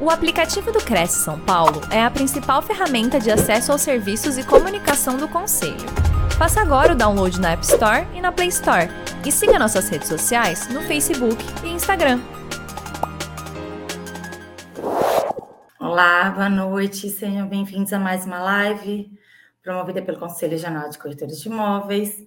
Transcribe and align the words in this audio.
O 0.00 0.10
aplicativo 0.10 0.70
do 0.70 0.78
Cresce 0.78 1.24
São 1.24 1.40
Paulo 1.40 1.80
é 1.90 2.00
a 2.00 2.08
principal 2.08 2.62
ferramenta 2.62 3.18
de 3.18 3.32
acesso 3.32 3.72
aos 3.72 3.80
serviços 3.82 4.38
e 4.38 4.46
comunicação 4.46 5.16
do 5.16 5.26
Conselho. 5.26 5.74
Faça 6.38 6.60
agora 6.60 6.92
o 6.92 6.96
download 6.96 7.40
na 7.40 7.50
App 7.50 7.64
Store 7.64 8.06
e 8.14 8.20
na 8.20 8.30
Play 8.30 8.46
Store. 8.46 8.88
E 9.26 9.32
siga 9.32 9.58
nossas 9.58 9.88
redes 9.88 10.06
sociais 10.06 10.68
no 10.68 10.82
Facebook 10.82 11.44
e 11.64 11.70
Instagram. 11.70 12.20
Olá, 15.80 16.30
boa 16.30 16.48
noite, 16.48 17.10
sejam 17.10 17.48
bem-vindos 17.48 17.92
a 17.92 17.98
mais 17.98 18.24
uma 18.24 18.38
live 18.38 19.10
promovida 19.64 20.00
pelo 20.00 20.20
Conselho 20.20 20.52
Regional 20.52 20.88
de 20.90 20.96
Corretores 20.96 21.40
de 21.40 21.48
Imóveis. 21.48 22.24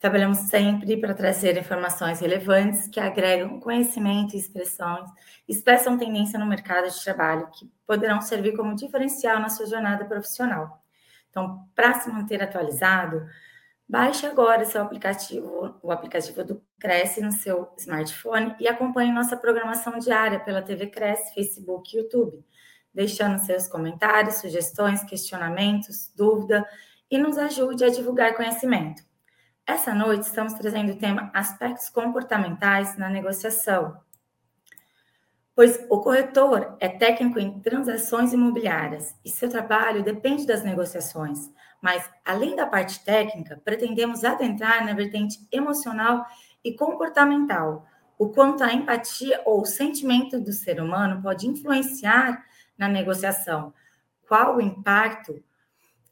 Trabalhamos 0.00 0.38
sempre 0.38 0.96
para 0.96 1.12
trazer 1.12 1.58
informações 1.58 2.20
relevantes 2.20 2.88
que 2.88 2.98
agregam 2.98 3.60
conhecimento 3.60 4.34
e 4.34 4.38
expressões, 4.38 5.10
expressam 5.46 5.98
tendência 5.98 6.38
no 6.38 6.46
mercado 6.46 6.88
de 6.88 7.04
trabalho, 7.04 7.50
que 7.50 7.70
poderão 7.86 8.18
servir 8.22 8.56
como 8.56 8.74
diferencial 8.74 9.38
na 9.38 9.50
sua 9.50 9.66
jornada 9.66 10.06
profissional. 10.06 10.82
Então, 11.28 11.68
para 11.74 12.00
se 12.00 12.08
manter 12.08 12.42
atualizado, 12.42 13.26
baixe 13.86 14.24
agora 14.24 14.64
seu 14.64 14.80
aplicativo, 14.80 15.78
o 15.82 15.92
aplicativo 15.92 16.42
do 16.44 16.62
Cresce 16.78 17.20
no 17.20 17.30
seu 17.30 17.70
smartphone 17.76 18.56
e 18.58 18.66
acompanhe 18.66 19.12
nossa 19.12 19.36
programação 19.36 19.98
diária 19.98 20.40
pela 20.40 20.62
TV 20.62 20.86
Cresce, 20.86 21.34
Facebook 21.34 21.94
e 21.94 22.00
YouTube, 22.00 22.42
deixando 22.94 23.38
seus 23.38 23.68
comentários, 23.68 24.36
sugestões, 24.36 25.04
questionamentos, 25.04 26.10
dúvida 26.16 26.66
e 27.10 27.18
nos 27.18 27.36
ajude 27.36 27.84
a 27.84 27.90
divulgar 27.90 28.34
conhecimento. 28.34 29.09
Essa 29.70 29.94
noite 29.94 30.22
estamos 30.22 30.54
trazendo 30.54 30.90
o 30.90 30.96
tema 30.96 31.30
aspectos 31.32 31.88
comportamentais 31.88 32.98
na 32.98 33.08
negociação, 33.08 33.96
pois 35.54 35.86
o 35.88 36.00
corretor 36.00 36.76
é 36.80 36.88
técnico 36.88 37.38
em 37.38 37.60
transações 37.60 38.32
imobiliárias 38.32 39.14
e 39.24 39.30
seu 39.30 39.48
trabalho 39.48 40.02
depende 40.02 40.44
das 40.44 40.64
negociações. 40.64 41.48
Mas, 41.80 42.10
além 42.24 42.56
da 42.56 42.66
parte 42.66 43.04
técnica, 43.04 43.62
pretendemos 43.64 44.24
adentrar 44.24 44.84
na 44.84 44.92
vertente 44.92 45.38
emocional 45.52 46.26
e 46.64 46.74
comportamental, 46.74 47.86
o 48.18 48.28
quanto 48.28 48.64
a 48.64 48.74
empatia 48.74 49.40
ou 49.46 49.60
o 49.60 49.66
sentimento 49.66 50.40
do 50.40 50.52
ser 50.52 50.82
humano 50.82 51.22
pode 51.22 51.46
influenciar 51.46 52.44
na 52.76 52.88
negociação, 52.88 53.72
qual 54.26 54.56
o 54.56 54.60
impacto 54.60 55.40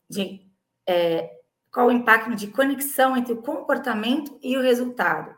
de 0.09 0.47
é, 0.87 1.38
qual 1.79 1.87
o 1.87 1.93
impacto 1.93 2.35
de 2.35 2.49
conexão 2.49 3.17
entre 3.17 3.33
o 3.33 3.41
comportamento 3.41 4.37
e 4.43 4.57
o 4.57 4.61
resultado. 4.61 5.33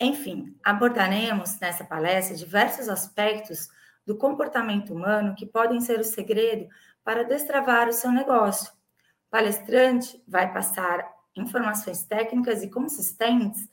Enfim, 0.00 0.58
abordaremos 0.60 1.60
nessa 1.60 1.84
palestra 1.84 2.36
diversos 2.36 2.88
aspectos 2.88 3.68
do 4.04 4.16
comportamento 4.16 4.92
humano 4.92 5.36
que 5.36 5.46
podem 5.46 5.80
ser 5.80 6.00
o 6.00 6.04
segredo 6.04 6.68
para 7.04 7.22
destravar 7.22 7.88
o 7.88 7.92
seu 7.92 8.10
negócio. 8.10 8.72
O 8.72 9.30
palestrante 9.30 10.20
vai 10.26 10.52
passar 10.52 11.08
informações 11.36 12.02
técnicas 12.02 12.64
e 12.64 12.68
consistentes 12.68 13.70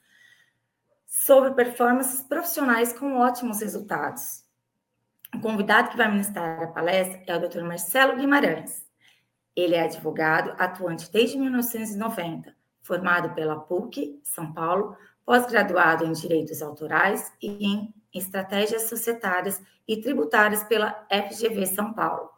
sobre 1.07 1.55
performances 1.55 2.21
profissionais 2.21 2.93
com 2.93 3.17
ótimos 3.17 3.61
resultados. 3.61 4.43
O 5.33 5.39
convidado 5.41 5.89
que 5.89 5.97
vai 5.97 6.11
ministrar 6.11 6.61
a 6.61 6.67
palestra 6.67 7.23
é 7.25 7.35
o 7.35 7.49
Dr. 7.49 7.63
Marcelo 7.63 8.15
Guimarães. 8.15 8.88
Ele 9.59 9.75
é 9.75 9.83
advogado, 9.83 10.55
atuante 10.57 11.11
desde 11.11 11.37
1990, 11.37 12.55
formado 12.81 13.33
pela 13.35 13.59
PUC, 13.59 14.17
São 14.23 14.53
Paulo, 14.53 14.95
pós-graduado 15.25 16.05
em 16.05 16.13
Direitos 16.13 16.61
Autorais 16.61 17.33
e 17.41 17.67
em 17.67 17.93
Estratégias 18.13 18.83
Societárias 18.83 19.61
e 19.85 19.97
Tributárias 19.97 20.63
pela 20.63 21.05
FGV 21.11 21.65
São 21.65 21.93
Paulo. 21.93 22.29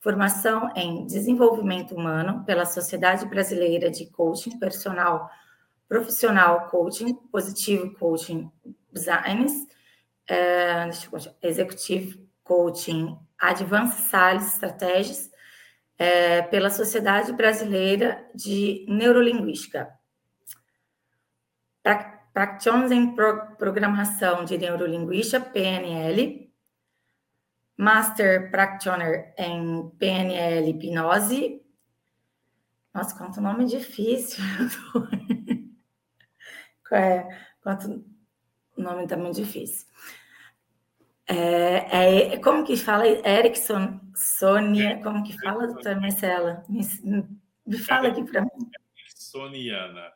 Formação 0.00 0.70
em 0.74 1.04
Desenvolvimento 1.04 1.94
Humano 1.94 2.42
pela 2.46 2.64
Sociedade 2.64 3.26
Brasileira 3.26 3.90
de 3.90 4.06
Coaching 4.06 4.58
Personal 4.58 5.28
Profissional 5.86 6.68
Coaching, 6.68 7.14
Positivo 7.30 7.92
Coaching 7.98 8.50
Designs, 8.90 9.66
é, 10.26 10.88
Executive 11.42 12.26
Coaching 12.42 13.16
Advanced 13.38 14.06
Sales 14.08 14.54
Strategies, 14.54 15.30
é, 15.98 16.42
pela 16.42 16.70
Sociedade 16.70 17.32
Brasileira 17.32 18.28
de 18.34 18.84
Neurolinguística. 18.88 19.88
Practitioners 22.32 22.90
em 22.90 23.14
Programação 23.14 24.44
de 24.44 24.58
Neurolinguística, 24.58 25.40
PNL. 25.40 26.46
Master 27.78 28.50
Practitioner 28.50 29.34
em 29.36 29.90
PNL 29.98 30.70
Hipnose. 30.70 31.62
Nossa, 32.92 33.16
quanto 33.16 33.40
nome 33.40 33.66
difícil. 33.66 34.42
é, 36.90 37.28
quanto 37.62 38.04
nome 38.76 39.06
também 39.06 39.32
difícil. 39.32 39.86
É, 41.28 42.34
é, 42.34 42.38
como 42.38 42.64
que 42.64 42.76
fala 42.76 43.06
Erickson, 43.06 44.00
Sônia, 44.14 45.00
como 45.02 45.24
que 45.24 45.36
fala, 45.40 45.66
doutora 45.66 46.00
Marcela? 46.00 46.64
Me, 46.68 46.82
me 47.66 47.78
fala 47.78 48.08
aqui 48.08 48.24
para 48.24 48.42
mim. 48.42 48.70
Ericksoniana. 48.96 50.12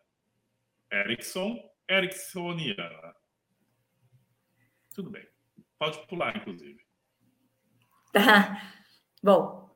Erickson, 0.92 1.58
Ericksoniana. 1.88 3.14
Tudo 4.94 5.10
bem. 5.10 5.26
Pode 5.78 6.06
pular, 6.06 6.36
inclusive. 6.36 6.80
Tá. 8.12 8.62
Bom, 9.22 9.70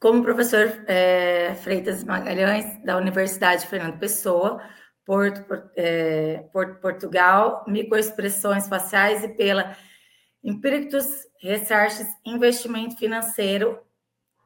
como 0.00 0.22
professor 0.22 0.84
é, 0.86 1.54
Freitas 1.56 2.02
Magalhães, 2.04 2.82
da 2.84 2.96
Universidade 2.96 3.66
Fernando 3.66 3.98
Pessoa, 3.98 4.60
Porto, 5.04 5.70
é, 5.76 6.48
Porto, 6.52 6.80
Portugal, 6.80 7.64
microexpressões 7.66 8.68
faciais 8.68 9.22
e 9.24 9.28
pela 9.28 9.76
Empíricos 10.42 11.26
Research 11.40 12.04
Investimento 12.24 12.96
Financeiro, 12.96 13.80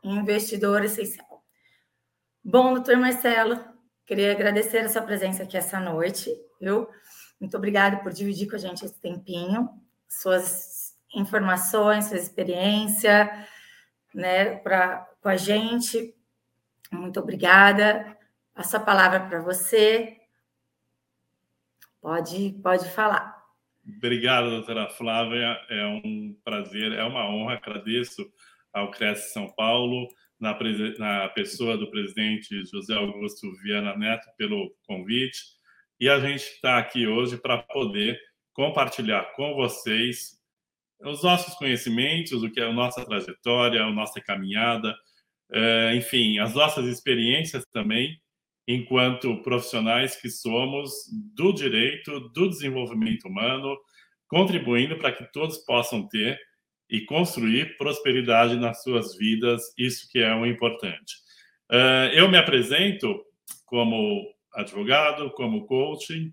investidor 0.02 0.84
essencial. 0.84 1.42
Bom, 2.44 2.74
doutor 2.74 2.96
Marcelo, 2.96 3.58
queria 4.04 4.32
agradecer 4.32 4.78
a 4.78 4.88
sua 4.88 5.02
presença 5.02 5.42
aqui 5.42 5.56
essa 5.56 5.80
noite, 5.80 6.30
viu? 6.60 6.88
Muito 7.40 7.56
obrigada 7.56 7.98
por 7.98 8.12
dividir 8.12 8.48
com 8.48 8.56
a 8.56 8.58
gente 8.58 8.84
esse 8.84 9.00
tempinho, 9.00 9.68
suas 10.08 10.94
informações, 11.14 12.06
sua 12.06 12.16
experiência, 12.16 13.46
né, 14.14 14.56
pra, 14.56 15.06
com 15.20 15.28
a 15.28 15.36
gente. 15.36 16.14
Muito 16.92 17.20
obrigada. 17.20 18.16
A 18.54 18.62
sua 18.62 18.80
palavra 18.80 19.20
para 19.20 19.40
você. 19.40 20.16
Pode, 22.00 22.58
pode 22.62 22.88
falar. 22.90 23.45
Obrigado, 23.86 24.50
doutora 24.50 24.88
Flávia. 24.88 25.58
É 25.70 25.86
um 25.86 26.36
prazer, 26.44 26.92
é 26.92 27.04
uma 27.04 27.28
honra. 27.28 27.54
Agradeço 27.54 28.26
ao 28.72 28.90
Cresce 28.90 29.32
São 29.32 29.48
Paulo, 29.54 30.08
na, 30.40 30.58
na 30.98 31.28
pessoa 31.28 31.78
do 31.78 31.90
presidente 31.90 32.64
José 32.66 32.94
Augusto 32.94 33.50
Viana 33.62 33.96
Neto, 33.96 34.26
pelo 34.36 34.74
convite. 34.86 35.38
E 36.00 36.08
a 36.08 36.18
gente 36.18 36.42
está 36.42 36.78
aqui 36.78 37.06
hoje 37.06 37.38
para 37.38 37.58
poder 37.58 38.20
compartilhar 38.52 39.32
com 39.34 39.54
vocês 39.54 40.36
os 41.00 41.22
nossos 41.22 41.54
conhecimentos, 41.54 42.42
o 42.42 42.50
que 42.50 42.60
é 42.60 42.64
a 42.64 42.72
nossa 42.72 43.04
trajetória, 43.04 43.82
a 43.82 43.90
nossa 43.90 44.20
caminhada, 44.20 44.94
é, 45.52 45.94
enfim, 45.94 46.38
as 46.38 46.54
nossas 46.54 46.86
experiências 46.86 47.64
também 47.72 48.20
enquanto 48.66 49.42
profissionais 49.42 50.16
que 50.16 50.28
somos 50.28 50.92
do 51.34 51.52
direito, 51.52 52.20
do 52.30 52.48
desenvolvimento 52.48 53.28
humano, 53.28 53.76
contribuindo 54.28 54.96
para 54.98 55.12
que 55.12 55.30
todos 55.32 55.58
possam 55.58 56.06
ter 56.08 56.38
e 56.90 57.00
construir 57.02 57.76
prosperidade 57.76 58.56
nas 58.56 58.82
suas 58.82 59.16
vidas, 59.16 59.62
isso 59.78 60.08
que 60.10 60.18
é 60.18 60.34
o 60.34 60.46
importante. 60.46 61.14
Uh, 61.70 62.10
eu 62.14 62.28
me 62.28 62.38
apresento 62.38 63.24
como 63.64 64.24
advogado, 64.54 65.30
como 65.32 65.66
coaching, 65.66 66.32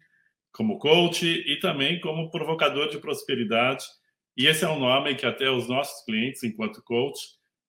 como 0.51 0.77
coach 0.77 1.25
e 1.25 1.59
também 1.59 1.99
como 1.99 2.29
provocador 2.29 2.89
de 2.89 2.99
prosperidade. 2.99 3.83
E 4.37 4.47
esse 4.47 4.63
é 4.63 4.69
um 4.69 4.79
nome 4.79 5.15
que 5.15 5.25
até 5.25 5.49
os 5.49 5.67
nossos 5.67 6.03
clientes, 6.05 6.43
enquanto 6.43 6.83
coach, 6.83 7.19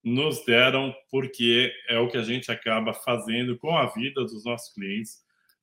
nos 0.05 0.45
deram, 0.45 0.95
porque 1.11 1.73
é 1.89 1.99
o 1.99 2.09
que 2.09 2.17
a 2.17 2.23
gente 2.23 2.53
acaba 2.53 2.93
fazendo 2.93 3.57
com 3.57 3.77
a 3.77 3.87
vida 3.87 4.21
dos 4.23 4.45
nossos 4.45 4.73
clientes, 4.75 5.19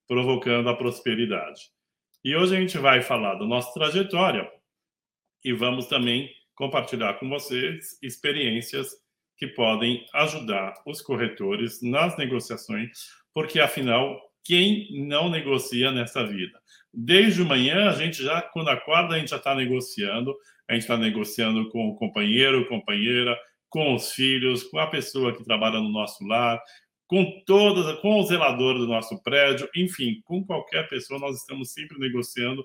provocando 0.07 0.69
a 0.69 0.75
prosperidade. 0.75 1.69
E 2.23 2.35
hoje 2.35 2.55
a 2.55 2.59
gente 2.59 2.77
vai 2.77 3.01
falar 3.01 3.35
da 3.35 3.45
nossa 3.45 3.71
trajetória 3.73 4.49
e 5.43 5.53
vamos 5.53 5.87
também 5.87 6.29
compartilhar 6.55 7.13
com 7.15 7.29
vocês 7.29 7.97
experiências 8.01 8.89
que 9.37 9.47
podem 9.47 10.05
ajudar 10.13 10.73
os 10.85 11.01
corretores 11.01 11.81
nas 11.81 12.17
negociações, 12.17 12.89
porque 13.33 13.59
afinal 13.59 14.19
quem 14.43 14.87
não 15.07 15.29
negocia 15.29 15.91
nessa 15.91 16.25
vida. 16.25 16.59
Desde 16.93 17.43
manhã, 17.43 17.89
a 17.89 17.93
gente 17.93 18.23
já, 18.23 18.41
quando 18.41 18.69
acorda, 18.69 19.15
a 19.15 19.19
gente 19.19 19.29
já 19.29 19.37
está 19.37 19.55
negociando. 19.55 20.35
A 20.67 20.73
gente 20.73 20.83
está 20.83 20.97
negociando 20.97 21.69
com 21.69 21.89
o 21.89 21.95
companheiro, 21.95 22.67
companheira, 22.67 23.37
com 23.71 23.95
os 23.95 24.11
filhos, 24.11 24.63
com 24.65 24.77
a 24.77 24.85
pessoa 24.85 25.35
que 25.35 25.43
trabalha 25.43 25.79
no 25.79 25.89
nosso 25.89 26.23
lar, 26.27 26.61
com 27.07 27.41
todas, 27.45 27.99
com 28.01 28.19
o 28.19 28.23
zelador 28.23 28.77
do 28.77 28.85
nosso 28.85 29.21
prédio, 29.23 29.67
enfim, 29.75 30.21
com 30.23 30.45
qualquer 30.45 30.87
pessoa, 30.87 31.19
nós 31.19 31.37
estamos 31.37 31.71
sempre 31.71 31.97
negociando 31.97 32.63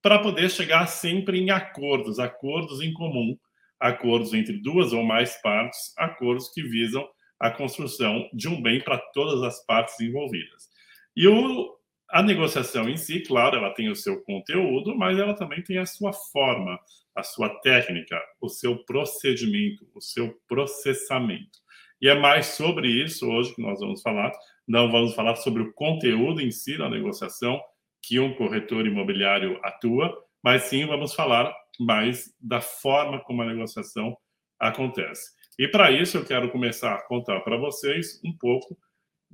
para 0.00 0.18
poder 0.18 0.50
chegar 0.50 0.86
sempre 0.86 1.38
em 1.38 1.50
acordos, 1.50 2.18
acordos 2.18 2.80
em 2.80 2.92
comum, 2.92 3.36
acordos 3.80 4.32
entre 4.32 4.58
duas 4.58 4.92
ou 4.92 5.02
mais 5.02 5.40
partes, 5.42 5.92
acordos 5.96 6.48
que 6.50 6.62
visam 6.62 7.06
a 7.38 7.50
construção 7.50 8.28
de 8.32 8.48
um 8.48 8.62
bem 8.62 8.80
para 8.82 8.98
todas 9.12 9.42
as 9.42 9.64
partes 9.66 9.98
envolvidas. 10.00 10.68
E 11.16 11.26
o, 11.26 11.76
a 12.14 12.22
negociação 12.22 12.88
em 12.88 12.96
si, 12.96 13.18
claro, 13.24 13.56
ela 13.56 13.74
tem 13.74 13.90
o 13.90 13.96
seu 13.96 14.22
conteúdo, 14.22 14.96
mas 14.96 15.18
ela 15.18 15.34
também 15.34 15.60
tem 15.64 15.78
a 15.78 15.84
sua 15.84 16.12
forma, 16.12 16.78
a 17.12 17.24
sua 17.24 17.48
técnica, 17.58 18.16
o 18.40 18.48
seu 18.48 18.84
procedimento, 18.84 19.84
o 19.92 20.00
seu 20.00 20.32
processamento. 20.46 21.58
E 22.00 22.08
é 22.08 22.14
mais 22.14 22.46
sobre 22.46 22.86
isso 22.86 23.28
hoje 23.28 23.52
que 23.56 23.60
nós 23.60 23.80
vamos 23.80 24.00
falar. 24.00 24.30
Não 24.64 24.92
vamos 24.92 25.12
falar 25.12 25.34
sobre 25.34 25.62
o 25.62 25.72
conteúdo 25.72 26.40
em 26.40 26.52
si 26.52 26.78
da 26.78 26.88
negociação 26.88 27.60
que 28.00 28.20
um 28.20 28.32
corretor 28.36 28.86
imobiliário 28.86 29.58
atua, 29.64 30.16
mas 30.40 30.62
sim 30.62 30.86
vamos 30.86 31.14
falar 31.14 31.52
mais 31.80 32.32
da 32.40 32.60
forma 32.60 33.18
como 33.24 33.42
a 33.42 33.46
negociação 33.46 34.16
acontece. 34.60 35.32
E 35.58 35.66
para 35.66 35.90
isso 35.90 36.16
eu 36.16 36.24
quero 36.24 36.48
começar 36.52 36.94
a 36.94 37.02
contar 37.08 37.40
para 37.40 37.56
vocês 37.56 38.20
um 38.24 38.32
pouco 38.38 38.78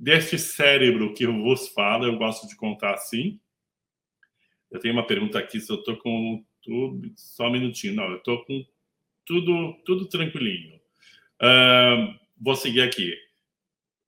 deste 0.01 0.39
cérebro 0.39 1.13
que 1.13 1.25
eu 1.25 1.43
vos 1.43 1.67
falo. 1.69 2.05
Eu 2.05 2.17
gosto 2.17 2.47
de 2.47 2.55
contar 2.55 2.95
assim. 2.95 3.39
Eu 4.71 4.79
tenho 4.79 4.95
uma 4.95 5.05
pergunta 5.05 5.37
aqui 5.37 5.61
se 5.61 5.71
eu 5.71 5.77
estou 5.77 5.95
com 5.97 6.43
tudo. 6.63 7.13
Só 7.15 7.47
um 7.47 7.51
minutinho. 7.51 7.93
Não, 7.93 8.09
eu 8.09 8.17
estou 8.17 8.43
com 8.43 8.65
tudo, 9.23 9.73
tudo 9.85 10.09
tranquilinho. 10.09 10.77
Uh, 11.39 12.17
vou 12.35 12.55
seguir 12.55 12.81
aqui. 12.81 13.15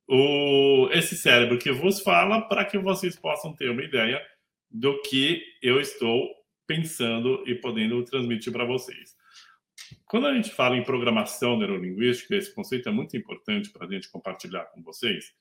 O, 0.08 0.90
esse 0.92 1.16
cérebro 1.16 1.60
que 1.60 1.72
vos 1.72 2.00
fala 2.00 2.42
para 2.42 2.66
que 2.66 2.78
vocês 2.80 3.16
possam 3.16 3.54
ter 3.54 3.70
uma 3.70 3.84
ideia 3.84 4.20
do 4.70 5.00
que 5.04 5.44
eu 5.62 5.80
estou 5.80 6.28
pensando 6.66 7.44
e 7.46 7.54
podendo 7.54 8.04
transmitir 8.04 8.52
para 8.52 8.66
vocês. 8.66 9.16
Quando 10.06 10.26
a 10.26 10.34
gente 10.34 10.50
fala 10.50 10.76
em 10.76 10.84
programação 10.84 11.58
neurolinguística, 11.58 12.36
esse 12.36 12.54
conceito 12.54 12.90
é 12.90 12.92
muito 12.92 13.16
importante 13.16 13.70
para 13.70 13.86
a 13.86 13.90
gente 13.90 14.10
compartilhar 14.10 14.66
com 14.66 14.82
vocês. 14.82 15.34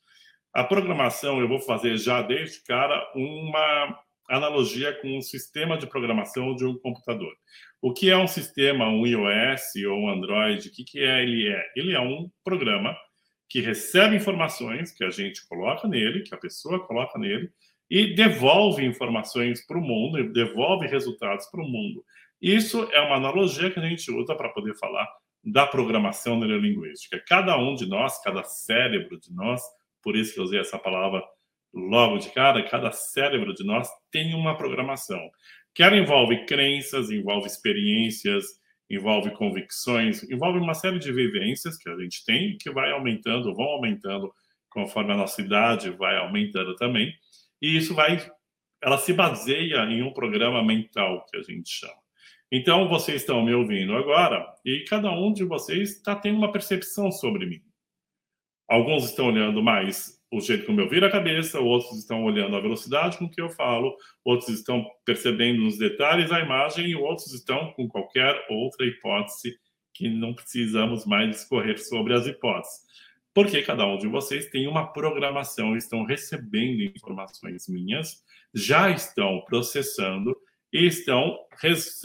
A 0.52 0.62
programação, 0.62 1.40
eu 1.40 1.48
vou 1.48 1.60
fazer 1.60 1.96
já 1.96 2.20
desde 2.20 2.62
cara 2.62 3.10
uma 3.14 3.98
analogia 4.28 4.92
com 5.00 5.16
um 5.16 5.22
sistema 5.22 5.78
de 5.78 5.86
programação 5.86 6.54
de 6.54 6.66
um 6.66 6.78
computador. 6.78 7.34
O 7.80 7.92
que 7.92 8.10
é 8.10 8.16
um 8.16 8.26
sistema, 8.26 8.86
um 8.86 9.06
iOS 9.06 9.74
ou 9.88 9.98
um 9.98 10.10
Android? 10.10 10.68
O 10.68 10.72
que, 10.72 10.84
que 10.84 11.00
é 11.00 11.22
ele 11.22 11.48
é? 11.48 11.64
Ele 11.74 11.94
é 11.94 12.00
um 12.00 12.30
programa 12.44 12.94
que 13.48 13.60
recebe 13.60 14.16
informações 14.16 14.92
que 14.92 15.04
a 15.04 15.10
gente 15.10 15.46
coloca 15.48 15.88
nele, 15.88 16.22
que 16.22 16.34
a 16.34 16.38
pessoa 16.38 16.86
coloca 16.86 17.18
nele, 17.18 17.50
e 17.90 18.14
devolve 18.14 18.84
informações 18.84 19.66
para 19.66 19.78
o 19.78 19.82
mundo, 19.82 20.32
devolve 20.32 20.86
resultados 20.86 21.46
para 21.46 21.62
o 21.62 21.68
mundo. 21.68 22.04
Isso 22.40 22.88
é 22.92 23.00
uma 23.00 23.16
analogia 23.16 23.70
que 23.70 23.78
a 23.78 23.88
gente 23.88 24.10
usa 24.10 24.34
para 24.34 24.48
poder 24.50 24.74
falar 24.76 25.08
da 25.44 25.66
programação 25.66 26.38
neurolinguística. 26.38 27.22
Cada 27.26 27.56
um 27.58 27.74
de 27.74 27.86
nós, 27.86 28.22
cada 28.22 28.42
cérebro 28.44 29.18
de 29.18 29.32
nós, 29.34 29.62
por 30.02 30.16
isso 30.16 30.34
que 30.34 30.40
eu 30.40 30.44
usei 30.44 30.60
essa 30.60 30.78
palavra 30.78 31.22
logo 31.72 32.18
de 32.18 32.30
cara, 32.30 32.68
cada 32.68 32.92
cérebro 32.92 33.54
de 33.54 33.64
nós 33.64 33.88
tem 34.10 34.34
uma 34.34 34.56
programação. 34.56 35.20
Que 35.74 35.82
envolve 35.84 36.44
crenças, 36.44 37.10
envolve 37.10 37.46
experiências, 37.46 38.44
envolve 38.90 39.30
convicções, 39.30 40.22
envolve 40.30 40.58
uma 40.58 40.74
série 40.74 40.98
de 40.98 41.10
vivências 41.10 41.78
que 41.78 41.88
a 41.88 41.96
gente 41.96 42.24
tem 42.24 42.58
que 42.58 42.70
vai 42.70 42.90
aumentando, 42.92 43.54
vão 43.54 43.66
aumentando 43.66 44.30
conforme 44.68 45.12
a 45.12 45.16
nossa 45.16 45.40
idade 45.40 45.90
vai 45.90 46.16
aumentando 46.18 46.76
também. 46.76 47.12
E 47.60 47.76
isso 47.76 47.94
vai, 47.94 48.18
ela 48.82 48.98
se 48.98 49.12
baseia 49.12 49.84
em 49.84 50.02
um 50.02 50.12
programa 50.12 50.62
mental 50.62 51.24
que 51.30 51.38
a 51.38 51.42
gente 51.42 51.70
chama. 51.70 52.02
Então, 52.50 52.86
vocês 52.86 53.22
estão 53.22 53.42
me 53.42 53.54
ouvindo 53.54 53.96
agora 53.96 54.46
e 54.62 54.84
cada 54.86 55.10
um 55.10 55.32
de 55.32 55.42
vocês 55.42 55.96
está 55.96 56.14
tendo 56.14 56.36
uma 56.36 56.52
percepção 56.52 57.10
sobre 57.10 57.46
mim. 57.46 57.62
Alguns 58.72 59.04
estão 59.04 59.26
olhando 59.26 59.62
mais 59.62 60.18
o 60.30 60.40
jeito 60.40 60.64
como 60.64 60.80
eu 60.80 60.88
viro 60.88 61.04
a 61.04 61.10
cabeça, 61.10 61.60
outros 61.60 61.98
estão 61.98 62.24
olhando 62.24 62.56
a 62.56 62.60
velocidade 62.60 63.18
com 63.18 63.28
que 63.28 63.38
eu 63.38 63.50
falo, 63.50 63.94
outros 64.24 64.48
estão 64.48 64.82
percebendo 65.04 65.60
nos 65.60 65.76
detalhes 65.76 66.32
a 66.32 66.40
imagem 66.40 66.86
e 66.86 66.96
outros 66.96 67.34
estão 67.34 67.70
com 67.74 67.86
qualquer 67.86 68.34
outra 68.48 68.86
hipótese 68.86 69.58
que 69.92 70.08
não 70.08 70.32
precisamos 70.32 71.04
mais 71.04 71.28
discorrer 71.28 71.78
sobre 71.78 72.14
as 72.14 72.26
hipóteses. 72.26 72.80
Porque 73.34 73.60
cada 73.60 73.86
um 73.86 73.98
de 73.98 74.08
vocês 74.08 74.48
tem 74.48 74.66
uma 74.66 74.90
programação, 74.90 75.76
estão 75.76 76.06
recebendo 76.06 76.80
informações 76.96 77.68
minhas, 77.68 78.24
já 78.54 78.88
estão 78.88 79.42
processando 79.46 80.34
e 80.72 80.86
estão 80.86 81.38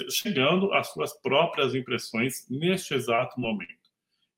chegando 0.10 0.74
às 0.74 0.92
suas 0.92 1.18
próprias 1.22 1.74
impressões 1.74 2.46
neste 2.50 2.94
exato 2.94 3.40
momento. 3.40 3.77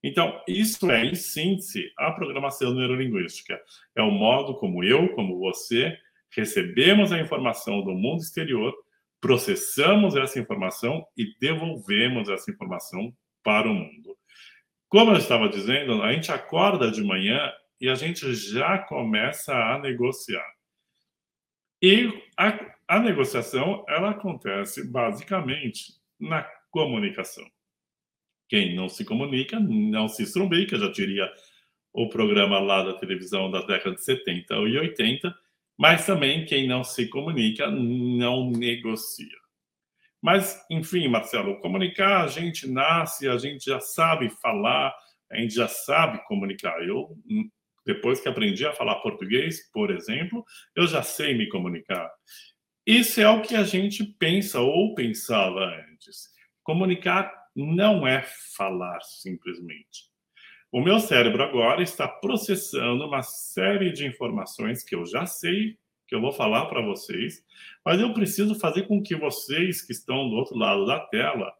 Então, 0.04 0.42
isso 0.48 0.90
é, 0.90 1.06
em 1.06 1.16
síntese, 1.16 1.92
a 1.98 2.12
programação 2.12 2.74
neurolinguística. 2.74 3.60
É 3.96 4.02
o 4.02 4.12
modo 4.12 4.56
como 4.56 4.84
eu, 4.84 5.10
como 5.14 5.38
você, 5.38 5.98
recebemos 6.32 7.12
a 7.12 7.20
informação 7.20 7.82
do 7.82 7.92
mundo 7.92 8.22
exterior, 8.22 8.74
processamos 9.20 10.16
essa 10.16 10.40
informação 10.40 11.06
e 11.18 11.36
devolvemos 11.40 12.30
essa 12.30 12.50
informação 12.50 13.14
para 13.44 13.70
o 13.70 13.74
mundo. 13.74 14.18
Como 14.88 15.12
eu 15.12 15.18
estava 15.18 15.50
dizendo, 15.50 16.02
a 16.02 16.14
gente 16.14 16.32
acorda 16.32 16.90
de 16.90 17.04
manhã 17.04 17.52
e 17.80 17.90
a 17.90 17.96
gente 17.96 18.34
já 18.34 18.78
começa 18.78 19.54
a 19.54 19.80
negociar. 19.80 20.46
E 21.82 22.24
a, 22.38 22.58
a 22.88 23.00
negociação, 23.00 23.86
ela 23.88 24.12
acontece 24.12 24.90
basicamente 24.90 25.94
na 26.20 26.44
comunicação. 26.72 27.46
Quem 28.50 28.76
não 28.76 28.90
se 28.90 29.06
comunica 29.06 29.60
não 29.60 30.10
se 30.10 30.24
estrumbica, 30.24 30.78
já 30.78 30.92
diria 30.92 31.32
o 31.94 32.10
programa 32.10 32.60
lá 32.60 32.84
da 32.84 32.94
televisão 32.94 33.50
da 33.50 33.62
década 33.62 33.96
de 33.96 34.04
70 34.04 34.54
e 34.56 34.78
80, 34.80 35.34
mas 35.78 36.06
também 36.06 36.46
quem 36.46 36.68
não 36.68 36.84
se 36.84 37.08
comunica 37.08 37.70
não 37.70 38.50
negocia. 38.50 39.38
Mas, 40.22 40.66
enfim, 40.70 41.08
Marcelo, 41.08 41.62
comunicar, 41.62 42.24
a 42.24 42.28
gente 42.28 42.68
nasce, 42.68 43.28
a 43.30 43.38
gente 43.38 43.66
já 43.66 43.80
sabe 43.80 44.30
falar, 44.30 44.94
a 45.32 45.38
gente 45.38 45.54
já 45.54 45.68
sabe 45.68 46.22
comunicar. 46.26 46.84
Eu, 46.84 47.16
depois 47.86 48.20
que 48.20 48.28
aprendi 48.28 48.66
a 48.66 48.74
falar 48.74 48.96
português, 48.96 49.72
por 49.72 49.92
exemplo, 49.92 50.44
eu 50.76 50.86
já 50.88 51.02
sei 51.02 51.38
me 51.38 51.48
comunicar. 51.48 52.12
Isso 52.86 53.22
é 53.22 53.30
o 53.30 53.42
que 53.42 53.56
a 53.56 53.64
gente 53.64 54.04
pensa 54.04 54.60
ou 54.60 54.96
pensava 54.96 55.64
antes. 55.92 56.30
Comunicar 56.64 57.39
não 57.66 58.08
é 58.08 58.24
falar 58.56 59.02
simplesmente. 59.02 60.10
O 60.72 60.82
meu 60.82 61.00
cérebro 61.00 61.42
agora 61.42 61.82
está 61.82 62.08
processando 62.08 63.06
uma 63.06 63.24
série 63.24 63.92
de 63.92 64.06
informações 64.06 64.84
que 64.84 64.96
eu 64.96 65.06
já 65.06 65.26
sei, 65.26 65.78
que 66.08 66.16
eu 66.16 66.22
vou 66.22 66.32
falar 66.32 66.68
para 66.68 66.82
vocês, 66.82 67.44
mas 67.84 68.00
eu 68.00 68.14
preciso 68.14 68.54
fazer 68.54 68.88
com 68.88 69.02
que 69.02 69.16
vocês 69.16 69.82
que 69.82 69.92
estão 69.92 70.30
do 70.30 70.36
outro 70.36 70.56
lado 70.56 70.86
da 70.86 71.00
tela, 71.00 71.52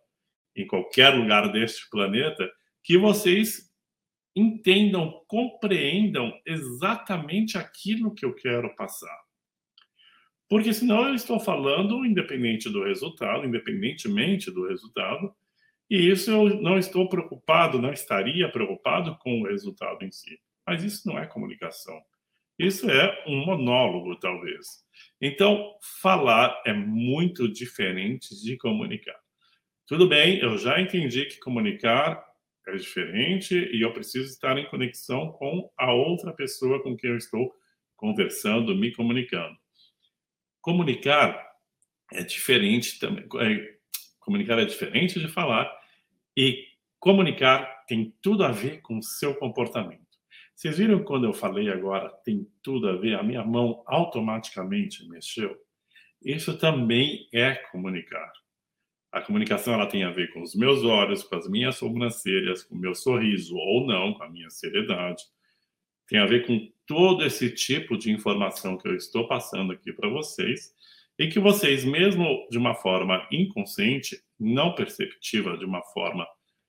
em 0.56 0.66
qualquer 0.68 1.10
lugar 1.10 1.52
deste 1.52 1.90
planeta, 1.90 2.50
que 2.84 2.98
vocês 2.98 3.70
entendam, 4.36 5.24
compreendam 5.28 6.32
exatamente 6.46 7.58
aquilo 7.58 8.14
que 8.14 8.26
eu 8.26 8.34
quero 8.34 8.76
passar. 8.76 9.20
Porque 10.48 10.74
senão 10.74 11.08
eu 11.08 11.14
estou 11.14 11.40
falando 11.40 12.06
independente 12.06 12.70
do 12.70 12.84
resultado, 12.84 13.46
independentemente 13.46 14.50
do 14.50 14.68
resultado, 14.68 15.34
e 15.90 16.10
isso 16.10 16.30
eu 16.30 16.62
não 16.62 16.78
estou 16.78 17.10
preocupado, 17.10 17.82
não 17.82 17.92
estaria 17.92 18.50
preocupado 18.52 19.18
com 19.20 19.42
o 19.42 19.48
resultado 19.48 20.04
em 20.04 20.12
si. 20.12 20.40
Mas 20.68 20.84
isso 20.84 21.08
não 21.08 21.18
é 21.18 21.26
comunicação. 21.26 22.00
Isso 22.60 22.90
é 22.92 23.24
um 23.26 23.46
monólogo, 23.46 24.20
talvez. 24.20 24.68
Então, 25.22 25.78
falar 26.02 26.62
é 26.66 26.74
muito 26.74 27.52
diferente 27.52 28.36
de 28.44 28.58
comunicar. 28.58 29.18
Tudo 29.88 30.08
bem, 30.08 30.40
eu 30.40 30.58
já 30.58 30.80
entendi 30.80 31.26
que 31.26 31.40
comunicar 31.40 32.24
é 32.68 32.76
diferente 32.76 33.56
e 33.56 33.82
eu 33.82 33.92
preciso 33.94 34.28
estar 34.28 34.58
em 34.58 34.70
conexão 34.70 35.32
com 35.32 35.72
a 35.78 35.92
outra 35.94 36.32
pessoa 36.34 36.84
com 36.84 36.96
quem 36.96 37.10
eu 37.10 37.18
estou 37.18 37.52
conversando, 37.96 38.76
me 38.76 38.94
comunicando. 38.94 39.58
Comunicar 40.62 41.50
é 42.14 42.24
diferente 42.24 43.00
também. 43.00 43.26
É, 43.40 43.78
comunicar 44.20 44.60
é 44.60 44.66
diferente 44.66 45.20
de 45.20 45.28
falar 45.28 45.79
e 46.36 46.66
comunicar 47.00 47.86
tem 47.88 48.14
tudo 48.22 48.44
a 48.44 48.52
ver 48.52 48.82
com 48.82 48.98
o 48.98 49.04
seu 49.04 49.36
comportamento. 49.36 50.08
Vocês 50.56 50.78
viram 50.78 51.04
quando 51.04 51.26
eu 51.26 51.34
falei 51.34 51.70
agora, 51.70 52.10
tem 52.26 52.46
tudo 52.62 52.90
a 52.90 52.96
ver, 52.96 53.16
a 53.16 53.24
minha 53.24 53.44
mão 53.44 53.82
automaticamente 53.88 55.08
mexeu? 55.08 55.58
Isso 56.22 56.58
também 56.58 57.28
é 57.34 57.56
comunicar. 57.56 58.32
A 59.12 59.22
comunicação 59.22 59.74
ela 59.74 59.88
tem 59.88 60.04
a 60.04 60.12
ver 60.12 60.32
com 60.34 60.42
os 60.42 60.54
meus 60.54 60.84
olhos, 60.84 61.24
com 61.24 61.36
as 61.36 61.50
minhas 61.50 61.78
sobrancelhas, 61.78 62.64
com 62.64 62.76
o 62.76 62.78
meu 62.78 62.94
sorriso 62.94 63.56
ou 63.56 63.88
não, 63.88 64.14
com 64.14 64.24
a 64.24 64.30
minha 64.30 64.50
seriedade. 64.50 65.24
Tem 66.08 66.20
a 66.20 66.26
ver 66.26 66.46
com 66.46 66.70
todo 66.86 67.24
esse 67.24 67.50
tipo 67.52 67.98
de 67.98 68.12
informação 68.12 68.78
que 68.78 68.88
eu 68.88 68.96
estou 68.96 69.28
passando 69.28 69.72
aqui 69.72 69.94
para 69.94 70.10
vocês 70.10 70.76
e 71.20 71.28
que 71.28 71.38
vocês, 71.38 71.84
mesmo 71.84 72.48
de 72.50 72.58
uma 72.58 72.74
forma 72.74 73.28
inconsciente, 73.30 74.24
não 74.40 74.74
perceptiva, 74.74 75.58
de 75.58 75.66
uma 75.66 75.84
forma 75.84 76.26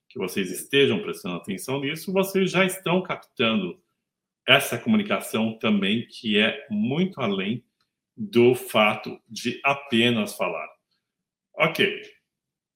que 0.08 0.18
vocês 0.18 0.50
estejam 0.50 1.00
prestando 1.00 1.36
atenção 1.36 1.80
nisso, 1.80 2.12
vocês 2.12 2.50
já 2.50 2.64
estão 2.64 3.00
captando 3.00 3.80
essa 4.44 4.76
comunicação 4.76 5.56
também, 5.56 6.04
que 6.08 6.36
é 6.36 6.66
muito 6.68 7.20
além 7.20 7.64
do 8.16 8.56
fato 8.56 9.20
de 9.28 9.60
apenas 9.64 10.34
falar. 10.34 10.68
Ok, 11.54 12.02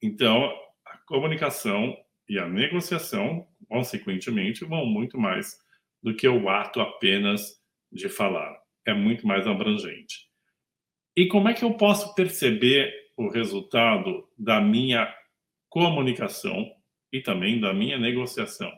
então 0.00 0.45
a 0.87 0.97
comunicação 0.99 1.97
e 2.28 2.38
a 2.38 2.47
negociação, 2.47 3.49
consequentemente, 3.69 4.64
vão 4.64 4.87
muito 4.87 5.19
mais 5.19 5.59
do 6.00 6.14
que 6.14 6.28
o 6.28 6.49
ato 6.49 6.81
apenas 6.81 7.61
de 7.90 8.09
falar. 8.09 8.57
É 8.87 8.95
muito 8.95 9.26
mais 9.26 9.45
abrangente. 9.45 10.24
E 11.16 11.26
como 11.26 11.49
é 11.49 11.54
que 11.54 11.64
eu 11.64 11.75
posso 11.75 12.14
perceber 12.14 12.92
o 13.16 13.28
resultado 13.28 14.28
da 14.37 14.61
minha 14.61 15.12
comunicação 15.68 16.73
e 17.12 17.21
também 17.21 17.61
da 17.61 17.73
minha 17.73 17.99
negociação. 17.99 18.73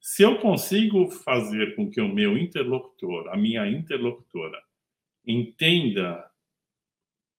Se 0.00 0.22
eu 0.22 0.38
consigo 0.38 1.10
fazer 1.10 1.74
com 1.76 1.90
que 1.90 2.00
o 2.00 2.08
meu 2.08 2.36
interlocutor, 2.36 3.28
a 3.28 3.36
minha 3.36 3.66
interlocutora, 3.66 4.60
entenda 5.26 6.28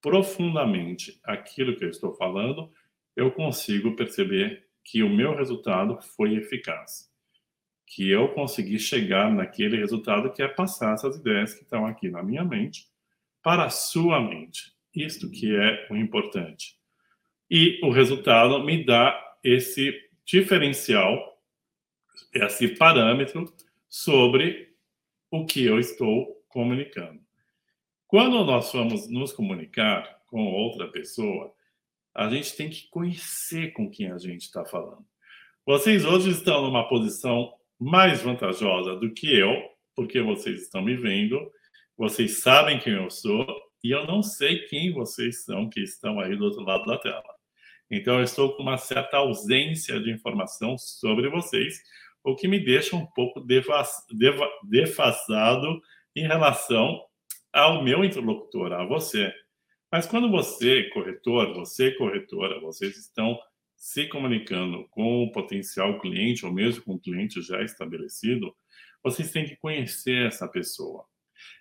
profundamente 0.00 1.20
aquilo 1.24 1.76
que 1.76 1.84
eu 1.84 1.90
estou 1.90 2.14
falando, 2.14 2.70
eu 3.14 3.30
consigo 3.30 3.94
perceber 3.94 4.66
que 4.84 5.02
o 5.02 5.08
meu 5.08 5.36
resultado 5.36 5.98
foi 6.00 6.34
eficaz. 6.36 7.10
Que 7.86 8.10
eu 8.10 8.28
consegui 8.28 8.78
chegar 8.78 9.32
naquele 9.32 9.76
resultado 9.76 10.32
que 10.32 10.42
é 10.42 10.48
passar 10.48 10.94
essas 10.94 11.16
ideias 11.16 11.54
que 11.54 11.62
estão 11.62 11.86
aqui 11.86 12.10
na 12.10 12.22
minha 12.22 12.44
mente 12.44 12.88
para 13.46 13.66
a 13.66 13.70
sua 13.70 14.20
mente. 14.20 14.72
Isto 14.92 15.30
que 15.30 15.54
é 15.54 15.86
o 15.88 15.94
importante. 15.94 16.76
E 17.48 17.78
o 17.80 17.92
resultado 17.92 18.58
me 18.64 18.84
dá 18.84 19.16
esse 19.44 19.94
diferencial, 20.24 21.40
esse 22.34 22.66
parâmetro 22.74 23.44
sobre 23.88 24.74
o 25.30 25.46
que 25.46 25.64
eu 25.64 25.78
estou 25.78 26.44
comunicando. 26.48 27.20
Quando 28.08 28.44
nós 28.44 28.72
vamos 28.72 29.08
nos 29.08 29.32
comunicar 29.32 30.20
com 30.26 30.44
outra 30.52 30.88
pessoa, 30.88 31.54
a 32.12 32.28
gente 32.28 32.56
tem 32.56 32.68
que 32.68 32.88
conhecer 32.88 33.72
com 33.74 33.88
quem 33.88 34.10
a 34.10 34.18
gente 34.18 34.42
está 34.42 34.64
falando. 34.64 35.06
Vocês 35.64 36.04
hoje 36.04 36.30
estão 36.30 36.62
numa 36.62 36.88
posição 36.88 37.54
mais 37.78 38.22
vantajosa 38.22 38.96
do 38.96 39.14
que 39.14 39.38
eu, 39.38 39.54
porque 39.94 40.20
vocês 40.20 40.62
estão 40.62 40.82
me 40.82 40.96
vendo, 40.96 41.48
vocês 41.96 42.40
sabem 42.42 42.78
quem 42.78 42.92
eu 42.92 43.10
sou 43.10 43.46
e 43.82 43.90
eu 43.90 44.06
não 44.06 44.22
sei 44.22 44.66
quem 44.66 44.92
vocês 44.92 45.44
são 45.44 45.68
que 45.68 45.80
estão 45.80 46.20
aí 46.20 46.36
do 46.36 46.44
outro 46.44 46.62
lado 46.62 46.84
da 46.84 46.98
tela. 46.98 47.36
Então, 47.90 48.18
eu 48.18 48.24
estou 48.24 48.56
com 48.56 48.62
uma 48.62 48.76
certa 48.76 49.18
ausência 49.18 50.00
de 50.00 50.10
informação 50.10 50.76
sobre 50.76 51.28
vocês, 51.30 51.80
o 52.24 52.34
que 52.34 52.48
me 52.48 52.58
deixa 52.58 52.96
um 52.96 53.06
pouco 53.06 53.40
defasado 54.64 55.80
em 56.14 56.26
relação 56.26 57.00
ao 57.52 57.82
meu 57.82 58.04
interlocutor, 58.04 58.72
a 58.72 58.84
você. 58.84 59.32
Mas 59.90 60.04
quando 60.06 60.28
você, 60.28 60.90
corretor, 60.90 61.54
você, 61.54 61.92
corretora, 61.92 62.60
vocês 62.60 62.96
estão 62.96 63.38
se 63.76 64.08
comunicando 64.08 64.88
com 64.90 65.22
o 65.22 65.30
potencial 65.30 66.00
cliente 66.00 66.44
ou 66.44 66.52
mesmo 66.52 66.82
com 66.82 66.94
o 66.94 67.00
cliente 67.00 67.40
já 67.40 67.62
estabelecido, 67.62 68.54
vocês 69.02 69.30
têm 69.30 69.46
que 69.46 69.56
conhecer 69.56 70.26
essa 70.26 70.48
pessoa. 70.48 71.06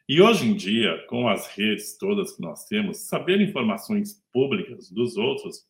E 0.07 0.21
hoje 0.21 0.45
em 0.45 0.55
dia, 0.55 1.05
com 1.07 1.27
as 1.27 1.47
redes 1.47 1.97
todas 1.97 2.35
que 2.35 2.41
nós 2.41 2.65
temos, 2.65 3.07
saber 3.07 3.41
informações 3.41 4.23
públicas 4.31 4.89
dos 4.91 5.17
outros 5.17 5.65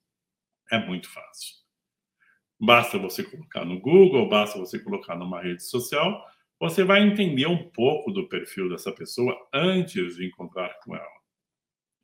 é 0.72 0.78
muito 0.78 1.10
fácil. 1.10 1.56
Basta 2.60 2.98
você 2.98 3.24
colocar 3.24 3.66
no 3.66 3.80
Google, 3.80 4.30
basta 4.30 4.58
você 4.58 4.80
colocar 4.80 5.16
numa 5.16 5.42
rede 5.42 5.64
social, 5.64 6.26
você 6.60 6.84
vai 6.84 7.02
entender 7.02 7.48
um 7.48 7.70
pouco 7.70 8.12
do 8.12 8.28
perfil 8.30 8.70
dessa 8.70 8.92
pessoa 8.92 9.36
antes 9.54 10.16
de 10.16 10.26
encontrar 10.26 10.74
com 10.84 10.96
ela. 10.96 11.06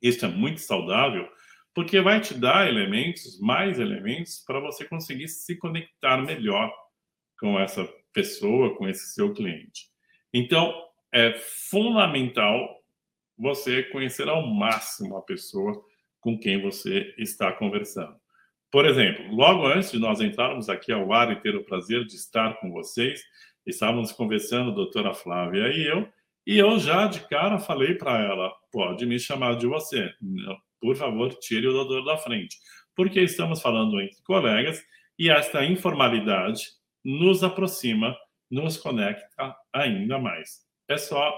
Isso 0.00 0.24
é 0.24 0.28
muito 0.28 0.60
saudável, 0.60 1.28
porque 1.74 2.00
vai 2.00 2.20
te 2.20 2.34
dar 2.34 2.68
elementos, 2.68 3.40
mais 3.40 3.78
elementos, 3.78 4.42
para 4.46 4.60
você 4.60 4.84
conseguir 4.84 5.28
se 5.28 5.56
conectar 5.56 6.18
melhor 6.18 6.72
com 7.38 7.58
essa 7.58 7.84
pessoa, 8.12 8.76
com 8.76 8.86
esse 8.88 9.14
seu 9.14 9.32
cliente. 9.32 9.86
Então, 10.34 10.74
é 11.12 11.34
fundamental 11.34 12.82
você 13.36 13.82
conhecer 13.84 14.28
ao 14.28 14.46
máximo 14.46 15.16
a 15.16 15.22
pessoa 15.22 15.84
com 16.20 16.38
quem 16.38 16.60
você 16.60 17.14
está 17.18 17.52
conversando. 17.52 18.16
Por 18.70 18.86
exemplo, 18.86 19.26
logo 19.34 19.66
antes 19.66 19.90
de 19.90 19.98
nós 19.98 20.20
entrarmos 20.20 20.68
aqui 20.68 20.92
ao 20.92 21.12
ar 21.12 21.30
e 21.30 21.40
ter 21.40 21.54
o 21.54 21.64
prazer 21.64 22.06
de 22.06 22.14
estar 22.14 22.58
com 22.58 22.70
vocês, 22.70 23.22
estávamos 23.66 24.12
conversando, 24.12 24.74
doutora 24.74 25.12
Flávia 25.12 25.68
e 25.68 25.86
eu, 25.86 26.08
e 26.46 26.58
eu 26.58 26.78
já 26.78 27.06
de 27.06 27.20
cara 27.28 27.58
falei 27.58 27.94
para 27.94 28.18
ela: 28.20 28.50
pode 28.70 29.04
me 29.04 29.18
chamar 29.18 29.56
de 29.56 29.66
você, 29.66 30.10
por 30.80 30.96
favor, 30.96 31.34
tire 31.34 31.66
o 31.66 31.72
doutor 31.72 32.04
da 32.04 32.16
frente, 32.16 32.56
porque 32.96 33.20
estamos 33.20 33.60
falando 33.60 34.00
entre 34.00 34.22
colegas 34.22 34.82
e 35.18 35.28
esta 35.28 35.64
informalidade 35.64 36.68
nos 37.04 37.44
aproxima, 37.44 38.16
nos 38.50 38.76
conecta 38.76 39.54
ainda 39.72 40.18
mais. 40.18 40.71
É 40.92 40.98
só 40.98 41.34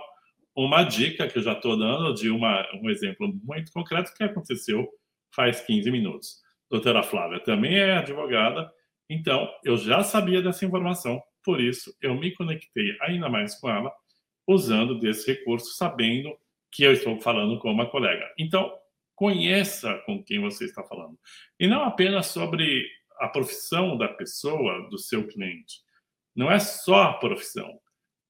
uma 0.55 0.85
dica 0.85 1.29
que 1.29 1.39
eu 1.39 1.43
já 1.43 1.53
estou 1.53 1.77
dando 1.77 2.15
de 2.15 2.31
uma, 2.31 2.67
um 2.75 2.91
exemplo 2.91 3.33
muito 3.43 3.73
concreto 3.73 4.15
que 4.15 4.25
aconteceu 4.25 4.89
faz 5.35 5.61
15 5.63 5.91
minutos 5.91 6.45
doutora 6.75 7.03
Flávia 7.03 7.41
também 7.41 7.77
é 7.77 7.99
advogada, 7.99 8.71
então 9.09 9.49
eu 9.63 9.77
já 9.77 10.03
sabia 10.03 10.43
dessa 10.43 10.65
informação, 10.65 11.23
por 11.43 11.61
isso 11.61 11.95
eu 12.01 12.15
me 12.15 12.33
conectei 12.33 12.97
ainda 13.01 13.29
mais 13.29 13.55
com 13.55 13.69
ela, 13.69 13.93
usando 14.47 14.99
desse 14.99 15.33
recurso, 15.33 15.75
sabendo 15.77 16.37
que 16.73 16.83
eu 16.83 16.93
estou 16.93 17.21
falando 17.21 17.59
com 17.61 17.71
uma 17.71 17.89
colega. 17.89 18.29
Então, 18.39 18.77
conheça 19.15 19.95
com 20.05 20.23
quem 20.23 20.41
você 20.41 20.65
está 20.65 20.83
falando. 20.83 21.17
E 21.59 21.69
não 21.69 21.85
apenas 21.85 22.27
sobre 22.27 22.85
a 23.21 23.29
profissão 23.29 23.97
da 23.97 24.09
pessoa, 24.09 24.89
do 24.91 24.99
seu 24.99 25.27
cliente. 25.27 25.83
Não 26.35 26.51
é 26.51 26.59
só 26.59 27.05
a 27.05 27.15
profissão. 27.15 27.79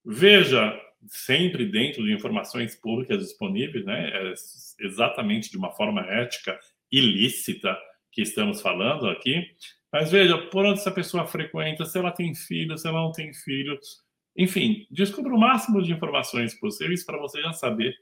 Veja 0.04 0.78
sempre 1.08 1.66
dentro 1.66 2.04
de 2.04 2.12
informações 2.12 2.74
públicas 2.76 3.18
disponíveis, 3.18 3.84
né? 3.84 4.10
É 4.10 4.34
exatamente 4.80 5.50
de 5.50 5.56
uma 5.56 5.70
forma 5.72 6.00
ética, 6.02 6.58
ilícita, 6.90 7.76
que 8.14 8.22
estamos 8.22 8.62
falando 8.62 9.08
aqui, 9.08 9.44
mas 9.92 10.10
veja 10.10 10.38
por 10.38 10.64
onde 10.64 10.78
essa 10.78 10.90
pessoa 10.90 11.26
frequenta, 11.26 11.84
se 11.84 11.98
ela 11.98 12.12
tem 12.12 12.34
filhos, 12.34 12.82
se 12.82 12.88
ela 12.88 13.00
não 13.00 13.12
tem 13.12 13.34
filhos. 13.34 14.02
Enfim, 14.36 14.86
descubra 14.90 15.34
o 15.34 15.38
máximo 15.38 15.82
de 15.82 15.92
informações 15.92 16.54
possíveis 16.58 17.04
para 17.04 17.18
você 17.18 17.42
já 17.42 17.52
saber 17.52 17.94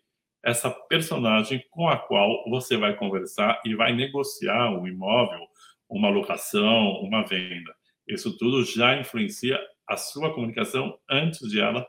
essa 0.45 0.71
personagem 0.71 1.65
com 1.71 1.89
a 1.89 1.97
qual 1.97 2.49
você 2.51 2.77
vai 2.77 2.97
conversar 2.97 3.61
e 3.65 3.75
vai 3.75 3.95
negociar 3.95 4.71
um 4.71 4.87
imóvel, 4.87 5.41
uma 5.89 6.09
locação, 6.09 7.01
uma 7.03 7.23
venda. 7.23 7.75
Isso 8.07 8.37
tudo 8.37 8.65
já 8.65 8.99
influencia 8.99 9.59
a 9.89 9.97
sua 9.97 10.35
comunicação 10.35 10.99
antes 11.09 11.49
de 11.49 11.61
ela 11.61 11.87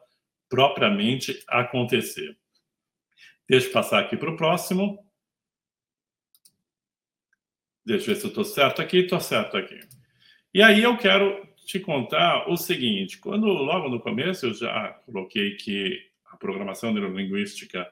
propriamente 0.53 1.43
acontecer. 1.47 2.37
Deixa 3.49 3.65
eu 3.65 3.71
passar 3.71 4.01
aqui 4.01 4.15
para 4.15 4.29
o 4.29 4.37
próximo. 4.37 5.03
Deixa 7.83 8.11
eu 8.11 8.13
ver 8.13 8.21
se 8.21 8.27
eu 8.27 8.29
estou 8.29 8.45
certo 8.45 8.79
aqui. 8.79 8.97
Estou 8.97 9.19
certo 9.19 9.57
aqui. 9.57 9.79
E 10.53 10.61
aí 10.61 10.83
eu 10.83 10.95
quero 10.95 11.43
te 11.65 11.79
contar 11.79 12.47
o 12.47 12.55
seguinte: 12.55 13.17
quando 13.17 13.47
logo 13.47 13.89
no 13.89 13.99
começo 13.99 14.45
eu 14.45 14.53
já 14.53 14.89
coloquei 15.07 15.55
que 15.55 15.99
a 16.27 16.37
programação 16.37 16.93
neurolinguística 16.93 17.91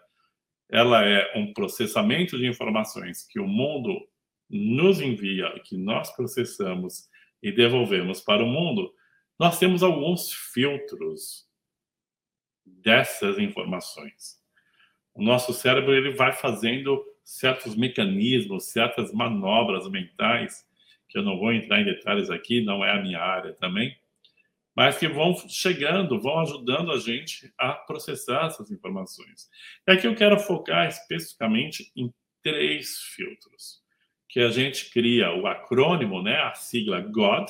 ela 0.70 1.04
é 1.04 1.36
um 1.36 1.52
processamento 1.54 2.38
de 2.38 2.46
informações 2.46 3.26
que 3.28 3.40
o 3.40 3.48
mundo 3.48 4.08
nos 4.48 5.02
envia, 5.02 5.52
que 5.66 5.76
nós 5.76 6.16
processamos 6.16 7.10
e 7.42 7.52
devolvemos 7.52 8.22
para 8.22 8.44
o 8.44 8.48
mundo, 8.48 8.94
nós 9.40 9.58
temos 9.58 9.82
alguns 9.82 10.32
filtros 10.32 11.50
dessas 12.66 13.38
informações. 13.38 14.40
O 15.14 15.24
nosso 15.24 15.54
cérebro 15.54 15.94
ele 15.94 16.12
vai 16.12 16.32
fazendo 16.32 17.04
certos 17.24 17.76
mecanismos, 17.76 18.72
certas 18.72 19.14
manobras 19.14 19.90
mentais, 19.90 20.66
que 21.08 21.18
eu 21.18 21.24
não 21.24 21.38
vou 21.38 21.52
entrar 21.52 21.82
em 21.82 21.86
detalhes 21.86 22.30
aqui, 22.30 22.62
não 22.62 22.84
é 22.84 22.92
a 22.92 23.02
minha 23.02 23.20
área 23.20 23.54
também, 23.54 23.96
mas 24.76 24.98
que 24.98 25.08
vão 25.08 25.36
chegando, 25.50 26.20
vão 26.20 26.40
ajudando 26.40 26.92
a 26.92 26.98
gente 26.98 27.54
a 27.58 27.74
processar 27.74 28.48
essas 28.48 28.72
informações. 28.72 29.50
E 29.88 29.92
aqui 29.92 30.08
eu 30.08 30.16
quero 30.16 30.40
focar 30.40 30.88
especificamente 30.88 31.92
em 31.96 32.14
três 32.42 32.98
filtros, 33.16 33.82
que 34.30 34.40
a 34.40 34.50
gente 34.50 34.90
cria 34.92 35.32
o 35.34 35.46
acrônimo, 35.46 36.24
né, 36.24 36.38
a 36.38 36.54
sigla 36.54 37.02
God. 37.02 37.50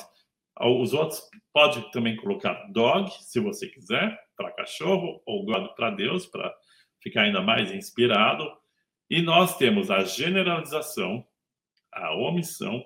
Os 0.60 0.92
outros 0.92 1.22
pode 1.52 1.90
também 1.92 2.16
colocar 2.16 2.66
dog, 2.72 3.10
se 3.20 3.38
você 3.38 3.68
quiser, 3.68 4.18
para 4.42 4.52
cachorro, 4.52 5.22
ou 5.24 5.44
God 5.44 5.74
para 5.76 5.90
Deus, 5.90 6.26
para 6.26 6.52
ficar 7.00 7.22
ainda 7.22 7.40
mais 7.40 7.72
inspirado. 7.72 8.50
E 9.08 9.22
nós 9.22 9.56
temos 9.56 9.90
a 9.90 10.04
generalização, 10.04 11.24
a 11.92 12.14
omissão 12.14 12.84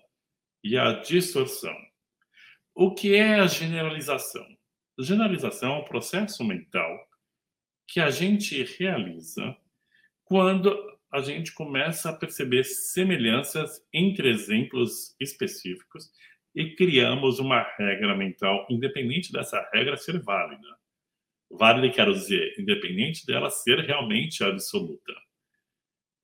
e 0.62 0.76
a 0.76 0.92
distorção. 1.00 1.76
O 2.74 2.92
que 2.92 3.14
é 3.14 3.40
a 3.40 3.46
generalização? 3.46 4.46
Generalização 4.98 5.76
é 5.76 5.78
um 5.78 5.84
processo 5.84 6.44
mental 6.44 6.98
que 7.88 8.00
a 8.00 8.10
gente 8.10 8.62
realiza 8.78 9.56
quando 10.24 10.74
a 11.12 11.20
gente 11.20 11.52
começa 11.54 12.10
a 12.10 12.16
perceber 12.16 12.64
semelhanças 12.64 13.80
entre 13.92 14.28
exemplos 14.28 15.14
específicos 15.20 16.10
e 16.54 16.74
criamos 16.74 17.38
uma 17.38 17.62
regra 17.78 18.16
mental, 18.16 18.66
independente 18.68 19.30
dessa 19.30 19.60
regra 19.72 19.96
ser 19.96 20.20
válida. 20.22 20.66
Válida, 21.50 21.94
quero 21.94 22.12
dizer, 22.12 22.54
independente 22.58 23.24
dela 23.24 23.50
ser 23.50 23.78
realmente 23.80 24.42
absoluta. 24.42 25.12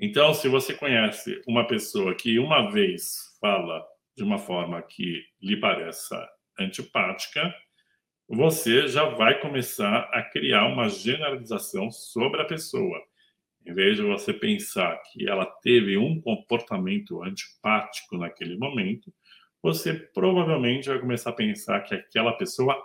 Então, 0.01 0.35
se 0.35 0.49
você 0.49 0.75
conhece 0.75 1.41
uma 1.47 1.67
pessoa 1.67 2.15
que 2.15 2.39
uma 2.39 2.71
vez 2.71 3.37
fala 3.41 3.87
de 4.17 4.23
uma 4.25 4.39
forma 4.39 4.83
que 4.83 5.23
lhe 5.41 5.57
pareça 5.57 6.29
antipática, 6.59 7.55
você 8.29 8.89
já 8.89 9.05
vai 9.05 9.41
começar 9.41 10.09
a 10.13 10.23
criar 10.23 10.67
uma 10.67 10.89
generalização 10.89 11.91
sobre 11.91 12.41
a 12.41 12.45
pessoa. 12.45 13.01
Em 13.65 13.73
vez 13.73 13.97
de 13.97 14.03
você 14.03 14.33
pensar 14.33 15.01
que 15.13 15.29
ela 15.29 15.47
teve 15.63 15.97
um 15.97 16.21
comportamento 16.21 17.23
antipático 17.23 18.19
naquele 18.19 18.57
momento, 18.57 19.13
você 19.63 19.95
provavelmente 19.95 20.89
vai 20.89 20.99
começar 20.99 21.31
a 21.31 21.35
pensar 21.35 21.81
que 21.81 21.95
aquela 21.95 22.33
pessoa 22.33 22.77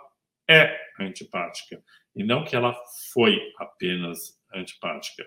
é 0.48 0.87
antipática 1.00 1.82
e 2.14 2.24
não 2.24 2.44
que 2.44 2.56
ela 2.56 2.76
foi 3.12 3.38
apenas 3.58 4.38
antipática. 4.54 5.26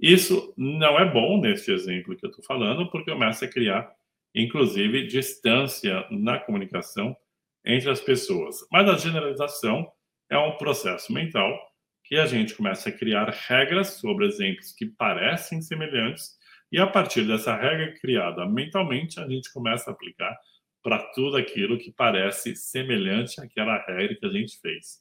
Isso 0.00 0.52
não 0.56 0.98
é 0.98 1.10
bom 1.10 1.40
nesse 1.40 1.72
exemplo 1.72 2.16
que 2.16 2.26
eu 2.26 2.30
estou 2.30 2.44
falando, 2.44 2.90
porque 2.90 3.12
começa 3.12 3.44
a 3.44 3.48
criar, 3.48 3.88
inclusive, 4.34 5.06
distância 5.06 6.06
na 6.10 6.38
comunicação 6.38 7.16
entre 7.64 7.90
as 7.90 8.00
pessoas. 8.00 8.56
Mas 8.70 8.88
a 8.88 8.96
generalização 8.96 9.90
é 10.28 10.38
um 10.38 10.56
processo 10.56 11.12
mental 11.12 11.56
que 12.04 12.16
a 12.16 12.26
gente 12.26 12.54
começa 12.54 12.88
a 12.88 12.92
criar 12.92 13.30
regras 13.48 13.94
sobre 13.94 14.26
exemplos 14.26 14.72
que 14.72 14.86
parecem 14.86 15.62
semelhantes 15.62 16.36
e 16.70 16.80
a 16.80 16.86
partir 16.86 17.26
dessa 17.26 17.54
regra 17.54 17.94
criada 18.00 18.46
mentalmente 18.46 19.20
a 19.20 19.28
gente 19.28 19.52
começa 19.52 19.90
a 19.90 19.92
aplicar 19.92 20.36
para 20.82 20.98
tudo 21.12 21.36
aquilo 21.36 21.78
que 21.78 21.92
parece 21.92 22.56
semelhante 22.56 23.40
àquela 23.40 23.78
regra 23.86 24.16
que 24.16 24.26
a 24.26 24.30
gente 24.30 24.58
fez. 24.60 25.00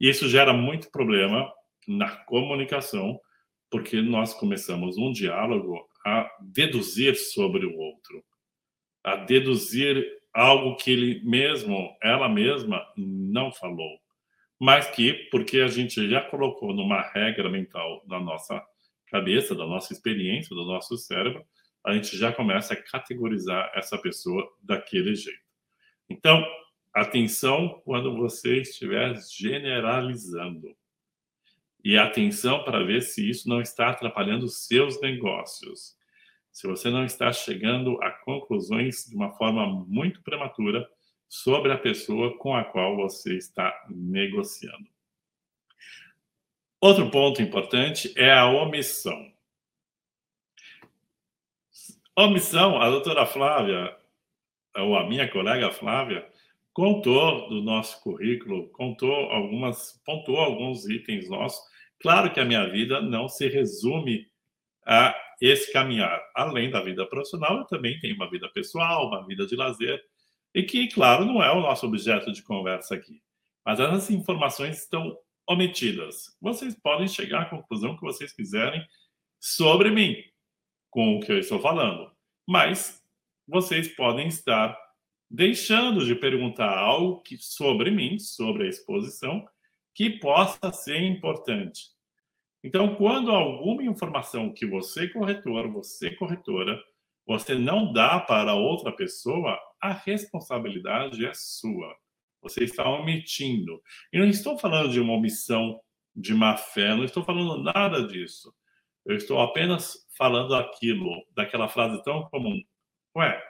E 0.00 0.08
isso 0.08 0.28
gera 0.28 0.52
muito 0.52 0.90
problema 0.90 1.50
na 1.88 2.10
comunicação, 2.24 3.18
porque 3.70 4.00
nós 4.02 4.34
começamos 4.34 4.98
um 4.98 5.12
diálogo 5.12 5.88
a 6.04 6.30
deduzir 6.40 7.16
sobre 7.16 7.64
o 7.64 7.76
outro, 7.76 8.22
a 9.02 9.16
deduzir 9.16 10.04
algo 10.32 10.76
que 10.76 10.90
ele 10.90 11.22
mesmo, 11.24 11.96
ela 12.02 12.28
mesma, 12.28 12.84
não 12.96 13.52
falou. 13.52 13.98
Mas 14.60 14.86
que, 14.88 15.12
porque 15.30 15.60
a 15.60 15.68
gente 15.68 16.08
já 16.08 16.20
colocou 16.20 16.74
numa 16.74 17.00
regra 17.00 17.48
mental 17.48 18.04
da 18.06 18.20
nossa 18.20 18.62
cabeça, 19.06 19.54
da 19.54 19.66
nossa 19.66 19.92
experiência, 19.92 20.54
do 20.54 20.64
nosso 20.64 20.96
cérebro, 20.96 21.44
a 21.84 21.92
gente 21.92 22.16
já 22.16 22.32
começa 22.32 22.74
a 22.74 22.82
categorizar 22.82 23.70
essa 23.74 23.98
pessoa 23.98 24.48
daquele 24.62 25.14
jeito. 25.14 25.42
Então, 26.08 26.44
atenção 26.92 27.80
quando 27.84 28.16
você 28.16 28.60
estiver 28.60 29.14
generalizando. 29.30 30.74
E 31.84 31.98
atenção 31.98 32.64
para 32.64 32.82
ver 32.82 33.02
se 33.02 33.28
isso 33.28 33.48
não 33.48 33.60
está 33.60 33.90
atrapalhando 33.90 34.46
os 34.46 34.66
seus 34.66 35.00
negócios 35.00 35.96
se 36.54 36.68
você 36.68 36.88
não 36.88 37.04
está 37.04 37.32
chegando 37.32 38.00
a 38.00 38.12
conclusões 38.12 39.06
de 39.06 39.16
uma 39.16 39.32
forma 39.32 39.66
muito 39.66 40.22
prematura 40.22 40.88
sobre 41.28 41.72
a 41.72 41.76
pessoa 41.76 42.38
com 42.38 42.54
a 42.54 42.62
qual 42.62 42.94
você 42.94 43.36
está 43.36 43.76
negociando. 43.90 44.86
Outro 46.80 47.10
ponto 47.10 47.42
importante 47.42 48.14
é 48.16 48.32
a 48.32 48.46
omissão. 48.46 49.33
Omissão, 52.16 52.80
a 52.80 52.88
doutora 52.88 53.26
Flávia, 53.26 53.96
ou 54.76 54.96
a 54.96 55.04
minha 55.04 55.28
colega 55.28 55.72
Flávia, 55.72 56.24
contou 56.72 57.48
do 57.48 57.60
nosso 57.60 58.00
currículo, 58.02 58.68
contou 58.70 59.12
algumas, 59.30 60.00
pontuou 60.04 60.38
alguns 60.38 60.88
itens 60.88 61.28
nossos. 61.28 61.60
Claro 62.00 62.32
que 62.32 62.38
a 62.38 62.44
minha 62.44 62.68
vida 62.70 63.00
não 63.00 63.28
se 63.28 63.48
resume 63.48 64.28
a 64.86 65.14
esse 65.40 65.72
caminhar, 65.72 66.22
além 66.34 66.70
da 66.70 66.80
vida 66.80 67.04
profissional, 67.06 67.58
eu 67.58 67.64
também 67.64 67.98
tenho 67.98 68.14
uma 68.14 68.30
vida 68.30 68.48
pessoal, 68.50 69.08
uma 69.08 69.26
vida 69.26 69.46
de 69.46 69.56
lazer, 69.56 70.00
e 70.54 70.62
que, 70.62 70.86
claro, 70.88 71.24
não 71.24 71.42
é 71.42 71.50
o 71.50 71.60
nosso 71.60 71.84
objeto 71.86 72.30
de 72.30 72.42
conversa 72.42 72.94
aqui. 72.94 73.20
Mas 73.66 73.80
essas 73.80 74.10
informações 74.10 74.78
estão 74.78 75.18
omitidas. 75.48 76.36
Vocês 76.40 76.74
podem 76.80 77.08
chegar 77.08 77.42
à 77.42 77.44
conclusão 77.46 77.96
que 77.96 78.02
vocês 78.02 78.32
quiserem 78.32 78.86
sobre 79.40 79.90
mim, 79.90 80.16
com 80.94 81.16
o 81.16 81.20
que 81.20 81.32
eu 81.32 81.40
estou 81.40 81.58
falando. 81.58 82.08
Mas 82.48 83.02
vocês 83.48 83.88
podem 83.88 84.28
estar 84.28 84.78
deixando 85.28 86.06
de 86.06 86.14
perguntar 86.14 86.78
algo 86.78 87.20
que, 87.20 87.36
sobre 87.36 87.90
mim, 87.90 88.16
sobre 88.16 88.64
a 88.64 88.68
exposição, 88.68 89.44
que 89.92 90.08
possa 90.08 90.72
ser 90.72 91.02
importante. 91.02 91.88
Então, 92.62 92.94
quando 92.94 93.32
alguma 93.32 93.82
informação 93.82 94.52
que 94.52 94.64
você, 94.64 95.08
corretor, 95.08 95.68
você, 95.68 96.12
corretora, 96.12 96.80
você 97.26 97.56
não 97.56 97.92
dá 97.92 98.20
para 98.20 98.54
outra 98.54 98.92
pessoa, 98.92 99.58
a 99.80 99.92
responsabilidade 99.92 101.26
é 101.26 101.32
sua. 101.34 101.92
Você 102.40 102.62
está 102.62 102.88
omitindo. 102.88 103.82
E 104.12 104.18
não 104.20 104.28
estou 104.28 104.56
falando 104.56 104.92
de 104.92 105.00
uma 105.00 105.14
omissão 105.14 105.80
de 106.14 106.32
má 106.34 106.56
fé, 106.56 106.94
não 106.94 107.04
estou 107.04 107.24
falando 107.24 107.64
nada 107.64 108.06
disso. 108.06 108.54
Eu 109.04 109.16
estou 109.16 109.40
apenas 109.40 110.06
falando 110.16 110.54
aquilo, 110.54 111.24
daquela 111.34 111.68
frase 111.68 112.02
tão 112.02 112.22
comum. 112.30 112.62
Ué, 113.16 113.42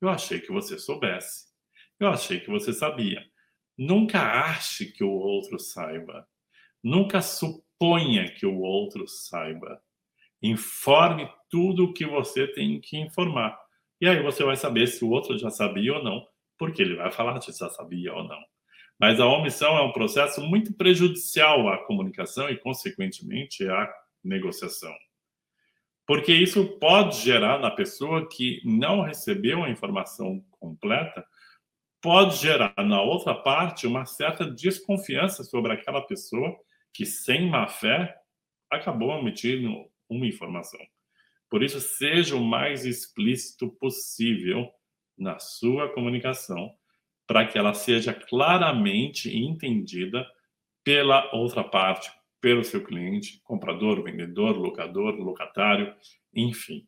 eu 0.00 0.08
achei 0.08 0.40
que 0.40 0.52
você 0.52 0.78
soubesse. 0.78 1.46
Eu 2.00 2.08
achei 2.08 2.40
que 2.40 2.50
você 2.50 2.72
sabia. 2.72 3.22
Nunca 3.76 4.20
ache 4.20 4.86
que 4.86 5.04
o 5.04 5.10
outro 5.10 5.58
saiba. 5.58 6.26
Nunca 6.82 7.20
suponha 7.20 8.32
que 8.32 8.46
o 8.46 8.60
outro 8.60 9.06
saiba. 9.06 9.80
Informe 10.42 11.28
tudo 11.50 11.84
o 11.84 11.92
que 11.92 12.06
você 12.06 12.46
tem 12.46 12.80
que 12.80 12.96
informar. 12.96 13.58
E 14.00 14.08
aí 14.08 14.22
você 14.22 14.44
vai 14.44 14.56
saber 14.56 14.86
se 14.86 15.04
o 15.04 15.10
outro 15.10 15.36
já 15.36 15.50
sabia 15.50 15.94
ou 15.94 16.02
não, 16.02 16.24
porque 16.56 16.80
ele 16.80 16.96
vai 16.96 17.10
falar 17.10 17.40
se 17.40 17.52
já 17.52 17.68
sabia 17.68 18.14
ou 18.14 18.24
não. 18.24 18.40
Mas 18.98 19.20
a 19.20 19.26
omissão 19.26 19.76
é 19.76 19.82
um 19.82 19.92
processo 19.92 20.40
muito 20.40 20.72
prejudicial 20.74 21.68
à 21.68 21.84
comunicação 21.84 22.48
e, 22.48 22.56
consequentemente, 22.56 23.68
à 23.68 23.92
negociação. 24.28 24.94
Porque 26.06 26.32
isso 26.32 26.78
pode 26.78 27.20
gerar 27.20 27.58
na 27.58 27.70
pessoa 27.70 28.28
que 28.28 28.62
não 28.64 29.02
recebeu 29.02 29.62
a 29.62 29.70
informação 29.70 30.42
completa, 30.52 31.26
pode 32.00 32.36
gerar 32.36 32.74
na 32.78 33.02
outra 33.02 33.34
parte 33.34 33.86
uma 33.86 34.06
certa 34.06 34.50
desconfiança 34.50 35.44
sobre 35.44 35.72
aquela 35.72 36.00
pessoa 36.00 36.56
que, 36.94 37.04
sem 37.04 37.50
má 37.50 37.66
fé, 37.66 38.16
acabou 38.70 39.10
omitindo 39.10 39.84
uma 40.08 40.26
informação. 40.26 40.80
Por 41.50 41.62
isso, 41.62 41.80
seja 41.80 42.36
o 42.36 42.44
mais 42.44 42.84
explícito 42.84 43.68
possível 43.70 44.70
na 45.16 45.38
sua 45.38 45.92
comunicação, 45.92 46.74
para 47.26 47.46
que 47.46 47.58
ela 47.58 47.74
seja 47.74 48.14
claramente 48.14 49.36
entendida 49.36 50.26
pela 50.82 51.34
outra 51.34 51.62
parte, 51.62 52.10
pelo 52.40 52.64
seu 52.64 52.84
cliente, 52.84 53.40
comprador, 53.44 54.02
vendedor, 54.02 54.56
locador, 54.56 55.14
locatário, 55.16 55.94
enfim. 56.34 56.86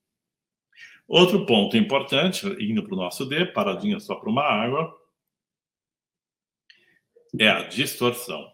Outro 1.07 1.45
ponto 1.45 1.77
importante, 1.77 2.47
indo 2.61 2.85
para 2.85 2.95
o 2.95 2.97
nosso 2.97 3.27
D, 3.27 3.47
paradinha 3.47 3.99
só 3.99 4.15
para 4.15 4.31
uma 4.31 4.45
água, 4.45 4.97
é 7.39 7.49
a 7.49 7.65
distorção. 7.65 8.53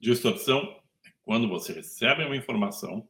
Distorção 0.00 0.60
é 1.06 1.10
quando 1.22 1.48
você 1.48 1.72
recebe 1.72 2.24
uma 2.24 2.36
informação 2.36 3.08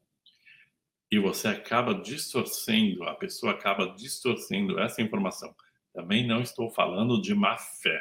e 1.11 1.18
você 1.18 1.48
acaba 1.48 1.94
distorcendo, 1.94 3.04
a 3.04 3.14
pessoa 3.14 3.52
acaba 3.52 3.87
distorcendo 3.96 4.78
essa 4.78 5.02
informação. 5.02 5.54
Também 5.92 6.26
não 6.26 6.40
estou 6.40 6.70
falando 6.70 7.20
de 7.20 7.35
má 7.35 7.57
fé. 7.57 8.00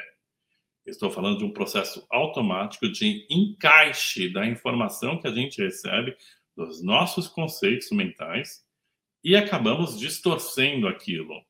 Estou 0.86 1.10
falando 1.10 1.38
de 1.38 1.44
um 1.44 1.52
processo 1.52 2.06
automático 2.10 2.88
de 2.90 3.26
encaixe 3.30 4.28
da 4.28 4.46
informação 4.46 5.18
que 5.18 5.26
a 5.26 5.32
gente 5.32 5.62
recebe 5.62 6.16
dos 6.56 6.82
nossos 6.82 7.26
conceitos 7.26 7.90
mentais 7.90 8.64
e 9.22 9.34
acabamos 9.34 9.98
distorcendo 9.98 10.86
aquilo. 10.86 11.42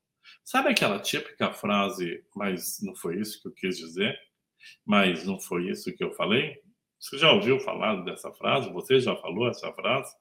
Sabe 0.44 0.68
aquela 0.68 1.00
típica 1.00 1.52
frase, 1.52 2.22
mas 2.34 2.78
não 2.82 2.94
foi 2.94 3.20
isso 3.20 3.42
que 3.42 3.48
eu 3.48 3.52
quis 3.52 3.76
dizer? 3.76 4.16
Mas 4.84 5.26
não 5.26 5.40
foi 5.40 5.68
isso 5.70 5.94
que 5.94 6.04
eu 6.04 6.12
falei? 6.12 6.56
Você 6.98 7.18
já 7.18 7.32
ouviu 7.32 7.58
falar 7.58 7.96
dessa 8.04 8.32
frase? 8.32 8.72
Você 8.72 9.00
já 9.00 9.16
falou 9.16 9.48
essa 9.48 9.72
frase? 9.72 10.14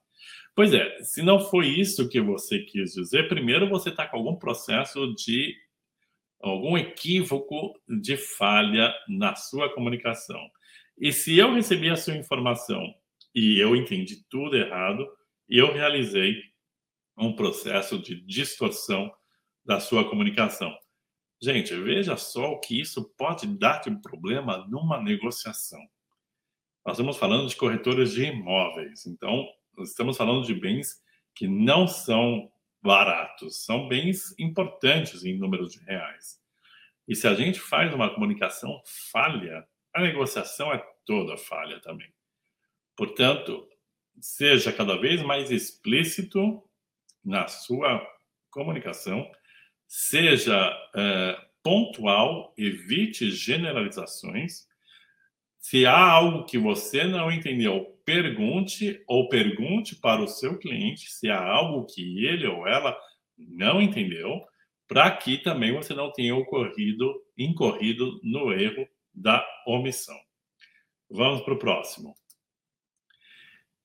Pois 0.55 0.73
é, 0.73 1.01
se 1.01 1.21
não 1.21 1.39
foi 1.39 1.67
isso 1.67 2.09
que 2.09 2.21
você 2.21 2.59
quis 2.59 2.93
dizer, 2.93 3.27
primeiro 3.27 3.69
você 3.69 3.89
está 3.89 4.07
com 4.07 4.17
algum 4.17 4.35
processo 4.35 5.13
de 5.15 5.55
algum 6.43 6.77
equívoco 6.77 7.73
de 7.87 8.17
falha 8.17 8.93
na 9.07 9.33
sua 9.33 9.73
comunicação. 9.73 10.41
E 10.97 11.13
se 11.13 11.37
eu 11.37 11.53
recebi 11.53 11.89
a 11.89 11.95
sua 11.95 12.15
informação 12.15 12.93
e 13.33 13.59
eu 13.59 13.75
entendi 13.75 14.23
tudo 14.29 14.57
errado, 14.57 15.07
eu 15.47 15.71
realizei 15.71 16.35
um 17.17 17.33
processo 17.33 17.97
de 17.97 18.21
distorção 18.25 19.11
da 19.65 19.79
sua 19.79 20.07
comunicação. 20.09 20.75
Gente, 21.41 21.73
veja 21.75 22.17
só 22.17 22.51
o 22.51 22.59
que 22.59 22.79
isso 22.79 23.13
pode 23.17 23.47
dar 23.47 23.79
de 23.79 23.91
problema 24.01 24.67
numa 24.69 25.01
negociação. 25.01 25.79
Nós 26.85 26.97
estamos 26.97 27.17
falando 27.17 27.47
de 27.47 27.55
corretores 27.55 28.11
de 28.11 28.25
imóveis, 28.25 29.05
então 29.05 29.47
estamos 29.79 30.17
falando 30.17 30.45
de 30.45 30.53
bens 30.53 31.01
que 31.33 31.47
não 31.47 31.87
são 31.87 32.51
baratos, 32.83 33.63
são 33.63 33.87
bens 33.87 34.37
importantes 34.37 35.23
em 35.23 35.37
números 35.37 35.71
de 35.71 35.79
reais. 35.79 36.39
E 37.07 37.15
se 37.15 37.27
a 37.27 37.33
gente 37.33 37.59
faz 37.59 37.93
uma 37.93 38.13
comunicação 38.13 38.81
falha, 39.11 39.65
a 39.93 40.01
negociação 40.01 40.71
é 40.73 40.85
toda 41.05 41.37
falha 41.37 41.79
também. 41.79 42.13
Portanto, 42.95 43.67
seja 44.19 44.71
cada 44.71 44.97
vez 44.97 45.21
mais 45.23 45.49
explícito 45.49 46.61
na 47.23 47.47
sua 47.47 48.05
comunicação, 48.51 49.29
seja 49.87 50.71
é, 50.95 51.41
pontual, 51.63 52.53
evite 52.57 53.31
generalizações. 53.31 54.67
Se 55.63 55.85
há 55.85 55.97
algo 55.97 56.43
que 56.43 56.57
você 56.57 57.05
não 57.05 57.31
entendeu, 57.31 57.97
pergunte 58.03 59.01
ou 59.07 59.29
pergunte 59.29 59.95
para 59.95 60.21
o 60.21 60.27
seu 60.27 60.59
cliente 60.59 61.09
se 61.09 61.29
há 61.29 61.41
algo 61.41 61.85
que 61.85 62.25
ele 62.25 62.45
ou 62.45 62.67
ela 62.67 62.99
não 63.37 63.81
entendeu, 63.81 64.45
para 64.89 65.09
que 65.15 65.37
também 65.37 65.71
você 65.71 65.93
não 65.93 66.11
tenha 66.11 66.35
ocorrido, 66.35 67.15
incorrido 67.37 68.19
no 68.21 68.51
erro 68.51 68.85
da 69.13 69.47
omissão. 69.65 70.19
Vamos 71.09 71.41
para 71.43 71.53
o 71.53 71.59
próximo. 71.59 72.13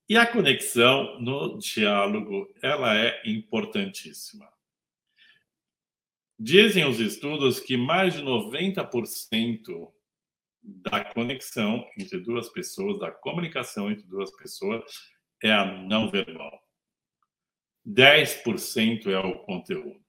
E 0.09 0.17
a 0.17 0.27
conexão 0.27 1.21
no 1.21 1.59
diálogo, 1.59 2.53
ela 2.61 2.99
é 2.99 3.23
importantíssima. 3.25 4.49
Dizem 6.37 6.85
os 6.87 6.99
estudos 6.99 7.61
que 7.61 7.77
mais 7.77 8.15
de 8.15 8.23
90% 8.23 9.93
da 10.63 11.05
conexão 11.05 11.87
entre 11.99 12.19
duas 12.19 12.49
pessoas, 12.49 12.99
da 12.99 13.11
comunicação 13.11 13.91
entre 13.91 14.07
duas 14.07 14.31
pessoas, 14.37 14.85
é 15.43 15.53
a 15.53 15.65
não 15.65 16.11
verbal. 16.11 16.61
10% 17.87 19.07
é 19.07 19.19
o 19.19 19.39
conteúdo. 19.41 20.01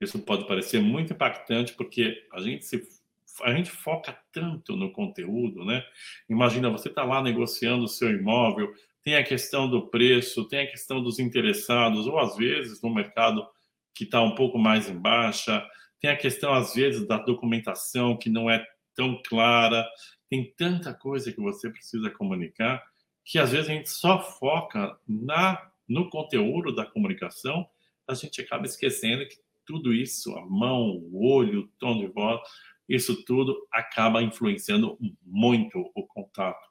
Isso 0.00 0.18
pode 0.18 0.46
parecer 0.46 0.80
muito 0.80 1.12
impactante 1.12 1.74
porque 1.74 2.26
a 2.32 2.40
gente 2.40 2.64
se 2.64 3.00
a 3.42 3.54
gente 3.54 3.70
foca 3.70 4.18
tanto 4.32 4.76
no 4.76 4.92
conteúdo, 4.92 5.64
né? 5.64 5.84
Imagina 6.28 6.68
você 6.68 6.88
está 6.88 7.04
lá 7.04 7.22
negociando 7.22 7.84
o 7.84 7.88
seu 7.88 8.10
imóvel, 8.10 8.74
tem 9.02 9.16
a 9.16 9.24
questão 9.24 9.68
do 9.68 9.88
preço, 9.88 10.48
tem 10.48 10.60
a 10.60 10.70
questão 10.70 11.02
dos 11.02 11.18
interessados, 11.18 12.06
ou 12.06 12.18
às 12.18 12.36
vezes 12.36 12.82
no 12.82 12.92
mercado 12.92 13.46
que 13.94 14.04
está 14.04 14.20
um 14.20 14.34
pouco 14.34 14.58
mais 14.58 14.88
em 14.88 14.98
baixa, 14.98 15.66
tem 16.00 16.10
a 16.10 16.16
questão 16.16 16.52
às 16.52 16.74
vezes 16.74 17.06
da 17.06 17.18
documentação 17.18 18.16
que 18.16 18.28
não 18.28 18.50
é 18.50 18.66
tão 18.94 19.20
clara, 19.26 19.86
tem 20.28 20.52
tanta 20.56 20.94
coisa 20.94 21.32
que 21.32 21.40
você 21.40 21.70
precisa 21.70 22.10
comunicar 22.10 22.82
que 23.24 23.38
às 23.38 23.52
vezes 23.52 23.68
a 23.68 23.72
gente 23.72 23.88
só 23.88 24.20
foca 24.20 24.98
na 25.06 25.70
no 25.88 26.08
conteúdo 26.08 26.72
da 26.72 26.86
comunicação, 26.86 27.68
a 28.06 28.14
gente 28.14 28.40
acaba 28.40 28.64
esquecendo 28.64 29.26
que 29.26 29.36
tudo 29.64 29.92
isso, 29.92 30.36
a 30.36 30.46
mão, 30.46 30.98
o 31.12 31.28
olho, 31.32 31.62
o 31.62 31.68
tom 31.78 31.98
de 31.98 32.06
voz, 32.06 32.40
isso 32.88 33.24
tudo 33.24 33.66
acaba 33.72 34.22
influenciando 34.22 34.96
muito 35.22 35.90
o 35.94 36.06
contato 36.06 36.64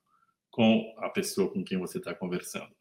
com 0.49 0.93
a 0.99 1.09
pessoa 1.09 1.51
com 1.51 1.63
quem 1.63 1.77
você 1.77 1.97
está 1.97 2.13
conversando. 2.13 2.73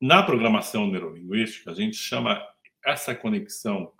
Na 0.00 0.22
programação 0.22 0.86
neurolinguística, 0.86 1.70
a 1.70 1.74
gente 1.74 1.96
chama 1.96 2.42
essa 2.84 3.14
conexão 3.14 3.92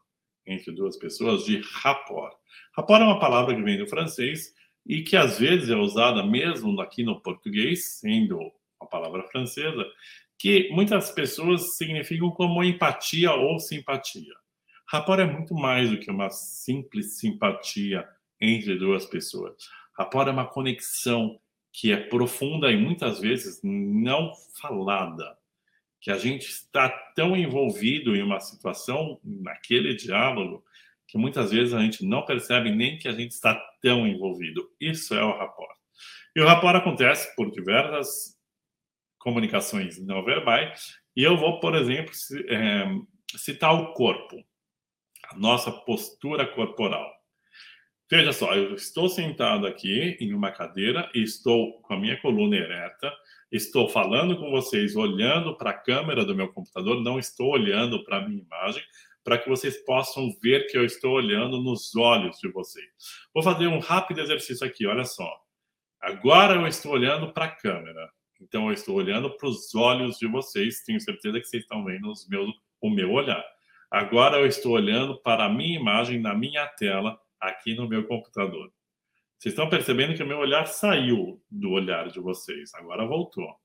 entre 0.46 0.72
duas 0.72 0.96
pessoas 0.96 1.44
de 1.44 1.61
rapport. 1.61 2.35
Rapport 2.76 3.00
é 3.03 3.05
uma 3.05 3.18
palavra 3.18 3.55
que 3.55 3.62
vem 3.62 3.79
do 3.79 3.87
francês 3.87 4.55
e 4.87 5.03
que 5.03 5.16
às 5.16 5.38
vezes 5.38 5.68
é 5.68 5.76
usada 5.76 6.22
mesmo 6.24 6.81
aqui 6.81 7.03
no 7.03 7.20
português, 7.20 7.98
sendo 7.98 8.38
uma 8.81 8.88
palavra 8.88 9.22
francesa, 9.24 9.85
que 10.38 10.70
muitas 10.70 11.11
pessoas 11.11 11.76
significam 11.76 12.31
como 12.31 12.64
empatia 12.64 13.33
ou 13.33 13.59
simpatia. 13.59 14.35
Rapport 14.88 15.20
é 15.20 15.24
muito 15.24 15.55
mais 15.55 15.90
do 15.90 15.98
que 15.98 16.11
uma 16.11 16.31
simples 16.31 17.18
simpatia 17.18 18.09
entre 18.40 18.76
duas 18.76 19.05
pessoas. 19.05 19.55
Rapport 19.96 20.26
é 20.26 20.33
uma 20.33 20.46
conexão 20.46 21.38
que 21.72 21.92
é 21.92 21.96
profunda 21.96 22.72
e 22.72 22.76
muitas 22.76 23.20
vezes 23.20 23.61
não 23.62 24.33
falada, 24.61 25.37
que 26.00 26.10
a 26.10 26.16
gente 26.16 26.46
está 26.46 26.88
tão 27.14 27.36
envolvido 27.36 28.16
em 28.16 28.22
uma 28.22 28.40
situação, 28.40 29.20
naquele 29.22 29.94
diálogo, 29.94 30.64
que 31.06 31.18
muitas 31.18 31.50
vezes 31.50 31.74
a 31.74 31.80
gente 31.80 32.04
não 32.04 32.24
percebe 32.24 32.70
nem 32.70 32.96
que 32.98 33.08
a 33.08 33.12
gente 33.12 33.32
está 33.32 33.54
tão 33.82 34.06
envolvido. 34.06 34.70
Isso 34.80 35.14
é 35.14 35.22
o 35.22 35.36
rapport. 35.36 35.76
E 36.34 36.40
o 36.40 36.46
rapport 36.46 36.76
acontece 36.76 37.34
por 37.34 37.50
diversas 37.50 38.38
comunicações 39.18 39.98
não 40.04 40.24
verbais, 40.24 40.94
e 41.14 41.22
eu 41.22 41.36
vou, 41.36 41.60
por 41.60 41.74
exemplo, 41.74 42.12
é, 42.48 42.86
citar 43.36 43.74
o 43.74 43.92
corpo, 43.92 44.36
a 45.30 45.36
nossa 45.36 45.70
postura 45.70 46.46
corporal. 46.46 47.19
Veja 48.11 48.33
só, 48.33 48.53
eu 48.57 48.75
estou 48.75 49.09
sentado 49.09 49.68
aqui 49.68 50.16
em 50.18 50.35
uma 50.35 50.51
cadeira 50.51 51.09
estou 51.14 51.81
com 51.83 51.94
a 51.94 51.96
minha 51.96 52.20
coluna 52.20 52.57
ereta, 52.57 53.12
estou 53.53 53.88
falando 53.88 54.37
com 54.37 54.51
vocês 54.51 54.96
olhando 54.96 55.57
para 55.57 55.70
a 55.70 55.79
câmera 55.79 56.25
do 56.25 56.35
meu 56.35 56.53
computador, 56.53 57.01
não 57.01 57.20
estou 57.20 57.53
olhando 57.53 58.03
para 58.03 58.16
a 58.16 58.29
minha 58.29 58.42
imagem, 58.42 58.83
para 59.23 59.38
que 59.38 59.49
vocês 59.49 59.77
possam 59.85 60.29
ver 60.42 60.66
que 60.66 60.77
eu 60.77 60.85
estou 60.85 61.12
olhando 61.12 61.62
nos 61.62 61.94
olhos 61.94 62.37
de 62.38 62.51
vocês. 62.51 62.88
Vou 63.33 63.44
fazer 63.44 63.68
um 63.68 63.79
rápido 63.79 64.20
exercício 64.20 64.66
aqui, 64.66 64.88
olha 64.88 65.05
só. 65.05 65.33
Agora 66.01 66.57
eu 66.57 66.66
estou 66.66 66.90
olhando 66.90 67.33
para 67.33 67.44
a 67.44 67.55
câmera, 67.55 68.11
então 68.40 68.66
eu 68.66 68.73
estou 68.73 68.96
olhando 68.96 69.31
para 69.37 69.49
os 69.49 69.73
olhos 69.73 70.18
de 70.18 70.27
vocês, 70.27 70.83
tenho 70.83 71.01
certeza 71.01 71.38
que 71.38 71.46
vocês 71.46 71.62
estão 71.62 71.85
vendo 71.85 72.11
os 72.11 72.29
meus, 72.29 72.51
o 72.81 72.90
meu 72.90 73.12
olhar. 73.12 73.44
Agora 73.88 74.40
eu 74.40 74.46
estou 74.46 74.73
olhando 74.73 75.16
para 75.23 75.44
a 75.44 75.49
minha 75.49 75.79
imagem 75.79 76.18
na 76.18 76.35
minha 76.35 76.66
tela 76.66 77.16
aqui 77.40 77.74
no 77.74 77.88
meu 77.88 78.07
computador. 78.07 78.72
Vocês 79.38 79.55
estão 79.55 79.70
percebendo 79.70 80.14
que 80.14 80.22
o 80.22 80.26
meu 80.26 80.38
olhar 80.38 80.66
saiu 80.66 81.42
do 81.50 81.70
olhar 81.70 82.09
de 82.09 82.20
vocês, 82.20 82.74
agora 82.74 83.07
voltou. 83.07 83.57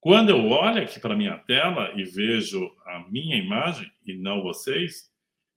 Quando 0.00 0.28
eu 0.28 0.46
olho 0.50 0.82
aqui 0.82 1.00
para 1.00 1.16
minha 1.16 1.38
tela 1.38 1.92
e 1.96 2.04
vejo 2.04 2.70
a 2.84 3.00
minha 3.08 3.36
imagem 3.36 3.90
e 4.04 4.14
não 4.14 4.42
vocês, 4.42 5.10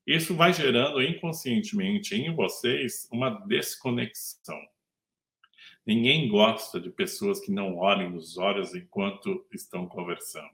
isso 0.07 0.33
vai 0.33 0.53
gerando 0.53 1.01
inconscientemente 1.01 2.15
em 2.15 2.33
vocês 2.33 3.07
uma 3.11 3.29
desconexão. 3.45 4.59
Ninguém 5.85 6.27
gosta 6.27 6.79
de 6.79 6.89
pessoas 6.89 7.39
que 7.39 7.51
não 7.51 7.77
olhem 7.77 8.09
nos 8.09 8.37
olhos 8.37 8.73
enquanto 8.73 9.45
estão 9.51 9.85
conversando. 9.85 10.49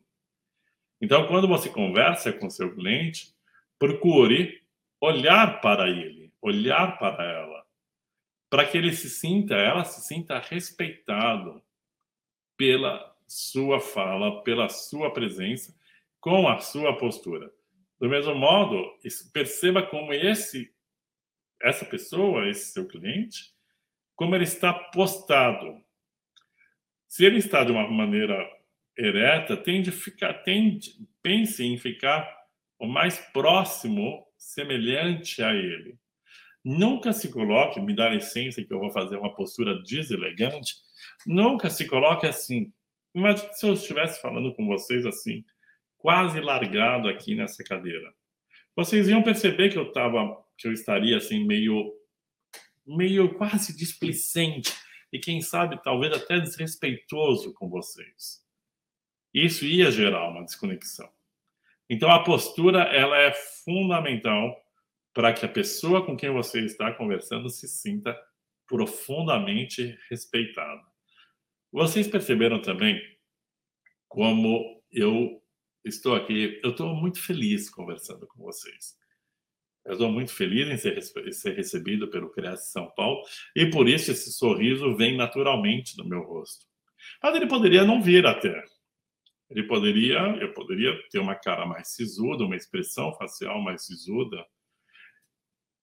Então, 1.00 1.28
quando 1.28 1.48
você 1.48 1.70
conversa 1.70 2.34
com 2.34 2.50
seu 2.50 2.74
cliente, 2.74 3.34
procure 3.78 4.63
olhar 5.00 5.62
para 5.62 5.89
ele 5.89 6.27
olhar 6.47 6.97
para 6.97 7.23
ela, 7.23 7.65
para 8.49 8.65
que 8.65 8.77
ele 8.77 8.93
se 8.93 9.10
sinta, 9.10 9.55
ela 9.55 9.83
se 9.83 10.01
sinta 10.07 10.39
respeitado 10.39 11.62
pela 12.55 13.15
sua 13.27 13.79
fala, 13.79 14.41
pela 14.43 14.69
sua 14.69 15.12
presença, 15.12 15.75
com 16.19 16.47
a 16.47 16.60
sua 16.60 16.97
postura. 16.97 17.51
Do 17.99 18.10
mesmo 18.10 18.36
modo, 18.36 18.83
perceba 19.33 19.83
como 19.83 20.13
esse 20.13 20.73
essa 21.62 21.86
pessoa, 21.86 22.47
esse 22.47 22.71
seu 22.71 22.88
cliente, 22.88 23.51
como 24.15 24.36
ele 24.36 24.43
está 24.43 24.73
postado. 24.73 25.83
Se 27.07 27.25
ele 27.25 27.38
está 27.38 27.63
de 27.63 27.71
uma 27.71 27.88
maneira 27.88 28.47
ereta, 28.97 29.55
tende 29.57 29.91
ficar, 29.91 30.33
tende, 30.43 30.91
pense 31.21 31.63
em 31.63 31.77
ficar 31.77 32.27
o 32.79 32.86
mais 32.86 33.17
próximo, 33.31 34.25
semelhante 34.38 35.41
a 35.41 35.53
ele. 35.53 35.97
Nunca 36.69 37.13
se 37.13 37.32
coloque, 37.32 37.80
me 37.80 37.95
dá 37.95 38.10
licença 38.10 38.62
que 38.62 38.73
eu 38.73 38.80
vou 38.80 38.91
fazer 38.91 39.15
uma 39.15 39.34
postura 39.34 39.82
deselegante. 39.84 40.75
Nunca 41.25 41.69
se 41.69 41.88
coloque 41.88 42.27
assim. 42.27 42.73
Imagina 43.15 43.53
se 43.53 43.65
eu 43.65 43.71
estivesse 43.71 44.21
falando 44.21 44.53
com 44.53 44.67
vocês 44.67 45.06
assim, 45.06 45.45
quase 45.97 46.41
largado 46.41 47.08
aqui 47.08 47.36
nessa 47.36 47.63
cadeira. 47.63 48.13
Vocês 48.75 49.08
iam 49.08 49.23
perceber 49.23 49.69
que 49.69 49.77
eu 49.77 49.93
tava, 49.93 50.43
que 50.58 50.67
eu 50.67 50.73
estaria 50.73 51.15
assim 51.15 51.45
meio, 51.45 51.93
meio 52.86 53.34
quase 53.36 53.73
displicente 53.73 54.73
e 55.13 55.19
quem 55.19 55.39
sabe 55.39 55.82
talvez 55.82 56.12
até 56.12 56.38
desrespeitoso 56.38 57.53
com 57.53 57.69
vocês. 57.69 58.45
Isso 59.34 59.63
ia 59.63 59.89
gerar 59.89 60.27
uma 60.27 60.43
desconexão. 60.43 61.10
Então 61.89 62.12
a 62.12 62.25
postura 62.25 62.84
ela 62.93 63.17
é 63.17 63.32
fundamental 63.63 64.66
para 65.17 65.34
que 65.34 65.43
a 65.43 65.49
pessoa 65.49 66.06
com 66.06 66.15
quem 66.15 66.30
você 66.30 66.63
está 66.63 66.93
conversando 66.93 67.49
se 67.49 67.67
sinta 67.67 68.15
profundamente 68.67 69.97
respeitada. 70.12 70.84
Vocês 71.71 72.08
perceberam 72.08 72.62
também 72.62 73.01
como 74.08 74.80
eu 74.91 75.41
estou 75.84 76.13
aqui, 76.13 76.62
eu 76.63 76.69
estou 76.69 76.93
muito 76.93 77.19
feliz 77.19 77.67
conversando 77.67 78.27
com 78.27 78.43
vocês. 78.43 78.95
Eu 79.84 79.93
estou 79.93 80.12
muito 80.12 80.32
feliz 80.32 80.67
em 80.67 80.77
ser, 80.77 81.01
ser 81.34 81.56
recebido 81.56 82.08
pelo 82.12 82.30
Cresce 82.30 82.71
São 82.71 82.88
Paulo 82.91 83.23
e 83.56 83.71
por 83.71 83.89
isso 83.89 84.12
esse 84.12 84.32
sorriso 84.32 84.95
vem 84.95 85.17
naturalmente 85.17 85.97
do 85.97 86.08
meu 86.08 86.21
rosto. 86.21 86.63
Mas 87.23 87.36
ele 87.36 87.47
poderia 87.47 87.84
não 87.84 88.03
vir 88.03 88.23
até. 88.27 88.63
Ele 89.49 89.63
poderia, 89.63 90.19
eu 90.39 90.53
poderia 90.53 90.95
ter 91.10 91.17
uma 91.17 91.34
cara 91.34 91.65
mais 91.65 91.88
sisuda, 91.88 92.43
uma 92.43 92.56
expressão 92.56 93.12
facial 93.15 93.60
mais 93.60 93.84
sisuda, 93.84 94.45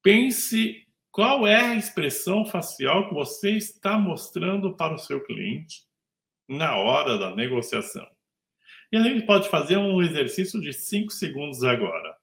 Pense 0.04 0.86
qual 1.10 1.46
é 1.46 1.56
a 1.56 1.76
expressão 1.76 2.44
facial 2.44 3.08
que 3.08 3.14
você 3.14 3.52
está 3.52 3.98
mostrando 3.98 4.76
para 4.76 4.94
o 4.94 4.98
seu 4.98 5.24
cliente 5.24 5.82
na 6.46 6.76
hora 6.76 7.16
da 7.16 7.34
negociação. 7.34 8.06
E 8.92 8.98
a 8.98 9.02
gente 9.02 9.24
pode 9.24 9.48
fazer 9.48 9.78
um 9.78 10.02
exercício 10.02 10.60
de 10.60 10.74
5 10.74 11.10
segundos 11.10 11.64
agora. 11.64 12.18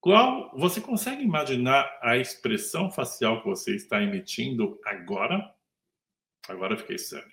Qual 0.00 0.50
você 0.58 0.80
consegue 0.80 1.22
imaginar 1.22 1.98
a 2.02 2.16
expressão 2.16 2.90
facial 2.90 3.40
que 3.40 3.46
você 3.46 3.76
está 3.76 4.02
emitindo 4.02 4.76
agora? 4.84 5.54
Agora 6.48 6.76
fiquei 6.76 6.98
sério. 6.98 7.32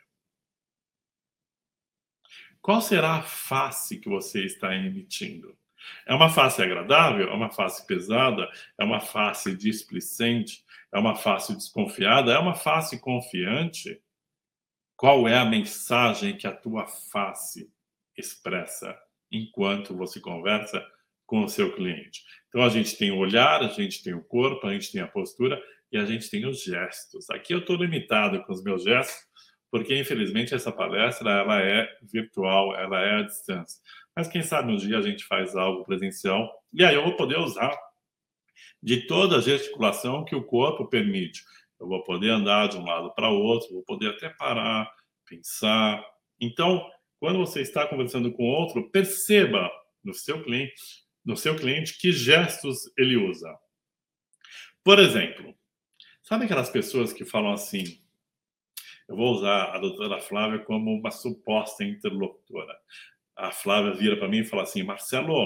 Qual 2.61 2.79
será 2.81 3.15
a 3.15 3.23
face 3.23 3.99
que 3.99 4.07
você 4.07 4.45
está 4.45 4.75
emitindo? 4.75 5.57
É 6.05 6.13
uma 6.13 6.29
face 6.29 6.61
agradável? 6.61 7.29
É 7.29 7.33
uma 7.33 7.49
face 7.49 7.85
pesada? 7.85 8.49
É 8.77 8.83
uma 8.83 8.99
face 8.99 9.55
displicente? 9.55 10.63
É 10.93 10.99
uma 10.99 11.15
face 11.15 11.55
desconfiada? 11.55 12.31
É 12.33 12.37
uma 12.37 12.53
face 12.53 12.99
confiante? 12.99 14.01
Qual 14.95 15.27
é 15.27 15.37
a 15.37 15.45
mensagem 15.45 16.37
que 16.37 16.45
a 16.45 16.55
tua 16.55 16.85
face 16.85 17.71
expressa 18.15 18.95
enquanto 19.31 19.95
você 19.95 20.19
conversa 20.19 20.85
com 21.25 21.43
o 21.43 21.49
seu 21.49 21.73
cliente? 21.73 22.23
Então 22.49 22.61
a 22.61 22.69
gente 22.69 22.97
tem 22.97 23.11
o 23.11 23.17
olhar, 23.17 23.63
a 23.63 23.67
gente 23.67 24.03
tem 24.03 24.13
o 24.13 24.23
corpo, 24.23 24.67
a 24.67 24.73
gente 24.73 24.91
tem 24.91 25.01
a 25.01 25.07
postura 25.07 25.61
e 25.91 25.97
a 25.97 26.05
gente 26.05 26.29
tem 26.29 26.45
os 26.45 26.63
gestos. 26.63 27.29
Aqui 27.29 27.53
eu 27.53 27.59
estou 27.59 27.77
limitado 27.77 28.43
com 28.43 28.53
os 28.53 28.63
meus 28.63 28.83
gestos, 28.83 29.25
porque 29.71 29.97
infelizmente 29.97 30.53
essa 30.53 30.71
palestra 30.71 31.31
ela 31.31 31.61
é 31.61 31.87
virtual, 32.03 32.75
ela 32.75 33.01
é 33.01 33.19
à 33.19 33.21
distância. 33.23 33.81
Mas 34.15 34.27
quem 34.27 34.41
sabe 34.41 34.71
um 34.71 34.77
dia 34.77 34.97
a 34.97 35.01
gente 35.01 35.23
faz 35.23 35.55
algo 35.55 35.85
presencial 35.85 36.51
e 36.73 36.83
aí 36.83 36.95
eu 36.95 37.03
vou 37.03 37.15
poder 37.15 37.37
usar 37.37 37.77
de 38.81 39.07
toda 39.07 39.37
a 39.37 39.41
gesticulação 39.41 40.25
que 40.25 40.35
o 40.35 40.43
corpo 40.43 40.87
permite. 40.87 41.43
Eu 41.79 41.87
vou 41.87 42.03
poder 42.03 42.29
andar 42.29 42.67
de 42.67 42.77
um 42.77 42.85
lado 42.85 43.11
para 43.13 43.29
o 43.29 43.39
outro, 43.39 43.73
vou 43.73 43.83
poder 43.83 44.09
até 44.09 44.29
parar, 44.29 44.91
pensar. 45.25 46.03
Então, 46.39 46.87
quando 47.19 47.39
você 47.39 47.61
está 47.61 47.87
conversando 47.87 48.31
com 48.31 48.43
outro, 48.43 48.89
perceba 48.89 49.71
no 50.03 50.13
seu 50.13 50.43
cliente, 50.43 50.81
no 51.23 51.37
seu 51.37 51.55
cliente 51.55 51.97
que 51.97 52.11
gestos 52.11 52.91
ele 52.97 53.15
usa. 53.15 53.57
Por 54.83 54.99
exemplo, 54.99 55.55
sabe 56.23 56.45
aquelas 56.45 56.69
pessoas 56.69 57.13
que 57.13 57.23
falam 57.23 57.53
assim: 57.53 58.01
eu 59.07 59.15
vou 59.15 59.33
usar 59.33 59.75
a 59.75 59.79
doutora 59.79 60.19
Flávia 60.19 60.59
como 60.59 60.91
uma 60.91 61.11
suposta 61.11 61.83
interlocutora 61.83 62.75
a 63.35 63.51
Flávia 63.51 63.93
vira 63.93 64.17
para 64.17 64.27
mim 64.27 64.39
e 64.39 64.45
fala 64.45 64.63
assim: 64.63 64.83
Marcelo, 64.83 65.45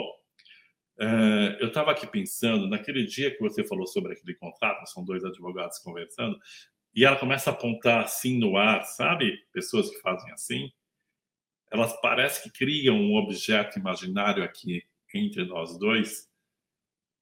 uh, 1.00 1.58
eu 1.60 1.68
estava 1.68 1.92
aqui 1.92 2.08
pensando, 2.08 2.68
naquele 2.68 3.06
dia 3.06 3.32
que 3.32 3.40
você 3.40 3.64
falou 3.64 3.88
sobre 3.88 4.14
aquele 4.14 4.36
contrato, 4.36 4.86
são 4.88 5.04
dois 5.04 5.24
advogados 5.24 5.80
conversando, 5.80 6.38
e 6.94 7.04
ela 7.04 7.18
começa 7.18 7.50
a 7.50 7.54
apontar 7.54 8.04
assim 8.04 8.40
no 8.40 8.58
ar, 8.58 8.84
sabe? 8.84 9.38
Pessoas 9.52 9.90
que 9.90 10.00
fazem 10.00 10.32
assim. 10.32 10.72
Elas 11.72 12.00
parecem 12.00 12.44
que 12.44 12.58
criam 12.58 12.96
um 12.96 13.16
objeto 13.16 13.78
imaginário 13.78 14.44
aqui 14.44 14.84
entre 15.14 15.44
nós 15.46 15.78
dois. 15.78 16.30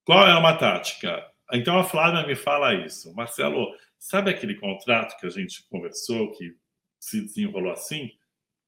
Qual 0.05 0.27
é 0.27 0.37
uma 0.37 0.55
tática? 0.57 1.25
Então 1.51 1.77
a 1.79 1.83
Flávia 1.83 2.25
me 2.27 2.35
fala 2.35 2.73
isso. 2.73 3.13
Marcelo, 3.15 3.75
sabe 3.97 4.29
aquele 4.29 4.55
contrato 4.55 5.17
que 5.19 5.25
a 5.25 5.29
gente 5.29 5.67
conversou, 5.69 6.31
que 6.31 6.55
se 6.99 7.21
desenrolou 7.21 7.71
assim? 7.71 8.11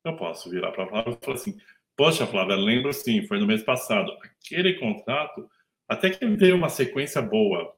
Eu 0.03 0.15
posso 0.15 0.49
virar 0.49 0.71
para 0.71 0.85
a 0.85 0.87
Flávia 0.87 1.17
e 1.21 1.25
falar 1.25 1.35
assim: 1.35 1.57
Poxa, 1.95 2.27
Flávia, 2.27 2.55
lembro 2.55 2.91
sim, 2.91 3.25
foi 3.25 3.39
no 3.39 3.47
mês 3.47 3.63
passado. 3.63 4.11
Aquele 4.21 4.73
contrato, 4.73 5.49
até 5.87 6.09
que 6.09 6.17
teve 6.17 6.51
uma 6.51 6.69
sequência 6.69 7.21
boa. 7.21 7.73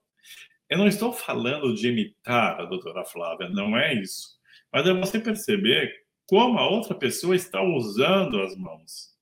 Eu 0.69 0.79
não 0.79 0.87
estou 0.87 1.13
falando 1.13 1.73
de 1.75 1.87
imitar 1.89 2.59
a 2.59 2.65
doutora 2.65 3.05
Flávia, 3.05 3.47
não 3.49 3.77
é 3.77 3.93
isso. 3.93 4.37
Mas 4.73 4.87
é 4.87 4.93
você 4.93 5.19
perceber 5.19 5.93
como 6.25 6.57
a 6.57 6.67
outra 6.67 6.95
pessoa 6.95 7.35
está 7.35 7.61
usando 7.61 8.41
as 8.41 8.55
mãos. 8.55 9.15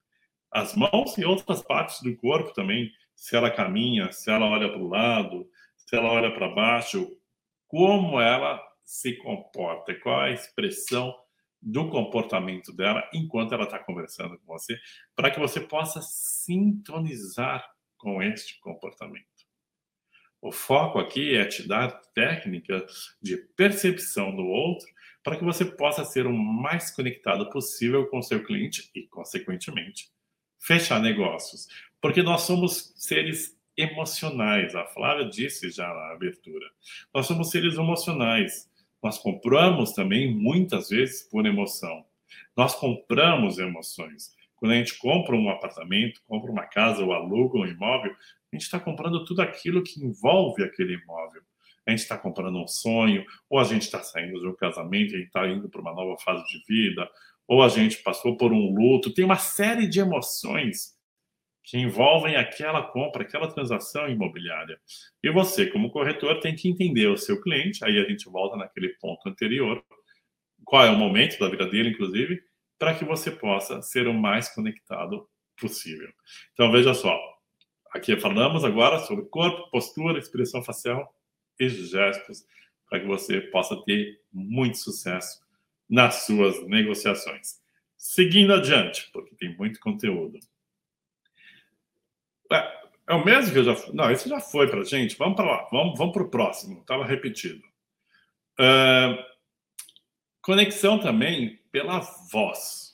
As 0.50 0.76
mãos 0.76 1.18
e 1.18 1.26
outras 1.26 1.62
partes 1.62 2.02
do 2.02 2.16
corpo 2.16 2.54
também. 2.54 2.90
Se 3.16 3.36
ela 3.36 3.52
caminha, 3.52 4.12
se 4.12 4.32
ela 4.32 4.46
olha 4.46 4.70
para 4.70 4.82
o 4.82 4.88
lado, 4.88 5.48
se 5.76 5.96
ela 5.96 6.12
olha 6.12 6.34
para 6.34 6.50
baixo, 6.50 7.08
como 7.68 8.20
ela 8.20 8.62
se 8.84 9.14
comporta, 9.18 9.94
qual 9.96 10.22
a 10.22 10.32
expressão 10.32 11.14
do 11.66 11.90
comportamento 11.90 12.72
dela 12.72 13.10
enquanto 13.12 13.54
ela 13.54 13.64
está 13.64 13.80
conversando 13.80 14.38
com 14.38 14.54
você, 14.54 14.78
para 15.16 15.32
que 15.32 15.40
você 15.40 15.60
possa 15.60 16.00
sintonizar 16.02 17.68
com 17.98 18.22
este 18.22 18.60
comportamento. 18.60 19.26
O 20.40 20.52
foco 20.52 21.00
aqui 21.00 21.36
é 21.36 21.44
te 21.44 21.68
dar 21.68 21.90
técnicas 22.14 23.18
de 23.20 23.36
percepção 23.36 24.36
do 24.36 24.46
outro 24.46 24.86
para 25.24 25.38
que 25.38 25.44
você 25.44 25.66
possa 25.66 26.06
ser 26.06 26.28
o 26.28 26.34
mais 26.34 26.92
conectado 26.92 27.50
possível 27.50 28.06
com 28.08 28.22
seu 28.22 28.44
cliente 28.44 28.92
e, 28.94 29.08
consequentemente, 29.08 30.12
fechar 30.60 31.02
negócios. 31.02 31.68
Porque 32.00 32.22
nós 32.22 32.42
somos 32.42 32.94
seres 32.96 33.60
emocionais. 33.76 34.76
A 34.76 34.86
Flávia 34.86 35.28
disse 35.28 35.72
já 35.72 35.88
na 35.88 36.12
abertura. 36.12 36.70
Nós 37.12 37.26
somos 37.26 37.50
seres 37.50 37.74
emocionais. 37.74 38.70
Nós 39.04 39.18
compramos 39.18 39.94
também 39.94 40.34
muitas 40.34 40.90
vezes 40.90 41.24
por 41.30 41.46
emoção. 41.46 42.06
Nós 42.56 42.76
compramos 42.76 43.58
emoções. 43.58 44.34
Quando 44.56 44.72
a 44.72 44.76
gente 44.76 44.98
compra 44.98 45.36
um 45.36 45.50
apartamento, 45.50 46.22
compra 46.26 46.52
uma 46.52 46.66
casa 46.66 47.04
ou 47.04 47.14
aluga 47.14 47.60
um 47.60 47.66
imóvel, 47.66 48.12
a 48.12 48.56
gente 48.56 48.64
está 48.64 48.80
comprando 48.80 49.26
tudo 49.26 49.42
aquilo 49.42 49.84
que 49.84 50.04
envolve 50.04 50.64
aquele 50.64 50.96
imóvel. 50.96 51.42
A 51.86 51.92
gente 51.92 52.00
está 52.00 52.18
comprando 52.18 52.58
um 52.58 52.68
sonho, 52.68 53.24
ou 53.50 53.60
a 53.60 53.64
gente 53.64 53.84
está 53.84 54.02
saindo 54.02 54.40
de 54.40 54.48
um 54.48 54.56
casamento 54.56 55.16
e 55.16 55.24
está 55.24 55.48
indo 55.48 55.70
para 55.70 55.82
uma 55.82 55.94
nova 55.94 56.18
fase 56.20 56.44
de 56.46 56.64
vida, 56.68 57.08
ou 57.48 57.62
a 57.62 57.70
gente 57.70 58.02
passou 58.02 58.36
por 58.38 58.52
um 58.52 58.74
luto. 58.74 59.14
Tem 59.14 59.24
uma 59.24 59.38
série 59.38 59.88
de 59.88 60.00
emoções 60.00 60.95
que 61.66 61.80
envolvem 61.80 62.36
aquela 62.36 62.84
compra, 62.84 63.24
aquela 63.24 63.52
transação 63.52 64.08
imobiliária. 64.08 64.80
E 65.24 65.32
você, 65.32 65.66
como 65.66 65.90
corretor, 65.90 66.40
tem 66.40 66.56
que 66.56 66.70
entender 66.70 67.08
o 67.08 67.18
seu 67.18 67.42
cliente, 67.42 67.84
aí 67.84 67.98
a 67.98 68.08
gente 68.08 68.30
volta 68.30 68.56
naquele 68.56 68.90
ponto 69.00 69.28
anterior, 69.28 69.84
qual 70.64 70.86
é 70.86 70.92
o 70.92 70.98
momento 70.98 71.40
da 71.40 71.50
vida 71.50 71.66
dele, 71.66 71.90
inclusive, 71.90 72.40
para 72.78 72.94
que 72.94 73.04
você 73.04 73.32
possa 73.32 73.82
ser 73.82 74.08
o 74.08 74.14
mais 74.14 74.48
conectado 74.54 75.28
possível. 75.60 76.10
Então, 76.54 76.72
veja 76.72 76.94
só, 76.94 77.20
aqui 77.92 78.16
falamos 78.16 78.64
agora 78.64 79.00
sobre 79.00 79.26
corpo, 79.26 79.70
postura, 79.72 80.20
expressão 80.20 80.64
facial 80.64 81.16
e 81.60 81.68
gestos, 81.68 82.46
para 82.88 83.00
que 83.00 83.08
você 83.08 83.42
possa 83.42 83.76
ter 83.86 84.22
muito 84.32 84.78
sucesso 84.78 85.44
nas 85.90 86.26
suas 86.26 86.64
negociações. 86.68 87.60
Seguindo 87.98 88.54
adiante, 88.54 89.10
porque 89.12 89.36
tem 89.36 89.58
muito 89.58 89.80
conteúdo. 89.80 90.38
É, 92.52 92.86
é 93.10 93.14
o 93.14 93.24
mesmo 93.24 93.54
que 93.54 93.60
eu 93.60 93.64
já. 93.64 93.76
Não, 93.94 94.12
esse 94.12 94.28
já 94.30 94.40
foi 94.40 94.68
para 94.68 94.84
gente. 94.84 95.18
Vamos 95.18 95.36
para 95.36 95.46
lá. 95.46 95.68
Vamos, 95.72 95.98
vamos 95.98 96.14
para 96.14 96.24
o 96.24 96.30
próximo. 96.30 96.82
Estava 96.82 97.06
repetido. 97.06 97.62
Uh, 98.60 99.22
conexão 100.42 101.00
também 101.00 101.60
pela 101.72 102.00
voz. 102.32 102.86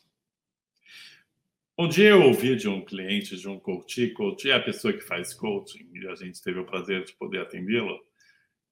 Um 1.77 1.87
dia 1.87 2.09
eu 2.09 2.23
ouvi 2.23 2.55
de 2.55 2.67
um 2.67 2.83
cliente, 2.83 3.35
de 3.35 3.49
um 3.49 3.59
coach, 3.59 4.09
coach 4.11 4.49
é 4.49 4.53
a 4.53 4.61
pessoa 4.61 4.93
que 4.93 5.01
faz 5.01 5.33
coaching, 5.33 5.89
e 5.93 6.07
a 6.07 6.13
gente 6.15 6.41
teve 6.41 6.59
o 6.59 6.65
prazer 6.65 7.03
de 7.03 7.13
poder 7.13 7.41
atendê-lo. 7.41 7.99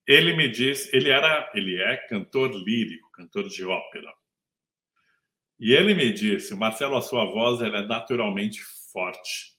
ele 0.06 0.36
me 0.36 0.48
disse, 0.48 0.96
ele 0.96 1.10
era, 1.10 1.50
ele 1.56 1.82
é 1.82 1.98
cantor 2.08 2.54
lírico, 2.54 3.10
cantor 3.12 3.48
de 3.48 3.66
ópera. 3.66 4.14
E 5.60 5.74
ele 5.74 5.94
me 5.94 6.14
disse, 6.14 6.56
Marcelo, 6.56 6.98
a 6.98 7.02
sua 7.02 7.26
voz 7.26 7.62
ela 7.62 7.80
é 7.80 7.86
naturalmente 7.86 8.62
forte, 8.94 9.56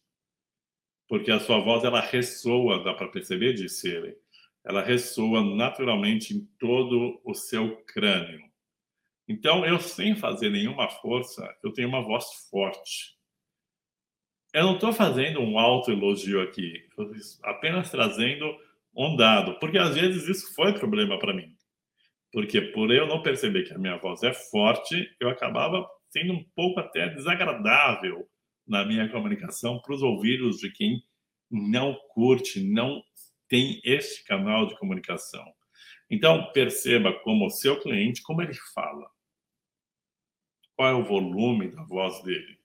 porque 1.10 1.32
a 1.32 1.40
sua 1.40 1.58
voz 1.58 1.82
ela 1.82 2.00
ressoa, 2.00 2.84
dá 2.84 2.94
para 2.94 3.08
perceber, 3.08 3.52
disse 3.52 3.88
ele, 3.88 4.16
ela 4.64 4.80
ressoa 4.80 5.42
naturalmente 5.42 6.32
em 6.32 6.46
todo 6.56 7.20
o 7.24 7.34
seu 7.34 7.78
crânio. 7.78 8.40
Então, 9.26 9.66
eu 9.66 9.80
sem 9.80 10.14
fazer 10.14 10.50
nenhuma 10.50 10.88
força, 10.88 11.52
eu 11.64 11.72
tenho 11.72 11.88
uma 11.88 12.00
voz 12.00 12.26
forte. 12.48 13.18
Eu 14.54 14.66
não 14.66 14.74
estou 14.74 14.92
fazendo 14.92 15.40
um 15.40 15.58
alto 15.58 15.90
elogio 15.90 16.40
aqui, 16.40 16.86
apenas 17.42 17.90
trazendo 17.90 18.46
um 18.94 19.16
dado, 19.16 19.58
porque 19.58 19.78
às 19.78 19.96
vezes 19.96 20.28
isso 20.28 20.54
foi 20.54 20.74
problema 20.74 21.18
para 21.18 21.34
mim. 21.34 21.52
Porque 22.32 22.60
por 22.60 22.92
eu 22.92 23.08
não 23.08 23.20
perceber 23.20 23.64
que 23.64 23.74
a 23.74 23.78
minha 23.78 23.96
voz 23.96 24.22
é 24.22 24.32
forte, 24.32 25.12
eu 25.18 25.28
acabava 25.28 25.84
sendo 26.08 26.34
um 26.34 26.44
pouco 26.54 26.78
até 26.78 27.08
desagradável 27.08 28.28
na 28.70 28.84
minha 28.84 29.08
comunicação 29.10 29.80
para 29.80 29.94
os 29.94 30.02
ouvidos 30.02 30.58
de 30.58 30.70
quem 30.70 31.04
não 31.50 31.94
curte, 32.14 32.62
não 32.62 33.02
tem 33.48 33.80
este 33.84 34.24
canal 34.24 34.66
de 34.66 34.78
comunicação. 34.78 35.44
Então, 36.08 36.50
perceba 36.52 37.12
como 37.20 37.46
o 37.46 37.50
seu 37.50 37.78
cliente, 37.80 38.22
como 38.22 38.40
ele 38.40 38.54
fala. 38.74 39.10
Qual 40.74 40.88
é 40.88 40.94
o 40.94 41.04
volume 41.04 41.68
da 41.68 41.82
voz 41.82 42.22
dele? 42.22 42.58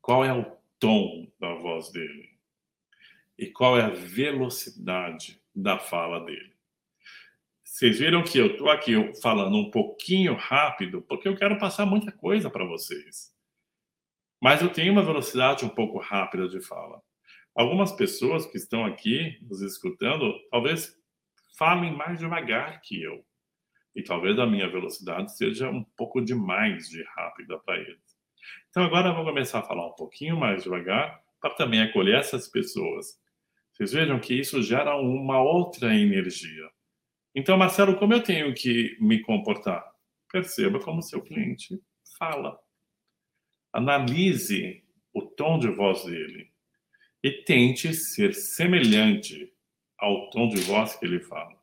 Qual 0.00 0.24
é 0.24 0.32
o 0.32 0.44
tom 0.80 1.30
da 1.38 1.54
voz 1.54 1.92
dele? 1.92 2.38
e 3.38 3.46
qual 3.46 3.78
é 3.78 3.82
a 3.82 3.90
velocidade 3.90 5.40
da 5.54 5.78
fala 5.78 6.24
dele. 6.24 6.52
Vocês 7.62 7.98
viram 7.98 8.24
que 8.24 8.38
eu 8.38 8.48
estou 8.48 8.68
aqui 8.68 8.92
falando 9.22 9.56
um 9.56 9.70
pouquinho 9.70 10.34
rápido, 10.34 11.00
porque 11.02 11.28
eu 11.28 11.36
quero 11.36 11.58
passar 11.58 11.86
muita 11.86 12.10
coisa 12.10 12.50
para 12.50 12.64
vocês. 12.64 13.32
Mas 14.40 14.62
eu 14.62 14.68
tenho 14.68 14.92
uma 14.92 15.02
velocidade 15.02 15.64
um 15.64 15.68
pouco 15.68 15.98
rápida 15.98 16.48
de 16.48 16.60
fala. 16.60 17.00
Algumas 17.54 17.92
pessoas 17.92 18.46
que 18.46 18.56
estão 18.56 18.84
aqui 18.84 19.36
nos 19.42 19.62
escutando, 19.62 20.32
talvez 20.50 20.94
falem 21.58 21.96
mais 21.96 22.18
devagar 22.18 22.80
que 22.82 23.02
eu. 23.02 23.24
E 23.96 24.02
talvez 24.02 24.38
a 24.38 24.46
minha 24.46 24.68
velocidade 24.70 25.36
seja 25.36 25.68
um 25.68 25.82
pouco 25.96 26.20
demais 26.20 26.88
de 26.88 27.02
rápida 27.16 27.58
para 27.58 27.78
eles. 27.78 28.16
Então 28.70 28.84
agora 28.84 29.08
eu 29.08 29.14
vou 29.14 29.24
começar 29.24 29.58
a 29.58 29.64
falar 29.64 29.86
um 29.88 29.94
pouquinho 29.94 30.36
mais 30.36 30.62
devagar 30.62 31.20
para 31.40 31.54
também 31.54 31.82
acolher 31.82 32.16
essas 32.16 32.48
pessoas 32.48 33.18
vocês 33.78 33.92
vejam 33.92 34.18
que 34.18 34.34
isso 34.34 34.60
gera 34.60 34.96
uma 34.96 35.40
outra 35.40 35.94
energia. 35.94 36.68
Então, 37.32 37.56
Marcelo, 37.56 37.96
como 37.96 38.12
eu 38.12 38.20
tenho 38.20 38.52
que 38.52 38.96
me 39.00 39.20
comportar? 39.22 39.88
Perceba 40.32 40.80
como 40.80 41.00
seu 41.00 41.22
cliente 41.22 41.80
fala. 42.18 42.58
Analise 43.72 44.82
o 45.12 45.22
tom 45.22 45.58
de 45.58 45.68
voz 45.68 46.04
dele 46.04 46.50
e 47.22 47.30
tente 47.30 47.92
ser 47.94 48.34
semelhante 48.34 49.52
ao 49.98 50.30
tom 50.30 50.48
de 50.48 50.60
voz 50.60 50.94
que 50.96 51.04
ele 51.04 51.20
fala. 51.20 51.56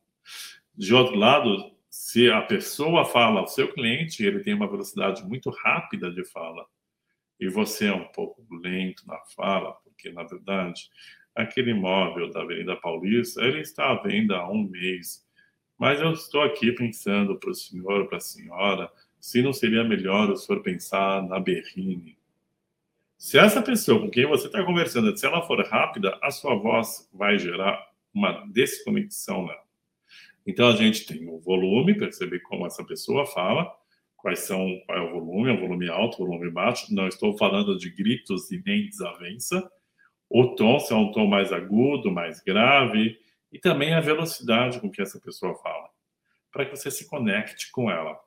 De 0.73 0.93
outro 0.93 1.15
lado, 1.15 1.71
se 1.89 2.29
a 2.29 2.41
pessoa 2.41 3.05
fala 3.05 3.39
ao 3.39 3.47
seu 3.47 3.73
cliente, 3.73 4.25
ele 4.25 4.41
tem 4.41 4.53
uma 4.53 4.69
velocidade 4.69 5.23
muito 5.23 5.49
rápida 5.49 6.11
de 6.11 6.25
fala 6.25 6.65
e 7.39 7.47
você 7.49 7.87
é 7.87 7.93
um 7.93 8.07
pouco 8.09 8.45
lento 8.51 9.05
na 9.07 9.19
fala, 9.35 9.73
porque 9.83 10.11
na 10.11 10.23
verdade 10.23 10.89
aquele 11.35 11.71
imóvel 11.71 12.31
da 12.31 12.41
Avenida 12.41 12.75
Paulista, 12.77 13.41
ele 13.41 13.59
está 13.59 13.91
à 13.91 13.95
venda 13.95 14.37
há 14.37 14.49
um 14.49 14.63
mês. 14.63 15.25
Mas 15.77 15.99
eu 15.99 16.13
estou 16.13 16.41
aqui 16.41 16.71
pensando 16.71 17.37
para 17.37 17.49
o 17.49 17.55
senhor, 17.55 18.07
para 18.07 18.17
a 18.17 18.21
senhora, 18.21 18.89
se 19.25 19.41
não 19.41 19.51
seria 19.51 19.83
melhor 19.83 20.29
o 20.29 20.38
senhor 20.38 20.61
pensar 20.61 21.23
na 21.23 21.39
Berrine. 21.39 22.15
Se 23.17 23.39
essa 23.39 23.59
pessoa 23.59 23.99
com 23.99 24.07
quem 24.07 24.27
você 24.27 24.45
está 24.45 24.63
conversando, 24.63 25.17
se 25.17 25.25
ela 25.25 25.41
for 25.41 25.65
rápida, 25.65 26.15
a 26.21 26.29
sua 26.29 26.53
voz 26.53 27.09
vai 27.11 27.39
gerar 27.39 27.89
uma 28.13 28.45
desconexão 28.53 29.47
nela. 29.47 29.63
Então 30.45 30.67
a 30.67 30.75
gente 30.75 31.07
tem 31.07 31.27
o 31.27 31.39
volume, 31.39 31.97
perceber 31.97 32.41
como 32.41 32.67
essa 32.67 32.83
pessoa 32.83 33.25
fala, 33.25 33.75
quais 34.15 34.41
são, 34.41 34.79
qual 34.85 34.95
é 34.95 35.01
o 35.01 35.13
volume, 35.13 35.49
é 35.49 35.53
um 35.53 35.59
volume 35.59 35.89
alto, 35.89 36.19
volume 36.19 36.51
baixo. 36.51 36.93
Não 36.93 37.07
estou 37.07 37.35
falando 37.35 37.79
de 37.79 37.89
gritos 37.89 38.51
e 38.51 38.61
nem 38.63 38.85
desavença 38.85 39.67
o 40.29 40.49
tom, 40.49 40.79
se 40.79 40.93
é 40.93 40.95
um 40.95 41.11
tom 41.11 41.25
mais 41.25 41.51
agudo, 41.51 42.11
mais 42.11 42.41
grave, 42.41 43.19
e 43.51 43.57
também 43.57 43.95
a 43.95 44.01
velocidade 44.01 44.79
com 44.79 44.91
que 44.91 45.01
essa 45.01 45.19
pessoa 45.19 45.55
fala, 45.55 45.89
para 46.51 46.63
que 46.63 46.77
você 46.77 46.91
se 46.91 47.09
conecte 47.09 47.71
com 47.71 47.89
ela. 47.89 48.23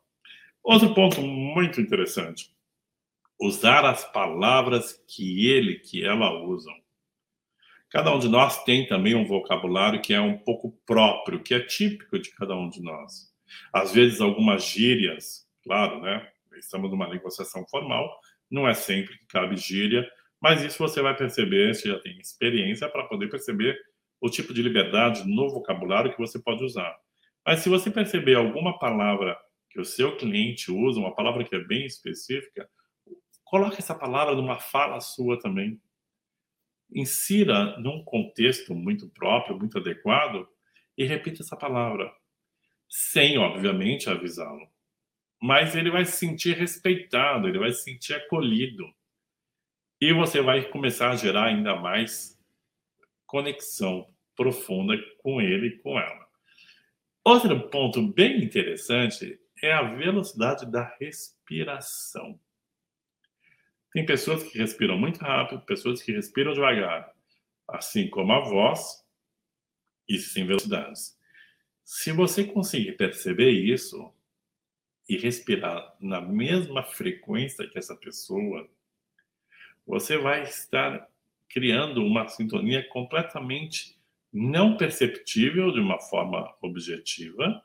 Outro 0.63 0.95
ponto 0.95 1.21
muito 1.23 1.81
interessante: 1.81 2.55
usar 3.41 3.85
as 3.85 4.05
palavras 4.13 5.03
que 5.07 5.49
ele, 5.49 5.79
que 5.79 6.05
ela 6.05 6.43
usam. 6.45 6.75
Cada 7.91 8.15
um 8.15 8.19
de 8.19 8.29
nós 8.29 8.63
tem 8.65 8.87
também 8.87 9.15
um 9.15 9.25
vocabulário 9.25 10.03
que 10.03 10.13
é 10.13 10.21
um 10.21 10.37
pouco 10.37 10.73
próprio, 10.85 11.43
que 11.43 11.55
é 11.55 11.61
típico 11.61 12.19
de 12.19 12.31
cada 12.33 12.55
um 12.55 12.69
de 12.69 12.83
nós. 12.83 13.33
Às 13.73 13.93
vezes, 13.93 14.21
algumas 14.21 14.65
gírias, 14.65 15.49
claro, 15.63 16.03
né? 16.03 16.29
Estamos 16.59 16.91
numa 16.91 17.09
negociação 17.09 17.65
formal, 17.67 18.11
não 18.51 18.69
é 18.69 18.75
sempre 18.75 19.17
que 19.17 19.27
cabe 19.27 19.57
gíria, 19.57 20.07
mas 20.41 20.63
isso 20.63 20.79
você 20.79 21.01
vai 21.01 21.17
perceber, 21.17 21.75
você 21.75 21.89
já 21.89 21.99
tem 21.99 22.19
experiência 22.19 22.89
para 22.89 23.05
poder 23.05 23.29
perceber 23.29 23.79
o 24.21 24.29
tipo 24.29 24.53
de 24.53 24.63
liberdade 24.63 25.27
no 25.27 25.49
vocabulário 25.49 26.13
que 26.13 26.19
você 26.19 26.39
pode 26.39 26.65
usar. 26.65 26.95
Mas 27.47 27.61
se 27.61 27.69
você 27.69 27.91
perceber 27.91 28.35
alguma 28.35 28.79
palavra 28.79 29.39
o 29.81 29.85
seu 29.85 30.17
cliente 30.17 30.71
usa, 30.71 31.01
uma 31.01 31.15
palavra 31.15 31.45
que 31.45 31.55
é 31.55 31.65
bem 31.65 31.87
específica, 31.87 32.69
coloque 33.45 33.79
essa 33.79 33.95
palavra 33.95 34.35
numa 34.35 34.59
fala 34.59 35.01
sua 35.01 35.39
também. 35.39 35.81
Insira 36.91 37.79
num 37.79 38.03
contexto 38.05 38.75
muito 38.75 39.09
próprio, 39.11 39.59
muito 39.59 39.79
adequado 39.79 40.49
e 40.97 41.05
repita 41.05 41.43
essa 41.43 41.57
palavra, 41.57 42.13
sem, 42.89 43.39
obviamente, 43.39 44.09
avisá-lo. 44.09 44.69
Mas 45.41 45.77
ele 45.77 45.91
vai 45.91 46.05
se 46.05 46.13
sentir 46.13 46.57
respeitado, 46.57 47.47
ele 47.47 47.59
vai 47.59 47.73
se 47.73 47.85
sentir 47.85 48.15
acolhido. 48.15 48.85
E 50.01 50.13
você 50.13 50.41
vai 50.41 50.65
começar 50.65 51.11
a 51.11 51.17
gerar 51.17 51.47
ainda 51.47 51.77
mais 51.77 52.39
conexão 53.27 54.09
profunda 54.35 54.97
com 55.19 55.41
ele 55.41 55.67
e 55.67 55.79
com 55.79 55.99
ela. 55.99 56.27
Outro 57.25 57.69
ponto 57.69 58.01
bem 58.01 58.43
interessante 58.43 59.39
é 59.63 59.73
a 59.73 59.83
velocidade 59.83 60.71
da 60.71 60.85
respiração. 61.01 62.39
Tem 63.93 64.05
pessoas 64.05 64.43
que 64.43 64.59
respiram 64.59 64.99
muito 64.99 65.19
rápido, 65.21 65.63
pessoas 65.63 66.03
que 66.03 66.13
respiram 66.13 66.53
devagar, 66.53 67.13
assim 67.67 68.09
como 68.09 68.33
a 68.33 68.41
voz, 68.41 69.05
e 70.09 70.19
sem 70.19 70.47
velocidades. 70.47 71.19
Se 71.85 72.13
você 72.13 72.45
conseguir 72.45 72.93
perceber 72.93 73.51
isso 73.51 74.13
e 75.09 75.17
respirar 75.17 75.97
na 76.01 76.21
mesma 76.21 76.83
frequência 76.83 77.69
que 77.69 77.79
essa 77.79 77.97
pessoa, 77.97 78.69
você 79.87 80.19
vai 80.19 80.43
estar 80.43 81.09
criando 81.49 82.05
uma 82.05 82.29
sintonia 82.29 82.87
completamente 82.89 83.99
não 84.31 84.77
perceptível 84.77 85.73
de 85.73 85.81
uma 85.81 85.99
forma 85.99 86.55
objetiva, 86.61 87.65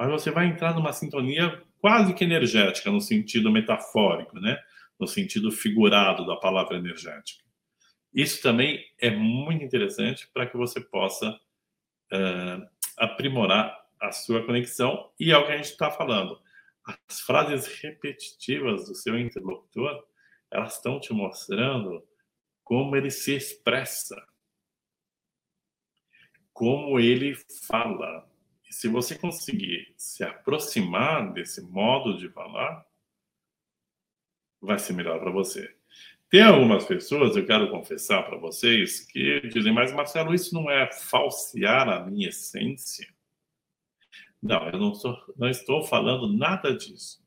mas 0.00 0.08
você 0.08 0.30
vai 0.30 0.46
entrar 0.46 0.74
numa 0.74 0.94
sintonia 0.94 1.62
quase 1.78 2.14
que 2.14 2.24
energética, 2.24 2.90
no 2.90 3.02
sentido 3.02 3.52
metafórico, 3.52 4.40
né? 4.40 4.58
no 4.98 5.06
sentido 5.06 5.52
figurado 5.52 6.26
da 6.26 6.36
palavra 6.36 6.78
energética. 6.78 7.44
Isso 8.10 8.42
também 8.42 8.82
é 8.98 9.10
muito 9.10 9.62
interessante 9.62 10.26
para 10.32 10.46
que 10.46 10.56
você 10.56 10.80
possa 10.80 11.30
uh, 11.30 12.66
aprimorar 12.96 13.78
a 14.00 14.10
sua 14.10 14.42
conexão 14.42 15.10
e 15.20 15.32
é 15.32 15.36
o 15.36 15.44
que 15.44 15.52
a 15.52 15.56
gente 15.58 15.66
está 15.72 15.90
falando. 15.90 16.40
As 17.08 17.20
frases 17.20 17.66
repetitivas 17.82 18.86
do 18.86 18.94
seu 18.94 19.18
interlocutor 19.18 20.02
elas 20.50 20.76
estão 20.76 20.98
te 20.98 21.12
mostrando 21.12 22.02
como 22.64 22.96
ele 22.96 23.10
se 23.10 23.36
expressa, 23.36 24.16
como 26.54 26.98
ele 26.98 27.34
fala. 27.68 28.29
E 28.70 28.74
se 28.74 28.86
você 28.86 29.18
conseguir 29.18 29.92
se 29.96 30.22
aproximar 30.22 31.32
desse 31.32 31.60
modo 31.60 32.16
de 32.16 32.28
falar, 32.28 32.86
vai 34.60 34.78
ser 34.78 34.92
melhor 34.92 35.18
para 35.18 35.32
você. 35.32 35.74
Tem 36.30 36.42
algumas 36.42 36.84
pessoas, 36.84 37.36
eu 37.36 37.44
quero 37.44 37.68
confessar 37.68 38.22
para 38.22 38.38
vocês, 38.38 39.00
que 39.00 39.40
dizem, 39.48 39.72
mas 39.72 39.92
Marcelo, 39.92 40.32
isso 40.32 40.54
não 40.54 40.70
é 40.70 40.88
falsear 40.92 41.88
a 41.88 42.06
minha 42.06 42.28
essência? 42.28 43.12
Não, 44.40 44.68
eu 44.68 44.78
não 44.78 44.92
estou, 44.92 45.34
não 45.36 45.48
estou 45.48 45.82
falando 45.82 46.32
nada 46.32 46.72
disso. 46.72 47.20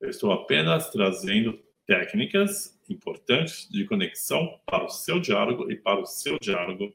Eu 0.00 0.08
estou 0.08 0.30
apenas 0.30 0.88
trazendo 0.90 1.58
técnicas 1.84 2.80
importantes 2.88 3.68
de 3.68 3.84
conexão 3.86 4.60
para 4.64 4.84
o 4.84 4.88
seu 4.88 5.18
diálogo 5.18 5.68
e 5.68 5.74
para 5.74 6.00
o 6.00 6.06
seu 6.06 6.38
diálogo 6.38 6.94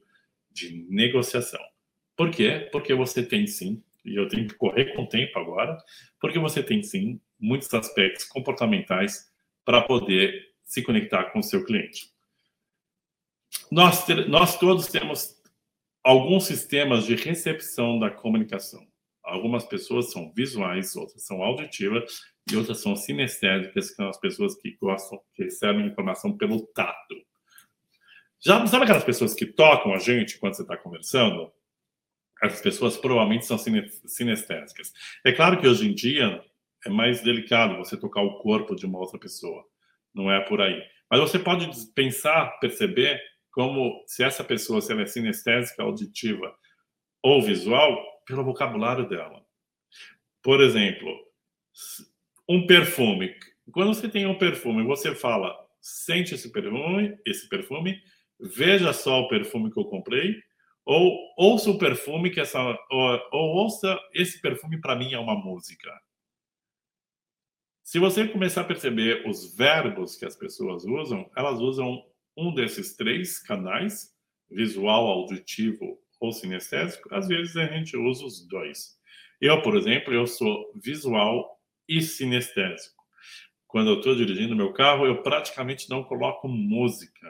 de 0.50 0.86
negociação. 0.90 1.62
Por 2.16 2.30
quê? 2.30 2.70
Porque 2.72 2.94
você 2.94 3.24
tem 3.24 3.48
sim, 3.48 3.84
e 4.06 4.16
eu 4.16 4.28
tenho 4.28 4.48
que 4.48 4.56
correr 4.56 4.94
com 4.96 5.04
o 5.04 5.10
tempo 5.10 5.38
agora, 5.40 5.78
porque 6.20 6.40
você 6.40 6.62
tem 6.62 6.82
sim 6.84 7.20
muitos 7.40 7.74
aspectos 7.74 8.26
comportamentais 8.26 9.32
para 9.66 9.82
poder 9.82 10.52
se 10.64 10.82
conectar 10.82 11.26
com 11.32 11.40
o 11.40 11.44
seu 11.44 11.64
cliente. 11.66 12.10
Nós, 13.72 14.06
ter, 14.06 14.28
nós 14.28 14.58
todos 14.58 14.88
temos 14.88 15.36
alguns 16.04 16.46
sistemas 16.46 17.06
de 17.06 17.16
recepção 17.16 18.00
da 18.00 18.10
comunicação. 18.10 18.86
Algumas 19.24 19.66
pessoas 19.66 20.12
são 20.12 20.32
visuais, 20.34 20.96
outras 20.96 21.26
são 21.26 21.44
auditivas 21.44 22.22
e 22.52 22.58
outras 22.58 22.82
são 22.82 22.96
sinestésicas, 22.96 23.90
que 23.90 23.96
são 23.96 24.10
as 24.10 24.20
pessoas 24.20 24.56
que 24.56 24.76
gostam, 24.82 25.22
que 25.34 25.44
recebem 25.44 25.88
informação 25.88 26.36
pelo 26.38 26.66
tato. 26.68 27.16
Já 28.44 28.66
sabe 28.66 28.86
aquelas 28.86 29.04
pessoas 29.04 29.36
que 29.36 29.46
tocam 29.46 29.94
a 29.94 30.00
gente 30.00 30.40
quando 30.40 30.56
você 30.56 30.64
está 30.64 30.76
conversando? 30.76 31.52
Essas 32.42 32.62
pessoas 32.62 32.98
provavelmente 32.98 33.46
são 33.46 33.58
sinestésicas. 33.58 34.92
É 35.24 35.32
claro 35.32 35.60
que 35.60 35.68
hoje 35.68 35.88
em 35.88 35.94
dia 35.94 36.44
é 36.86 36.90
mais 36.90 37.22
delicado 37.22 37.78
você 37.78 37.96
tocar 37.96 38.22
o 38.22 38.40
corpo 38.40 38.76
de 38.76 38.86
uma 38.86 39.00
outra 39.00 39.20
pessoa. 39.20 39.64
Não 40.14 40.32
é 40.32 40.42
por 40.42 40.60
aí. 40.60 40.82
Mas 41.10 41.20
você 41.20 41.38
pode 41.38 41.70
pensar, 41.94 42.58
perceber 42.60 43.22
como 43.52 44.04
se 44.08 44.24
essa 44.24 44.44
pessoa 44.44 44.82
se 44.82 44.92
ela 44.92 45.04
é 45.04 45.06
sinestésica, 45.06 45.84
auditiva 45.84 46.56
ou 47.22 47.42
visual, 47.42 48.04
pelo 48.26 48.44
vocabulário 48.44 49.08
dela. 49.08 49.46
Por 50.42 50.62
exemplo, 50.62 51.10
um 52.50 52.66
perfume. 52.66 53.36
Quando 53.72 53.94
você 53.94 54.10
tem 54.10 54.26
um 54.26 54.38
perfume, 54.38 54.84
você 54.84 55.14
fala, 55.14 55.56
sente 55.80 56.34
esse 56.34 56.52
perfume, 56.52 57.16
esse 57.26 57.48
perfume, 57.48 58.02
veja 58.40 58.92
só 58.94 59.20
o 59.20 59.28
perfume 59.28 59.72
que 59.72 59.80
eu 59.80 59.86
comprei, 59.86 60.42
ou 60.86 61.18
ouça 61.38 61.70
o 61.70 61.78
perfume 61.78 62.32
que 62.32 62.40
essa, 62.40 62.60
ou, 62.62 63.22
ou 63.32 63.56
ouça 63.64 64.00
esse 64.14 64.42
perfume 64.42 64.80
para 64.80 64.96
mim 64.96 65.14
é 65.14 65.20
uma 65.20 65.36
música. 65.36 65.92
Se 67.84 68.00
você 68.00 68.28
começar 68.28 68.62
a 68.62 68.66
perceber 68.66 69.28
os 69.28 69.56
verbos 69.56 70.16
que 70.16 70.26
as 70.26 70.36
pessoas 70.36 70.86
usam, 70.86 71.30
elas 71.36 71.60
usam 71.60 72.04
um 72.38 72.54
desses 72.54 72.96
três 72.96 73.40
canais, 73.40 74.16
visual, 74.50 75.08
auditivo 75.08 76.00
ou 76.20 76.32
sinestésico. 76.32 77.14
Às 77.14 77.28
vezes 77.28 77.58
a 77.58 77.66
gente 77.66 77.98
usa 77.98 78.26
os 78.26 78.48
dois. 78.48 78.98
Eu, 79.42 79.62
por 79.62 79.76
exemplo, 79.76 80.14
eu 80.14 80.26
sou 80.26 80.72
visual 80.76 81.60
e 81.88 82.02
sinestésico. 82.02 83.04
Quando 83.68 83.90
eu 83.90 83.98
estou 83.98 84.16
dirigindo 84.16 84.56
meu 84.56 84.72
carro, 84.72 85.06
eu 85.06 85.22
praticamente 85.22 85.90
não 85.90 86.04
coloco 86.04 86.48
música. 86.48 87.28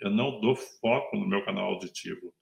Eu 0.00 0.10
não 0.10 0.40
dou 0.40 0.56
foco 0.56 1.16
no 1.16 1.26
meu 1.26 1.44
canal 1.44 1.66
auditivo. 1.66 2.34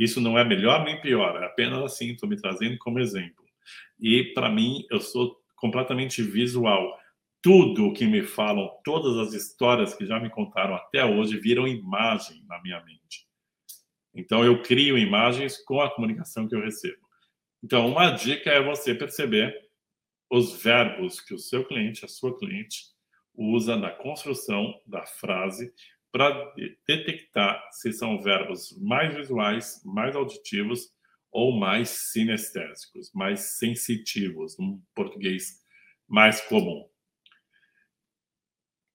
Isso 0.00 0.18
não 0.18 0.38
é 0.38 0.42
melhor 0.42 0.82
nem 0.82 0.98
pior, 0.98 1.42
é 1.42 1.44
apenas 1.44 1.82
assim, 1.82 2.12
estou 2.12 2.26
me 2.26 2.34
trazendo 2.34 2.78
como 2.78 2.98
exemplo. 2.98 3.44
E 4.00 4.32
para 4.32 4.48
mim, 4.48 4.86
eu 4.90 4.98
sou 4.98 5.36
completamente 5.56 6.22
visual. 6.22 6.98
Tudo 7.42 7.88
o 7.88 7.92
que 7.92 8.06
me 8.06 8.22
falam, 8.22 8.70
todas 8.82 9.18
as 9.18 9.34
histórias 9.34 9.92
que 9.92 10.06
já 10.06 10.18
me 10.18 10.30
contaram 10.30 10.74
até 10.74 11.04
hoje 11.04 11.38
viram 11.38 11.68
imagem 11.68 12.42
na 12.48 12.62
minha 12.62 12.82
mente. 12.82 13.28
Então 14.14 14.42
eu 14.42 14.62
crio 14.62 14.96
imagens 14.96 15.62
com 15.64 15.82
a 15.82 15.94
comunicação 15.94 16.48
que 16.48 16.54
eu 16.54 16.62
recebo. 16.62 17.06
Então 17.62 17.86
uma 17.86 18.10
dica 18.10 18.48
é 18.48 18.62
você 18.62 18.94
perceber 18.94 19.54
os 20.30 20.62
verbos 20.62 21.20
que 21.20 21.34
o 21.34 21.38
seu 21.38 21.62
cliente, 21.62 22.06
a 22.06 22.08
sua 22.08 22.38
cliente, 22.38 22.84
usa 23.34 23.76
na 23.76 23.90
construção 23.90 24.80
da 24.86 25.04
frase 25.04 25.70
para 26.12 26.52
detectar 26.86 27.62
se 27.70 27.92
são 27.92 28.20
verbos 28.20 28.76
mais 28.80 29.14
visuais, 29.14 29.82
mais 29.84 30.16
auditivos 30.16 30.90
ou 31.30 31.58
mais 31.58 31.88
sinestésicos, 31.88 33.12
mais 33.14 33.58
sensitivos, 33.58 34.58
um 34.58 34.80
português 34.94 35.60
mais 36.08 36.40
comum. 36.40 36.88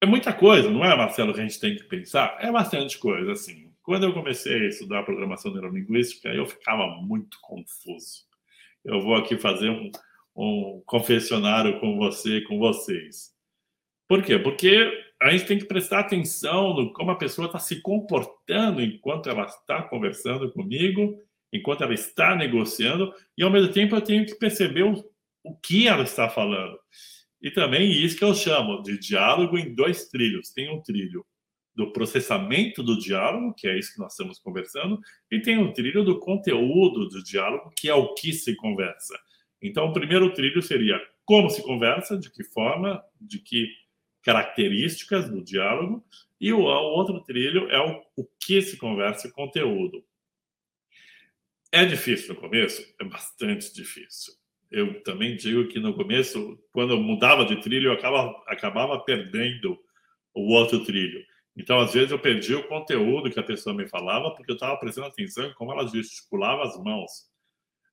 É 0.01 0.05
muita 0.05 0.33
coisa, 0.33 0.69
não 0.69 0.83
é, 0.83 0.95
Marcelo, 0.95 1.33
que 1.33 1.39
a 1.39 1.43
gente 1.43 1.59
tem 1.59 1.75
que 1.75 1.85
pensar? 1.85 2.37
É 2.39 2.51
bastante 2.51 2.97
coisa, 2.97 3.31
assim. 3.31 3.73
Quando 3.81 4.03
eu 4.03 4.13
comecei 4.13 4.65
a 4.65 4.67
estudar 4.67 5.03
programação 5.03 5.53
neurolinguística, 5.53 6.29
eu 6.29 6.45
ficava 6.45 6.87
muito 7.01 7.37
confuso. 7.41 8.25
Eu 8.83 9.01
vou 9.01 9.15
aqui 9.15 9.37
fazer 9.37 9.69
um, 9.69 9.91
um 10.35 10.83
confessionário 10.85 11.79
com 11.79 11.97
você, 11.97 12.41
com 12.41 12.59
vocês. 12.59 13.33
Por 14.07 14.21
quê? 14.21 14.37
Porque 14.37 14.91
a 15.25 15.31
gente 15.31 15.47
tem 15.47 15.57
que 15.57 15.65
prestar 15.65 16.01
atenção 16.01 16.75
no 16.75 16.93
como 16.93 17.09
a 17.09 17.17
pessoa 17.17 17.47
está 17.47 17.57
se 17.57 17.81
comportando 17.81 18.79
enquanto 18.79 19.27
ela 19.27 19.45
está 19.45 19.81
conversando 19.81 20.51
comigo, 20.51 21.17
enquanto 21.51 21.83
ela 21.83 21.95
está 21.95 22.35
negociando, 22.35 23.11
e 23.35 23.41
ao 23.41 23.49
mesmo 23.49 23.73
tempo 23.73 23.95
eu 23.95 24.01
tenho 24.01 24.23
que 24.23 24.35
perceber 24.35 24.83
o, 24.83 25.03
o 25.43 25.55
que 25.55 25.87
ela 25.87 26.03
está 26.03 26.29
falando. 26.29 26.77
E 27.41 27.49
também 27.49 27.91
isso 27.91 28.15
que 28.15 28.23
eu 28.23 28.35
chamo 28.35 28.83
de 28.83 28.99
diálogo 28.99 29.57
em 29.57 29.73
dois 29.73 30.07
trilhos. 30.09 30.51
Tem 30.51 30.69
um 30.71 30.79
trilho 30.83 31.25
do 31.73 31.91
processamento 31.91 32.83
do 32.83 32.99
diálogo, 32.99 33.55
que 33.55 33.67
é 33.67 33.79
isso 33.79 33.93
que 33.93 33.99
nós 33.99 34.13
estamos 34.13 34.37
conversando, 34.37 34.99
e 35.31 35.41
tem 35.41 35.57
um 35.57 35.73
trilho 35.73 36.03
do 36.03 36.19
conteúdo 36.19 37.09
do 37.09 37.23
diálogo, 37.23 37.73
que 37.75 37.89
é 37.89 37.95
o 37.95 38.13
que 38.13 38.31
se 38.31 38.55
conversa. 38.55 39.17
Então, 39.59 39.87
o 39.87 39.93
primeiro 39.93 40.31
trilho 40.33 40.61
seria 40.61 41.01
como 41.25 41.49
se 41.49 41.63
conversa, 41.63 42.15
de 42.15 42.31
que 42.31 42.43
forma, 42.43 43.03
de 43.19 43.39
que 43.39 43.67
características 44.25 45.29
do 45.29 45.43
diálogo, 45.43 46.03
e 46.41 46.51
o, 46.51 46.61
o 46.61 46.63
outro 46.63 47.21
trilho 47.23 47.69
é 47.69 47.79
o, 47.79 48.03
o 48.17 48.27
que 48.39 48.59
se 48.61 48.75
conversa, 48.75 49.31
conteúdo. 49.31 50.03
É 51.71 51.85
difícil 51.85 52.33
no 52.33 52.41
começo? 52.41 52.83
É 52.99 53.03
bastante 53.03 53.71
difícil. 53.73 54.33
Eu 54.71 55.03
também 55.03 55.35
digo 55.35 55.67
que 55.67 55.79
no 55.79 55.93
começo, 55.93 56.57
quando 56.71 56.93
eu 56.93 56.99
mudava 56.99 57.45
de 57.45 57.61
trilho, 57.61 57.89
eu 57.89 57.93
acabava, 57.93 58.43
acabava 58.47 58.99
perdendo 58.99 59.77
o 60.33 60.51
outro 60.53 60.83
trilho. 60.83 61.23
Então, 61.55 61.79
às 61.79 61.93
vezes, 61.93 62.11
eu 62.11 62.19
perdi 62.19 62.55
o 62.55 62.67
conteúdo 62.67 63.29
que 63.29 63.39
a 63.39 63.43
pessoa 63.43 63.75
me 63.75 63.87
falava, 63.87 64.31
porque 64.31 64.51
eu 64.51 64.55
estava 64.55 64.75
prestando 64.77 65.07
atenção 65.07 65.45
em 65.45 65.53
como 65.53 65.71
ela 65.71 65.87
gesticulava 65.87 66.63
as 66.63 66.75
mãos. 66.83 67.11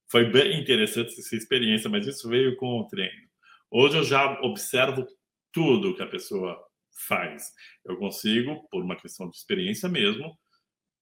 Foi 0.09 0.25
bem 0.25 0.61
interessante 0.61 1.15
essa 1.19 1.37
experiência, 1.37 1.91
mas 1.91 2.07
isso 2.07 2.29
veio 2.29 2.57
com 2.57 2.81
o 2.81 2.89
treino. 2.89 3.29
Hoje 3.71 3.99
eu 3.99 4.05
já 4.05 4.41
observo 4.41 5.07
tudo 5.53 5.95
que 5.95 6.03
a 6.03 6.07
pessoa 6.07 6.59
faz. 7.07 7.53
Eu 7.85 7.97
consigo, 7.97 8.67
por 8.71 8.83
uma 8.83 8.97
questão 8.97 9.29
de 9.29 9.37
experiência 9.37 9.89
mesmo, 9.89 10.37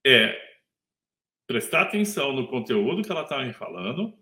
é 0.07 0.37
prestar 1.47 1.83
atenção 1.83 2.33
no 2.33 2.49
conteúdo 2.49 3.03
que 3.03 3.11
ela 3.11 3.23
está 3.23 3.43
me 3.43 3.53
falando 3.53 4.15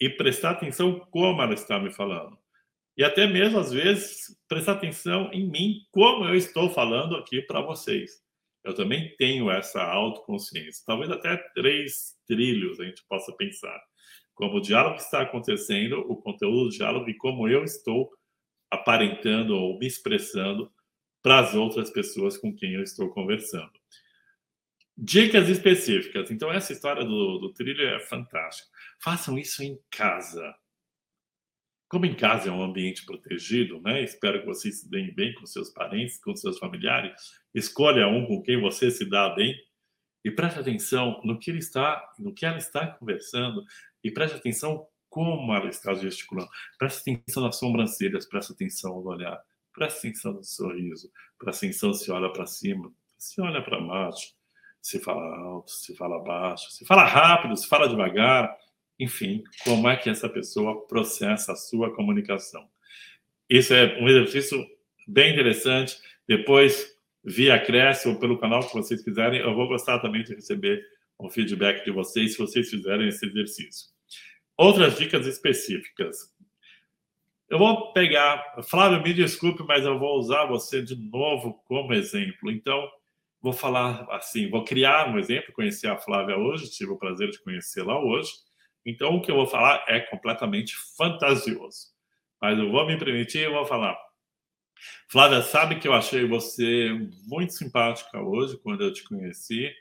e 0.00 0.08
prestar 0.10 0.50
atenção 0.50 1.00
como 1.10 1.40
ela 1.42 1.54
está 1.54 1.78
me 1.78 1.90
falando. 1.90 2.38
E 2.96 3.02
até 3.02 3.26
mesmo, 3.26 3.58
às 3.58 3.72
vezes, 3.72 4.38
prestar 4.48 4.72
atenção 4.72 5.30
em 5.32 5.48
mim, 5.50 5.80
como 5.90 6.24
eu 6.26 6.34
estou 6.34 6.70
falando 6.70 7.16
aqui 7.16 7.42
para 7.42 7.60
vocês. 7.60 8.22
Eu 8.62 8.74
também 8.74 9.14
tenho 9.16 9.50
essa 9.50 9.82
autoconsciência. 9.82 10.84
Talvez 10.86 11.10
até 11.10 11.36
três 11.54 12.14
trilhos 12.26 12.78
a 12.80 12.84
gente 12.84 13.04
possa 13.08 13.34
pensar. 13.36 13.78
Como 14.34 14.56
o 14.56 14.60
diálogo 14.60 14.96
está 14.96 15.22
acontecendo, 15.22 15.98
o 16.00 16.16
conteúdo 16.16 16.64
do 16.64 16.70
diálogo 16.70 17.08
e 17.08 17.16
como 17.16 17.48
eu 17.48 17.64
estou 17.64 18.10
aparentando 18.74 19.56
ou 19.56 19.78
me 19.78 19.86
expressando 19.86 20.70
para 21.22 21.38
as 21.40 21.54
outras 21.54 21.90
pessoas 21.90 22.36
com 22.36 22.54
quem 22.54 22.74
eu 22.74 22.82
estou 22.82 23.08
conversando. 23.08 23.72
Dicas 24.96 25.48
específicas. 25.48 26.30
Então, 26.30 26.52
essa 26.52 26.72
história 26.72 27.04
do, 27.04 27.38
do 27.38 27.52
trilho 27.52 27.86
é 27.88 27.98
fantástica. 28.00 28.68
Façam 29.02 29.38
isso 29.38 29.62
em 29.62 29.78
casa. 29.90 30.54
Como 31.88 32.06
em 32.06 32.14
casa 32.14 32.48
é 32.48 32.52
um 32.52 32.62
ambiente 32.62 33.04
protegido, 33.04 33.80
né? 33.80 34.02
Espero 34.02 34.40
que 34.40 34.46
vocês 34.46 34.80
se 34.80 34.90
deem 34.90 35.12
bem 35.14 35.34
com 35.34 35.46
seus 35.46 35.70
parentes, 35.70 36.20
com 36.22 36.34
seus 36.36 36.58
familiares. 36.58 37.12
Escolha 37.54 38.06
um 38.06 38.26
com 38.26 38.42
quem 38.42 38.60
você 38.60 38.90
se 38.90 39.04
dá 39.04 39.30
bem 39.30 39.54
e 40.24 40.30
preste 40.30 40.58
atenção 40.58 41.20
no 41.24 41.38
que 41.38 41.50
ele 41.50 41.58
está, 41.58 42.02
no 42.18 42.32
que 42.32 42.46
ela 42.46 42.58
está 42.58 42.86
conversando 42.86 43.62
e 44.02 44.10
preste 44.10 44.36
atenção 44.36 44.86
como 45.14 45.54
ela 45.54 45.68
está 45.68 45.94
gesticulando. 45.94 46.50
Preste 46.76 47.12
atenção 47.12 47.44
nas 47.44 47.56
sobrancelhas, 47.56 48.26
preste 48.26 48.52
atenção 48.52 49.00
no 49.00 49.06
olhar, 49.06 49.40
preste 49.72 49.98
atenção 50.08 50.32
no 50.32 50.42
sorriso, 50.42 51.08
preste 51.38 51.66
atenção 51.66 51.94
se 51.94 52.10
olha 52.10 52.32
para 52.32 52.44
cima, 52.46 52.92
se 53.16 53.40
olha 53.40 53.62
para 53.62 53.80
baixo, 53.80 54.34
se 54.82 54.98
fala 54.98 55.38
alto, 55.38 55.70
se 55.70 55.94
fala 55.94 56.18
baixo, 56.18 56.68
se 56.72 56.84
fala 56.84 57.04
rápido, 57.04 57.56
se 57.56 57.68
fala 57.68 57.88
devagar, 57.88 58.56
enfim, 58.98 59.44
como 59.62 59.88
é 59.88 59.96
que 59.96 60.10
essa 60.10 60.28
pessoa 60.28 60.84
processa 60.88 61.52
a 61.52 61.56
sua 61.56 61.94
comunicação. 61.94 62.68
Isso 63.48 63.72
é 63.72 63.96
um 64.00 64.08
exercício 64.08 64.66
bem 65.06 65.32
interessante. 65.32 65.96
Depois, 66.26 66.92
via 67.22 67.56
Cresce 67.64 68.08
ou 68.08 68.18
pelo 68.18 68.36
canal 68.36 68.66
que 68.66 68.74
vocês 68.74 69.00
quiserem, 69.00 69.38
eu 69.38 69.54
vou 69.54 69.68
gostar 69.68 70.00
também 70.00 70.24
de 70.24 70.34
receber 70.34 70.84
um 71.20 71.30
feedback 71.30 71.84
de 71.84 71.92
vocês 71.92 72.32
se 72.32 72.38
vocês 72.38 72.68
fizerem 72.68 73.06
esse 73.06 73.24
exercício. 73.24 73.93
Outras 74.56 74.96
dicas 74.96 75.26
específicas. 75.26 76.32
Eu 77.48 77.58
vou 77.58 77.92
pegar, 77.92 78.62
Flávio, 78.64 79.02
me 79.02 79.12
desculpe, 79.12 79.62
mas 79.64 79.84
eu 79.84 79.98
vou 79.98 80.18
usar 80.18 80.46
você 80.46 80.82
de 80.82 80.96
novo 80.96 81.62
como 81.66 81.92
exemplo. 81.92 82.50
Então, 82.50 82.88
vou 83.40 83.52
falar 83.52 84.06
assim, 84.10 84.48
vou 84.48 84.64
criar 84.64 85.08
um 85.08 85.18
exemplo, 85.18 85.52
conheci 85.52 85.86
a 85.86 85.98
Flávia 85.98 86.38
hoje, 86.38 86.70
tive 86.70 86.92
o 86.92 86.98
prazer 86.98 87.30
de 87.30 87.42
conhecê-la 87.42 87.98
hoje, 88.00 88.32
Então, 88.86 89.16
o 89.16 89.22
que 89.22 89.30
eu 89.30 89.36
vou 89.36 89.46
falar 89.46 89.84
é 89.88 90.00
completamente 90.00 90.74
fantasioso. 90.96 91.88
Mas 92.40 92.58
eu 92.58 92.70
vou 92.70 92.86
me 92.86 92.98
permitir 92.98 93.38
e 93.38 93.48
vou 93.48 93.64
falar. 93.64 93.98
Flávia, 95.08 95.42
sabe 95.42 95.78
que 95.78 95.88
eu 95.88 95.94
achei 95.94 96.26
você 96.26 96.90
muito 97.26 97.54
simpática 97.54 98.20
hoje, 98.20 98.58
quando 98.58 98.82
eu 98.82 98.92
te 98.92 99.02
conheci, 99.04 99.72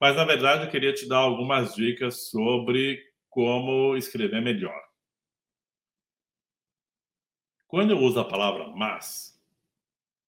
mas 0.00 0.16
na 0.16 0.24
verdade 0.24 0.64
eu 0.64 0.70
queria 0.70 0.92
te 0.92 1.08
dar 1.08 1.18
algumas 1.18 1.74
dicas 1.74 2.30
sobre 2.30 3.00
como 3.38 3.96
escrever 3.96 4.42
melhor. 4.42 4.82
Quando 7.68 7.92
eu 7.92 7.98
uso 8.00 8.18
a 8.18 8.24
palavra 8.24 8.66
mas, 8.66 9.40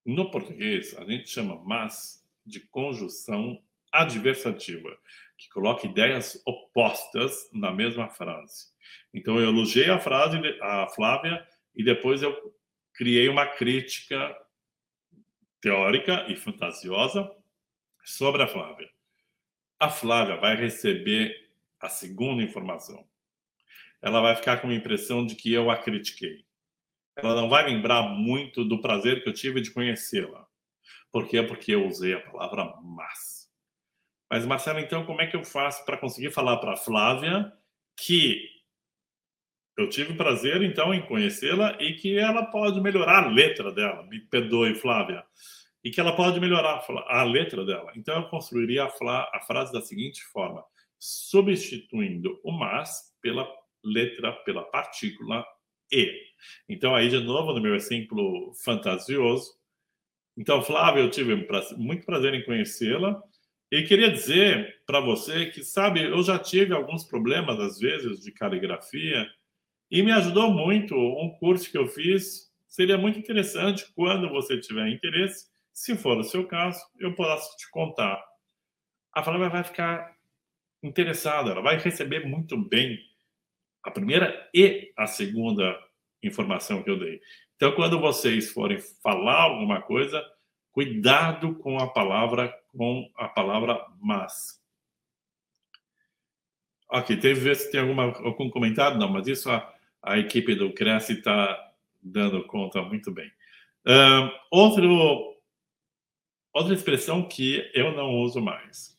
no 0.07 0.31
português 0.31 0.97
a 0.97 1.05
gente 1.05 1.29
chama 1.29 1.61
mas 1.65 2.25
de 2.47 2.61
conjunção 2.69 3.61
adversativa, 3.91 4.97
que 5.37 5.49
coloca 5.49 5.89
ideias 5.89 6.41
opostas 6.47 7.51
na 7.53 7.73
mesma 7.73 8.09
frase. 8.11 8.69
Então 9.13 9.41
eu 9.41 9.49
elogiei 9.49 9.91
a 9.91 9.99
frase 9.99 10.37
a 10.63 10.87
Flávia 10.87 11.45
e 11.75 11.83
depois 11.83 12.23
eu 12.23 12.55
criei 12.93 13.29
uma 13.29 13.45
crítica 13.45 14.37
teórica 15.61 16.27
e 16.29 16.37
fantasiosa 16.37 17.29
sobre 18.05 18.45
a 18.45 18.47
Flávia. 18.47 18.89
A 19.81 19.91
Flávia 19.91 20.37
vai 20.37 20.55
receber 20.55 21.40
a 21.81 21.89
segunda 21.89 22.43
informação. 22.43 23.05
Ela 24.03 24.21
vai 24.21 24.37
ficar 24.37 24.61
com 24.61 24.69
a 24.69 24.75
impressão 24.75 25.25
de 25.25 25.35
que 25.35 25.53
eu 25.53 25.71
a 25.71 25.77
critiquei. 25.77 26.45
Ela 27.17 27.35
não 27.35 27.49
vai 27.49 27.65
lembrar 27.67 28.03
muito 28.03 28.65
do 28.65 28.81
prazer 28.81 29.23
que 29.23 29.29
eu 29.29 29.35
tive 29.35 29.61
de 29.61 29.71
conhecê-la. 29.71 30.47
Por 31.13 31.27
quê? 31.29 31.43
Porque 31.43 31.75
eu 31.75 31.87
usei 31.87 32.15
a 32.15 32.21
palavra 32.21 32.75
mas. 32.83 33.51
Mas, 34.31 34.47
Marcelo, 34.47 34.79
então, 34.79 35.05
como 35.05 35.21
é 35.21 35.27
que 35.27 35.37
eu 35.37 35.45
faço 35.45 35.85
para 35.85 35.99
conseguir 35.99 36.31
falar 36.31 36.59
para 36.59 36.77
Flávia 36.77 37.53
que 37.97 38.49
eu 39.77 39.89
tive 39.89 40.15
prazer, 40.15 40.63
então, 40.63 40.95
em 40.95 41.05
conhecê-la 41.05 41.77
e 41.81 41.95
que 41.95 42.17
ela 42.17 42.47
pode 42.47 42.81
melhorar 42.81 43.25
a 43.25 43.29
letra 43.29 43.73
dela? 43.73 44.05
Me 44.05 44.21
perdoe, 44.21 44.75
Flávia. 44.75 45.25
E 45.83 45.91
que 45.91 46.01
ela 46.01 46.15
pode 46.15 46.39
melhorar 46.39 46.85
a 47.09 47.25
letra 47.25 47.65
dela. 47.65 47.91
Então, 47.97 48.17
eu 48.17 48.29
construiria 48.29 48.85
a, 48.85 49.37
a 49.37 49.41
frase 49.41 49.73
da 49.73 49.81
seguinte 49.81 50.23
forma: 50.25 50.65
substituindo 51.01 52.39
o 52.45 52.53
mas 52.53 53.11
pela 53.23 53.51
letra, 53.83 54.33
pela 54.45 54.63
partícula 54.63 55.45
e. 55.91 56.15
Então, 56.69 56.95
aí, 56.95 57.09
de 57.09 57.19
novo, 57.21 57.53
no 57.53 57.61
meu 57.61 57.75
exemplo 57.75 58.53
fantasioso. 58.63 59.51
Então, 60.37 60.63
Flávia, 60.63 61.01
eu 61.01 61.11
tive 61.11 61.35
muito 61.77 62.07
prazer 62.07 62.35
em 62.35 62.45
conhecê-la. 62.45 63.21
E 63.73 63.83
queria 63.83 64.11
dizer 64.11 64.83
para 64.85 65.01
você 65.01 65.47
que, 65.47 65.63
sabe, 65.63 66.03
eu 66.03 66.23
já 66.23 66.39
tive 66.39 66.75
alguns 66.75 67.05
problemas, 67.05 67.59
às 67.59 67.79
vezes, 67.79 68.21
de 68.21 68.33
caligrafia, 68.33 69.27
e 69.91 70.03
me 70.03 70.13
ajudou 70.13 70.51
muito 70.51 70.95
um 70.95 71.31
curso 71.39 71.71
que 71.71 71.79
eu 71.79 71.87
fiz. 71.87 72.51
Seria 72.69 72.99
muito 72.99 73.19
interessante, 73.19 73.87
quando 73.95 74.29
você 74.29 74.61
tiver 74.61 74.89
interesse, 74.89 75.47
se 75.73 75.97
for 75.97 76.19
o 76.19 76.25
seu 76.25 76.47
caso, 76.47 76.81
eu 76.99 77.15
posso 77.15 77.57
te 77.57 77.71
contar. 77.71 78.23
A 79.13 79.23
Flávia 79.23 79.49
vai 79.49 79.65
ficar 79.65 80.15
interessada, 80.83 81.51
ela 81.51 81.61
vai 81.61 81.79
receber 81.79 82.27
muito 82.27 82.57
bem 82.57 82.99
a 83.83 83.91
primeira 83.91 84.49
e 84.55 84.93
a 84.97 85.07
segunda 85.07 85.79
informação 86.23 86.83
que 86.83 86.91
eu 86.91 86.99
dei. 86.99 87.21
Então, 87.57 87.73
quando 87.73 88.01
vocês 88.01 88.51
forem 88.53 88.79
falar 89.03 89.43
alguma 89.43 89.83
coisa, 89.83 90.25
cuidado 90.73 91.55
com 91.57 91.79
a 91.79 91.89
palavra 91.89 92.55
com 92.77 93.11
a 93.17 93.29
palavra 93.29 93.85
mas. 94.01 94.61
Ok, 96.89 97.17
teve 97.17 97.41
ver 97.41 97.57
se 97.57 97.71
tem 97.71 97.81
alguma, 97.81 98.05
algum 98.05 98.51
comentário? 98.51 98.99
Não, 98.99 99.09
mas 99.09 99.27
isso 99.29 99.51
a, 99.51 99.75
a 100.03 100.19
equipe 100.19 100.55
do 100.55 100.73
Cresce 100.73 101.15
está 101.15 101.73
dando 102.03 102.45
conta 102.47 102.83
muito 102.83 103.13
bem. 103.13 103.31
Um, 103.87 104.31
outro, 104.51 105.37
outra 106.53 106.75
expressão 106.75 107.27
que 107.29 107.71
eu 107.75 107.93
não 107.93 108.17
uso 108.19 108.41
mais. 108.41 108.99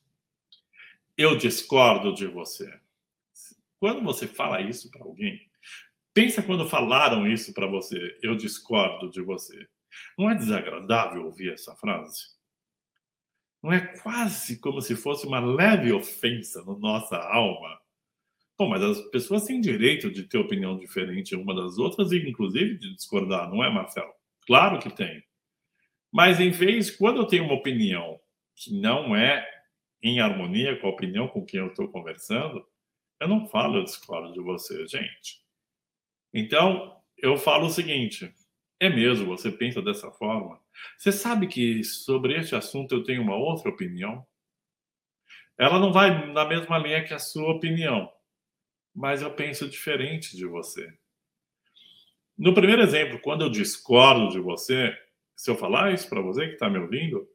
Eu 1.18 1.38
discordo 1.38 2.14
de 2.14 2.26
você. 2.28 2.72
Quando 3.80 4.04
você 4.04 4.28
fala 4.28 4.62
isso 4.62 4.90
para 4.92 5.04
alguém, 5.04 5.40
pensa 6.14 6.44
quando 6.44 6.70
falaram 6.70 7.28
isso 7.28 7.54
para 7.54 7.68
você. 7.68 8.18
Eu 8.22 8.36
discordo 8.36 9.10
de 9.10 9.22
você. 9.22 9.68
Não 10.18 10.30
é 10.30 10.36
desagradável 10.36 11.26
ouvir 11.26 11.54
essa 11.54 11.76
frase? 11.76 12.22
Não 13.62 13.72
é 13.72 13.80
quase 13.80 14.60
como 14.60 14.82
se 14.82 14.96
fosse 14.96 15.28
uma 15.28 15.40
leve 15.40 15.92
ofensa 15.92 16.64
na 16.66 16.78
nossa 16.78 17.18
alma? 17.18 17.80
Bom, 18.58 18.70
mas 18.70 18.84
as 18.84 19.02
pessoas 19.10 19.46
têm 19.46 19.60
direito 19.60 20.12
de 20.12 20.24
ter 20.24 20.38
opinião 20.38 20.78
diferente 20.78 21.36
uma 21.36 21.54
das 21.54 21.78
outras 21.78 22.12
e, 22.12 22.18
inclusive, 22.18 22.78
de 22.78 22.96
discordar, 22.96 23.50
não 23.50 23.64
é, 23.64 23.72
Marcelo? 23.72 24.14
Claro 24.46 24.80
que 24.80 24.90
tem. 24.90 25.24
Mas, 26.12 26.40
em 26.40 26.52
vez, 26.52 26.92
quando 26.92 27.18
eu 27.18 27.26
tenho 27.26 27.46
uma 27.46 27.56
opinião 27.56 28.20
que 28.56 28.80
não 28.80 29.16
é 29.16 29.48
em 30.04 30.20
harmonia 30.20 30.80
com 30.80 30.88
a 30.88 30.92
opinião 30.92 31.28
com 31.28 31.46
quem 31.46 31.60
eu 31.60 31.68
estou 31.68 31.88
conversando, 31.88 32.66
eu 33.20 33.28
não 33.28 33.48
falo, 33.48 33.78
eu 33.78 33.84
discordo 33.84 34.34
de 34.34 34.40
você, 34.42 34.88
gente. 34.88 35.42
Então, 36.34 37.00
eu 37.18 37.38
falo 37.38 37.68
o 37.68 37.70
seguinte: 37.70 38.34
é 38.80 38.90
mesmo, 38.90 39.28
você 39.28 39.52
pensa 39.52 39.82
dessa 39.82 40.12
forma? 40.12 40.60
Você 40.98 41.12
sabe 41.12 41.48
que 41.48 41.84
sobre 41.84 42.36
este 42.36 42.56
assunto 42.56 42.96
eu 42.96 43.04
tenho 43.04 43.22
uma 43.22 43.36
outra 43.36 43.70
opinião? 43.70 44.26
Ela 45.58 45.78
não 45.80 45.94
vai 45.94 46.32
na 46.32 46.46
mesma 46.46 46.80
linha 46.80 47.04
que 47.04 47.14
a 47.14 47.20
sua 47.20 47.52
opinião, 47.52 48.12
mas 48.96 49.22
eu 49.22 49.32
penso 49.32 49.70
diferente 49.70 50.36
de 50.36 50.46
você. 50.46 50.92
No 52.36 52.56
primeiro 52.56 52.82
exemplo, 52.82 53.20
quando 53.20 53.44
eu 53.44 53.50
discordo 53.50 54.30
de 54.30 54.40
você, 54.40 54.98
se 55.36 55.52
eu 55.52 55.56
falar 55.56 55.94
isso 55.94 56.10
para 56.10 56.22
você 56.22 56.48
que 56.48 56.54
está 56.54 56.68
me 56.68 56.80
ouvindo, 56.80 57.28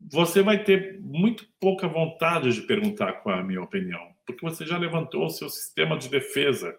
você 0.00 0.42
vai 0.42 0.62
ter 0.62 1.00
muito 1.00 1.46
pouca 1.60 1.88
vontade 1.88 2.52
de 2.52 2.62
perguntar 2.62 3.14
qual 3.14 3.36
é 3.36 3.40
a 3.40 3.44
minha 3.44 3.62
opinião, 3.62 4.14
porque 4.26 4.42
você 4.42 4.64
já 4.64 4.78
levantou 4.78 5.26
o 5.26 5.30
seu 5.30 5.48
sistema 5.48 5.98
de 5.98 6.08
defesa, 6.08 6.78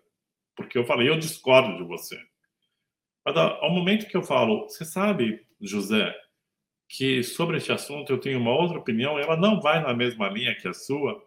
porque 0.55 0.77
eu 0.77 0.85
falei, 0.85 1.09
eu 1.09 1.17
discordo 1.17 1.77
de 1.77 1.83
você. 1.83 2.19
Mas 3.25 3.35
ao 3.35 3.69
momento 3.69 4.07
que 4.07 4.15
eu 4.15 4.23
falo, 4.23 4.63
você 4.63 4.85
sabe, 4.85 5.45
José, 5.61 6.15
que 6.87 7.23
sobre 7.23 7.57
este 7.57 7.71
assunto 7.71 8.11
eu 8.11 8.19
tenho 8.19 8.39
uma 8.39 8.51
outra 8.51 8.79
opinião, 8.79 9.19
ela 9.19 9.37
não 9.37 9.61
vai 9.61 9.81
na 9.81 9.93
mesma 9.93 10.27
linha 10.29 10.55
que 10.55 10.67
a 10.67 10.73
sua, 10.73 11.21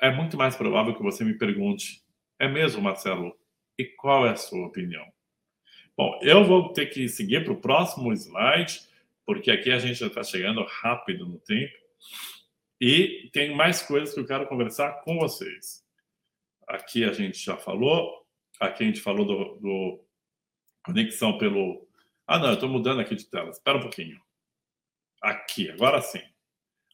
é 0.00 0.10
muito 0.10 0.36
mais 0.36 0.56
provável 0.56 0.94
que 0.94 1.02
você 1.02 1.24
me 1.24 1.38
pergunte: 1.38 2.02
é 2.38 2.48
mesmo, 2.48 2.82
Marcelo? 2.82 3.32
E 3.78 3.84
qual 3.84 4.26
é 4.26 4.30
a 4.30 4.36
sua 4.36 4.66
opinião? 4.66 5.06
Bom, 5.96 6.18
eu 6.22 6.44
vou 6.44 6.72
ter 6.72 6.86
que 6.86 7.08
seguir 7.08 7.44
para 7.44 7.52
o 7.52 7.60
próximo 7.60 8.12
slide, 8.12 8.80
porque 9.24 9.50
aqui 9.50 9.70
a 9.70 9.78
gente 9.78 9.98
já 9.98 10.06
está 10.06 10.22
chegando 10.22 10.64
rápido 10.64 11.26
no 11.26 11.38
tempo. 11.38 11.72
E 12.80 13.30
tem 13.32 13.54
mais 13.54 13.82
coisas 13.82 14.12
que 14.12 14.20
eu 14.20 14.26
quero 14.26 14.48
conversar 14.48 15.02
com 15.02 15.18
vocês. 15.18 15.84
Aqui 16.66 17.04
a 17.04 17.12
gente 17.12 17.38
já 17.38 17.56
falou, 17.56 18.26
aqui 18.58 18.82
a 18.82 18.86
gente 18.86 19.00
falou 19.00 19.24
do, 19.24 19.60
do 19.60 20.04
Conexão 20.84 21.38
pelo. 21.38 21.86
Ah, 22.26 22.38
não, 22.38 22.48
eu 22.48 22.54
estou 22.54 22.68
mudando 22.68 23.00
aqui 23.00 23.14
de 23.14 23.24
tela. 23.26 23.50
Espera 23.50 23.78
um 23.78 23.82
pouquinho. 23.82 24.20
Aqui, 25.22 25.70
agora 25.70 26.00
sim. 26.00 26.22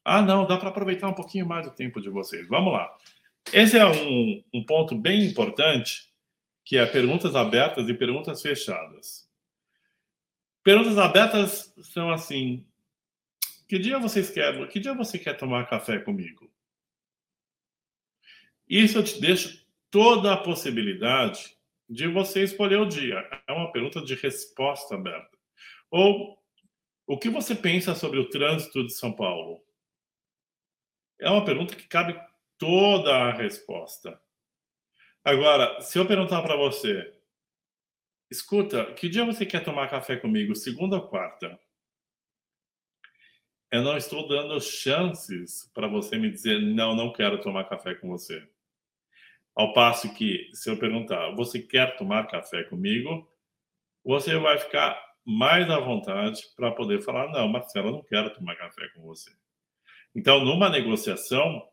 Ah, 0.04 0.22
não, 0.22 0.46
dá 0.46 0.56
para 0.58 0.68
aproveitar 0.68 1.08
um 1.08 1.14
pouquinho 1.14 1.46
mais 1.46 1.66
o 1.66 1.70
tempo 1.70 2.00
de 2.00 2.10
vocês. 2.10 2.46
Vamos 2.48 2.72
lá. 2.72 2.94
Esse 3.52 3.78
é 3.78 3.86
um, 3.86 4.42
um 4.52 4.64
ponto 4.64 4.94
bem 4.94 5.24
importante, 5.24 6.12
que 6.64 6.76
é 6.76 6.84
perguntas 6.84 7.34
abertas 7.34 7.88
e 7.88 7.94
perguntas 7.94 8.42
fechadas. 8.42 9.27
Perguntas 10.68 10.98
abertas 10.98 11.74
são 11.80 12.12
assim: 12.12 12.62
que 13.66 13.78
dia 13.78 13.98
vocês 13.98 14.28
querem? 14.28 14.68
Que 14.68 14.78
dia 14.78 14.92
você 14.92 15.18
quer 15.18 15.34
tomar 15.34 15.66
café 15.66 15.98
comigo? 15.98 16.52
Isso 18.68 18.98
eu 18.98 19.02
te 19.02 19.18
deixo 19.18 19.66
toda 19.90 20.30
a 20.30 20.36
possibilidade 20.36 21.56
de 21.88 22.06
você 22.06 22.42
escolher 22.42 22.78
o 22.78 22.84
dia. 22.84 23.26
É 23.46 23.52
uma 23.54 23.72
pergunta 23.72 24.02
de 24.02 24.14
resposta 24.14 24.94
aberta. 24.94 25.38
Ou 25.90 26.38
o 27.06 27.18
que 27.18 27.30
você 27.30 27.54
pensa 27.54 27.94
sobre 27.94 28.18
o 28.18 28.28
trânsito 28.28 28.84
de 28.84 28.92
São 28.92 29.10
Paulo? 29.10 29.64
É 31.18 31.30
uma 31.30 31.46
pergunta 31.46 31.74
que 31.74 31.88
cabe 31.88 32.14
toda 32.58 33.16
a 33.16 33.32
resposta. 33.32 34.20
Agora, 35.24 35.80
se 35.80 35.98
eu 35.98 36.06
perguntar 36.06 36.42
para 36.42 36.56
você, 36.56 37.17
escuta, 38.30 38.92
que 38.94 39.08
dia 39.08 39.24
você 39.24 39.44
quer 39.46 39.64
tomar 39.64 39.88
café 39.88 40.16
comigo? 40.16 40.54
Segunda 40.54 40.96
ou 40.96 41.08
quarta? 41.08 41.58
Eu 43.70 43.82
não 43.82 43.96
estou 43.96 44.26
dando 44.26 44.60
chances 44.60 45.70
para 45.74 45.86
você 45.86 46.16
me 46.16 46.30
dizer, 46.30 46.60
não, 46.60 46.94
não 46.94 47.12
quero 47.12 47.40
tomar 47.40 47.64
café 47.64 47.94
com 47.94 48.08
você. 48.08 48.46
Ao 49.54 49.72
passo 49.72 50.14
que, 50.14 50.48
se 50.54 50.70
eu 50.70 50.78
perguntar, 50.78 51.34
você 51.34 51.60
quer 51.60 51.96
tomar 51.96 52.28
café 52.28 52.64
comigo? 52.64 53.30
Você 54.04 54.38
vai 54.38 54.56
ficar 54.58 54.98
mais 55.24 55.68
à 55.68 55.78
vontade 55.78 56.40
para 56.56 56.70
poder 56.72 57.02
falar, 57.02 57.30
não, 57.30 57.48
Marcelo, 57.48 57.88
eu 57.88 57.92
não 57.92 58.02
quero 58.02 58.32
tomar 58.32 58.56
café 58.56 58.88
com 58.94 59.02
você. 59.02 59.30
Então, 60.14 60.42
numa 60.42 60.70
negociação, 60.70 61.68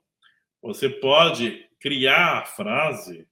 você 0.61 0.89
pode 0.89 1.69
criar 1.79 2.39
a 2.39 2.45
frase 2.45 3.25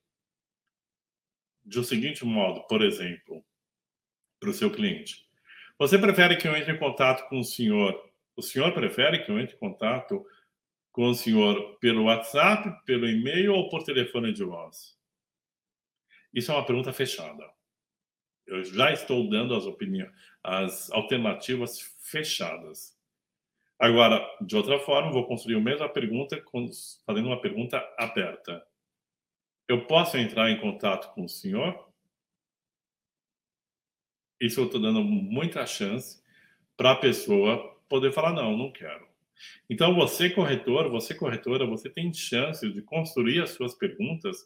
de 1.66 1.80
o 1.80 1.84
seguinte 1.84 2.26
modo, 2.26 2.62
por 2.68 2.82
exemplo, 2.82 3.44
para 4.40 4.50
o 4.50 4.54
seu 4.54 4.70
cliente. 4.72 5.26
Você 5.80 5.98
prefere 5.98 6.38
que 6.38 6.48
eu 6.48 6.56
entre 6.56 6.74
em 6.74 6.78
contato 6.78 7.28
com 7.30 7.40
o 7.40 7.44
senhor? 7.44 8.12
O 8.36 8.42
senhor 8.42 8.74
prefere 8.74 9.24
que 9.24 9.32
eu 9.32 9.40
entre 9.40 9.56
em 9.56 9.60
contato 9.60 10.26
com 10.92 11.10
o 11.10 11.16
senhor 11.16 11.78
pelo 11.80 12.04
WhatsApp, 12.04 12.70
pelo 12.86 13.08
e-mail 13.08 13.54
ou 13.54 13.70
por 13.70 13.84
telefone 13.84 14.32
de 14.32 14.44
voz? 14.44 14.98
Isso 16.34 16.52
é 16.52 16.56
uma 16.56 16.66
pergunta 16.66 16.92
fechada. 16.92 17.44
Eu 18.46 18.64
já 18.64 18.92
estou 18.92 19.30
dando 19.30 19.56
as 19.56 19.66
opiniões, 19.66 20.12
as 20.44 20.92
alternativas 20.92 21.80
fechadas. 22.02 22.98
Agora, 23.80 24.26
de 24.42 24.56
outra 24.56 24.80
forma, 24.80 25.12
vou 25.12 25.26
construir 25.28 25.56
a 25.56 25.62
mesma 25.62 25.90
pergunta 25.90 26.42
fazendo 27.06 27.28
uma 27.28 27.42
pergunta 27.42 27.78
aberta. 27.98 28.66
Eu 29.68 29.86
posso 29.86 30.18
entrar 30.18 30.50
em 30.50 30.60
contato 30.60 31.14
com 31.14 31.24
o 31.24 31.30
senhor? 31.30 31.88
Isso 34.40 34.60
eu 34.60 34.66
estou 34.66 34.82
dando 34.82 35.02
muita 35.04 35.66
chance 35.66 36.22
para 36.76 36.92
a 36.92 36.96
pessoa 36.96 37.74
poder 37.88 38.12
falar 38.12 38.34
não, 38.34 38.58
não 38.58 38.72
quero. 38.72 39.08
Então, 39.70 39.96
você 39.96 40.30
corretor, 40.30 40.90
você 40.90 41.14
corretora, 41.14 41.66
você 41.66 41.90
tem 41.90 42.14
chance 42.14 42.70
de 42.72 42.82
construir 42.82 43.42
as 43.42 43.52
suas 43.52 43.74
perguntas. 43.74 44.38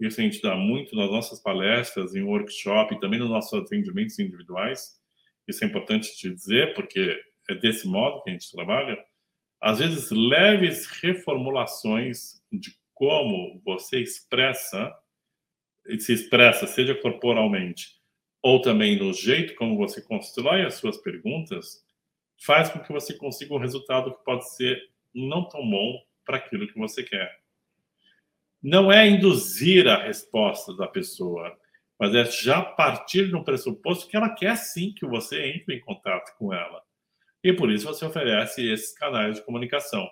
Isso 0.00 0.20
a 0.20 0.24
gente 0.24 0.40
dá 0.40 0.56
muito 0.56 0.96
nas 0.96 1.10
nossas 1.10 1.40
palestras, 1.40 2.14
em 2.14 2.22
workshop, 2.22 2.98
também 3.00 3.18
nos 3.18 3.30
nossos 3.30 3.52
atendimentos 3.52 4.18
individuais. 4.18 4.98
Isso 5.46 5.64
é 5.64 5.66
importante 5.66 6.16
te 6.16 6.30
dizer, 6.30 6.74
porque 6.74 7.20
é 7.48 7.54
desse 7.54 7.86
modo 7.86 8.22
que 8.22 8.30
a 8.30 8.32
gente 8.32 8.50
trabalha. 8.50 8.98
Às 9.60 9.78
vezes, 9.78 10.10
leves 10.10 10.86
reformulações 10.86 12.42
de 12.50 12.76
como 13.02 13.60
você 13.64 14.00
expressa, 14.00 14.94
se 15.98 16.12
expressa, 16.12 16.68
seja 16.68 16.94
corporalmente, 16.94 17.96
ou 18.40 18.62
também 18.62 18.96
no 18.96 19.12
jeito 19.12 19.56
como 19.56 19.76
você 19.76 20.00
constrói 20.00 20.64
as 20.64 20.74
suas 20.74 20.98
perguntas, 20.98 21.84
faz 22.46 22.70
com 22.70 22.78
que 22.78 22.92
você 22.92 23.14
consiga 23.14 23.54
um 23.54 23.58
resultado 23.58 24.14
que 24.14 24.24
pode 24.24 24.48
ser 24.54 24.80
não 25.12 25.48
tão 25.48 25.68
bom 25.68 26.00
para 26.24 26.36
aquilo 26.36 26.68
que 26.68 26.78
você 26.78 27.02
quer. 27.02 27.40
Não 28.62 28.92
é 28.92 29.08
induzir 29.08 29.88
a 29.88 30.00
resposta 30.00 30.72
da 30.76 30.86
pessoa, 30.86 31.58
mas 31.98 32.14
é 32.14 32.24
já 32.24 32.62
partir 32.62 33.26
de 33.26 33.34
um 33.34 33.42
pressuposto 33.42 34.08
que 34.08 34.16
ela 34.16 34.32
quer 34.32 34.56
sim 34.56 34.94
que 34.94 35.04
você 35.04 35.44
entre 35.44 35.74
em 35.74 35.80
contato 35.80 36.38
com 36.38 36.54
ela. 36.54 36.80
E 37.42 37.52
por 37.52 37.68
isso 37.68 37.84
você 37.84 38.04
oferece 38.04 38.64
esses 38.64 38.94
canais 38.94 39.38
de 39.38 39.44
comunicação. 39.44 40.08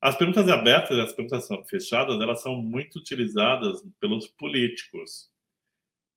As 0.00 0.16
perguntas 0.16 0.48
abertas 0.48 0.96
e 0.96 1.00
as 1.00 1.12
perguntas 1.12 1.46
fechadas, 1.68 2.20
elas 2.20 2.40
são 2.40 2.56
muito 2.56 2.98
utilizadas 2.98 3.82
pelos 4.00 4.26
políticos. 4.26 5.30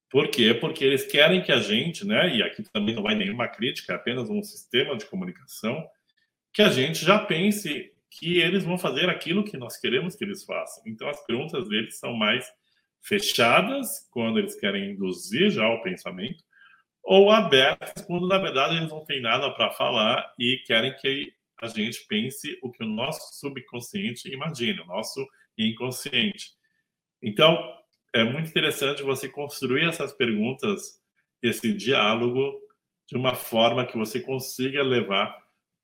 Por 0.09 0.29
quê? 0.29 0.53
Porque 0.53 0.86
eles 0.86 1.05
querem 1.05 1.41
que 1.41 1.51
a 1.51 1.59
gente, 1.59 2.05
né, 2.05 2.34
e 2.36 2.43
aqui 2.43 2.63
também 2.71 2.95
não 2.95 3.03
vai 3.03 3.15
nenhuma 3.15 3.47
crítica, 3.47 3.93
é 3.93 3.95
apenas 3.95 4.29
um 4.29 4.43
sistema 4.43 4.95
de 4.95 5.05
comunicação, 5.05 5.86
que 6.53 6.61
a 6.61 6.69
gente 6.69 7.03
já 7.03 7.19
pense 7.19 7.91
que 8.11 8.38
eles 8.38 8.63
vão 8.63 8.77
fazer 8.77 9.09
aquilo 9.09 9.43
que 9.43 9.57
nós 9.57 9.75
queremos 9.75 10.15
que 10.15 10.23
eles 10.23 10.43
façam. 10.43 10.84
Então, 10.86 11.09
as 11.09 11.25
perguntas 11.25 11.67
deles 11.67 11.97
são 11.97 12.13
mais 12.13 12.47
fechadas, 13.01 14.07
quando 14.11 14.39
eles 14.39 14.55
querem 14.55 14.91
induzir 14.91 15.49
já 15.49 15.67
o 15.67 15.81
pensamento, 15.81 16.43
ou 17.03 17.29
abertas, 17.31 18.05
quando 18.05 18.27
na 18.27 18.38
verdade 18.38 18.77
eles 18.77 18.89
não 18.89 19.03
têm 19.03 19.19
nada 19.19 19.51
para 19.51 19.71
falar 19.71 20.31
e 20.39 20.63
querem 20.65 20.95
que 20.95 21.34
a 21.64 21.68
gente 21.68 22.05
pense 22.07 22.57
o 22.61 22.70
que 22.72 22.84
o 22.84 22.88
nosso 22.88 23.39
subconsciente 23.39 24.32
imagina, 24.32 24.84
o 24.84 24.88
nosso 24.88 25.26
inconsciente. 25.57 26.51
Então, 27.22 27.57
é 28.14 28.24
muito 28.24 28.49
interessante 28.49 29.01
você 29.01 29.30
construir 29.30 29.88
essas 29.88 30.14
perguntas, 30.14 31.01
esse 31.41 31.74
diálogo, 31.74 32.59
de 33.07 33.18
uma 33.18 33.34
forma 33.34 33.86
que 33.86 33.97
você 33.97 34.20
consiga 34.20 34.84
levar 34.84 35.36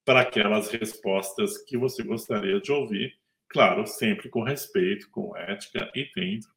para 0.06 0.22
aquelas 0.22 0.70
respostas 0.70 1.58
que 1.64 1.78
você 1.78 2.04
gostaria 2.04 2.60
de 2.60 2.72
ouvir, 2.72 3.18
claro, 3.48 3.86
sempre 3.86 4.30
com 4.30 4.44
respeito, 4.44 5.10
com 5.12 5.36
ética 5.38 5.90
e 5.96 6.10
dentro 6.16 6.50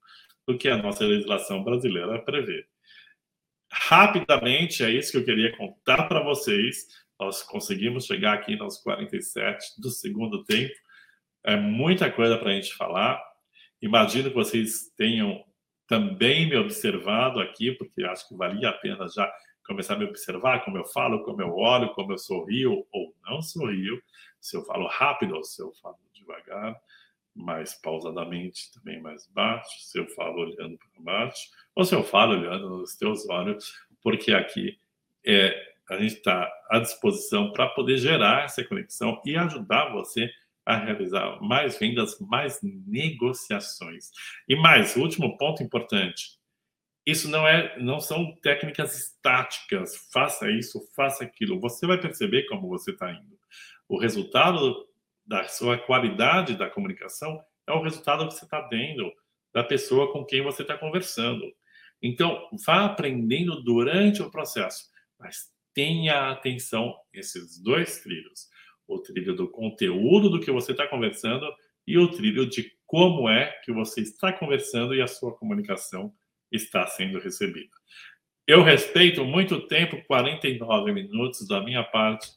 do 0.46 0.58
que 0.58 0.68
a 0.68 0.76
nossa 0.76 1.04
legislação 1.04 1.62
brasileira 1.62 2.22
prevê. 2.22 2.66
Rapidamente, 3.70 4.84
é 4.84 4.90
isso 4.90 5.12
que 5.12 5.18
eu 5.18 5.24
queria 5.24 5.56
contar 5.56 6.04
para 6.04 6.22
vocês. 6.22 6.86
Nós 7.22 7.40
conseguimos 7.40 8.04
chegar 8.04 8.34
aqui 8.34 8.56
nos 8.56 8.78
47 8.78 9.80
do 9.80 9.90
segundo 9.90 10.42
tempo. 10.42 10.74
É 11.44 11.54
muita 11.56 12.10
coisa 12.10 12.36
para 12.36 12.50
a 12.50 12.54
gente 12.54 12.74
falar. 12.74 13.22
Imagino 13.80 14.28
que 14.28 14.34
vocês 14.34 14.92
tenham 14.96 15.44
também 15.86 16.48
me 16.48 16.56
observado 16.56 17.38
aqui, 17.38 17.70
porque 17.72 18.02
acho 18.02 18.28
que 18.28 18.36
valia 18.36 18.70
a 18.70 18.72
pena 18.72 19.08
já 19.08 19.32
começar 19.64 19.94
a 19.94 19.98
me 19.98 20.04
observar 20.04 20.64
como 20.64 20.78
eu 20.78 20.84
falo, 20.86 21.22
como 21.22 21.40
eu 21.40 21.54
olho, 21.54 21.94
como 21.94 22.12
eu 22.12 22.18
sorrio 22.18 22.84
ou 22.90 23.14
não 23.24 23.40
sorrio, 23.40 24.02
se 24.40 24.56
eu 24.56 24.64
falo 24.64 24.88
rápido 24.88 25.36
ou 25.36 25.44
se 25.44 25.62
eu 25.62 25.72
falo 25.80 25.98
devagar, 26.12 26.76
mais 27.32 27.72
pausadamente, 27.74 28.72
também 28.72 29.00
mais 29.00 29.28
baixo, 29.28 29.80
se 29.80 29.96
eu 29.96 30.08
falo 30.08 30.40
olhando 30.40 30.76
para 30.76 31.02
baixo, 31.02 31.48
ou 31.76 31.84
se 31.84 31.94
eu 31.94 32.02
falo 32.02 32.32
olhando 32.32 32.68
nos 32.68 32.96
teus 32.96 33.28
olhos, 33.28 33.72
porque 34.02 34.32
aqui 34.32 34.76
é, 35.24 35.61
a 35.90 35.98
gente 35.98 36.16
está 36.16 36.50
à 36.70 36.78
disposição 36.78 37.52
para 37.52 37.68
poder 37.68 37.98
gerar 37.98 38.44
essa 38.44 38.64
conexão 38.64 39.20
e 39.24 39.36
ajudar 39.36 39.92
você 39.92 40.30
a 40.64 40.76
realizar 40.76 41.40
mais 41.40 41.78
vendas, 41.78 42.18
mais 42.20 42.60
negociações. 42.62 44.10
E 44.48 44.54
mais, 44.54 44.96
último 44.96 45.36
ponto 45.36 45.62
importante. 45.62 46.40
Isso 47.04 47.28
não 47.28 47.46
é, 47.46 47.76
não 47.80 47.98
são 47.98 48.34
técnicas 48.36 48.96
estáticas. 48.96 50.08
Faça 50.12 50.48
isso, 50.50 50.80
faça 50.94 51.24
aquilo. 51.24 51.58
Você 51.60 51.86
vai 51.86 52.00
perceber 52.00 52.44
como 52.44 52.68
você 52.68 52.92
está 52.92 53.10
indo. 53.12 53.36
O 53.88 53.98
resultado 53.98 54.88
da 55.26 55.44
sua 55.48 55.76
qualidade 55.78 56.56
da 56.56 56.70
comunicação 56.70 57.42
é 57.66 57.72
o 57.72 57.82
resultado 57.82 58.26
que 58.28 58.34
você 58.34 58.44
está 58.44 58.62
tendo 58.68 59.12
da 59.52 59.64
pessoa 59.64 60.12
com 60.12 60.24
quem 60.24 60.42
você 60.42 60.62
está 60.62 60.78
conversando. 60.78 61.44
Então, 62.00 62.48
vá 62.64 62.84
aprendendo 62.84 63.62
durante 63.62 64.22
o 64.22 64.30
processo, 64.30 64.84
mas 65.18 65.52
tenha 65.74 66.30
atenção 66.30 66.94
esses 67.12 67.58
dois 67.62 68.00
trilhos 68.00 68.50
o 68.86 68.98
trilho 68.98 69.34
do 69.34 69.48
conteúdo 69.48 70.28
do 70.28 70.40
que 70.40 70.50
você 70.50 70.72
está 70.72 70.86
conversando 70.86 71.46
e 71.86 71.98
o 71.98 72.08
trilho 72.08 72.46
de 72.46 72.72
como 72.86 73.28
é 73.28 73.46
que 73.64 73.72
você 73.72 74.02
está 74.02 74.32
conversando 74.32 74.94
e 74.94 75.00
a 75.00 75.06
sua 75.06 75.34
comunicação 75.36 76.12
está 76.50 76.86
sendo 76.86 77.18
recebida. 77.18 77.74
Eu 78.46 78.62
respeito 78.62 79.24
muito 79.24 79.66
tempo, 79.66 80.02
49 80.06 80.92
minutos 80.92 81.46
da 81.46 81.60
minha 81.62 81.82
parte. 81.82 82.28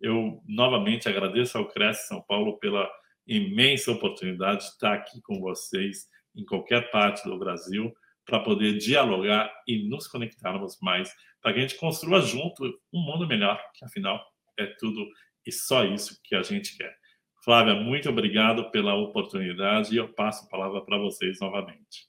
Eu 0.00 0.40
novamente 0.46 1.08
agradeço 1.08 1.58
ao 1.58 1.66
Cresce 1.66 2.08
São 2.08 2.22
Paulo 2.22 2.58
pela 2.58 2.88
imensa 3.26 3.90
oportunidade 3.90 4.60
de 4.60 4.72
estar 4.72 4.92
aqui 4.92 5.20
com 5.22 5.40
vocês 5.40 6.06
em 6.36 6.44
qualquer 6.44 6.90
parte 6.90 7.24
do 7.28 7.38
Brasil 7.38 7.92
para 8.24 8.40
poder 8.40 8.78
dialogar 8.78 9.52
e 9.66 9.88
nos 9.88 10.06
conectarmos 10.06 10.78
mais, 10.80 11.12
para 11.40 11.52
que 11.52 11.58
a 11.58 11.62
gente 11.62 11.76
construa 11.76 12.20
junto 12.20 12.64
um 12.92 13.00
mundo 13.00 13.26
melhor, 13.26 13.60
que 13.74 13.84
afinal 13.84 14.20
é 14.58 14.66
tudo 14.78 15.06
e 15.46 15.52
só 15.52 15.84
isso 15.84 16.20
que 16.22 16.34
a 16.34 16.42
gente 16.42 16.76
quer. 16.76 16.96
Flávia, 17.44 17.74
muito 17.74 18.08
obrigado 18.08 18.70
pela 18.70 18.94
oportunidade 18.94 19.94
e 19.94 19.98
eu 19.98 20.08
passo 20.14 20.46
a 20.46 20.48
palavra 20.48 20.80
para 20.82 20.96
vocês 20.96 21.38
novamente. 21.40 22.08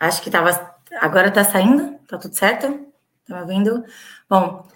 Acho 0.00 0.20
que 0.22 0.28
estava. 0.28 0.50
Agora 1.00 1.28
está 1.28 1.44
saindo? 1.44 1.96
Está 2.02 2.18
tudo 2.18 2.34
certo? 2.34 2.66
Está 3.20 3.36
me 3.36 3.40
ouvindo? 3.42 3.84
Bom, 4.28 4.66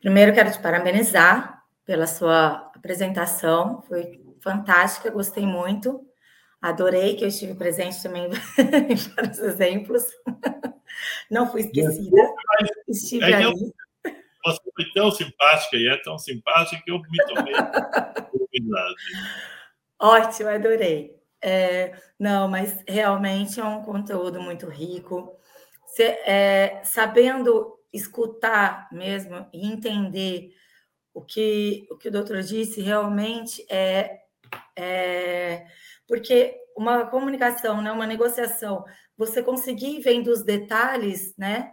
primeiro 0.00 0.34
quero 0.34 0.50
te 0.50 0.60
parabenizar 0.60 1.57
pela 1.88 2.06
sua 2.06 2.70
apresentação. 2.76 3.80
Foi 3.88 4.22
fantástica, 4.42 5.08
gostei 5.10 5.46
muito. 5.46 6.06
Adorei 6.60 7.16
que 7.16 7.24
eu 7.24 7.28
estive 7.28 7.54
presente 7.54 8.02
também 8.02 8.26
em 8.28 8.94
vários 9.14 9.38
exemplos. 9.38 10.04
Não 11.30 11.50
fui 11.50 11.62
esquecida. 11.62 12.30
Estive 12.86 13.24
é 13.24 13.36
ali. 13.36 13.72
você 14.44 14.60
foi 14.74 14.84
tão 14.92 15.10
simpática 15.10 15.76
e 15.78 15.88
é 15.88 15.96
tão 16.02 16.18
simpática 16.18 16.82
que 16.84 16.90
eu 16.90 17.00
me 17.00 17.24
tomei 17.26 17.54
Ótimo, 19.98 20.50
adorei. 20.50 21.16
É, 21.40 21.96
não, 22.18 22.48
mas 22.48 22.84
realmente 22.86 23.58
é 23.60 23.64
um 23.64 23.82
conteúdo 23.82 24.42
muito 24.42 24.66
rico. 24.66 25.38
Se, 25.86 26.02
é, 26.02 26.82
sabendo 26.84 27.78
escutar 27.90 28.88
mesmo 28.92 29.48
e 29.54 29.66
entender 29.66 30.52
o 31.18 31.24
que 31.24 31.86
o, 31.90 31.96
que 31.96 32.08
o 32.08 32.12
doutor 32.12 32.42
disse, 32.42 32.80
realmente 32.80 33.66
é, 33.68 34.20
é 34.76 35.66
porque 36.06 36.56
uma 36.76 37.06
comunicação, 37.06 37.82
né, 37.82 37.90
uma 37.90 38.06
negociação, 38.06 38.84
você 39.16 39.42
conseguir 39.42 40.00
vendo 40.00 40.28
os 40.28 40.44
detalhes, 40.44 41.36
né, 41.36 41.72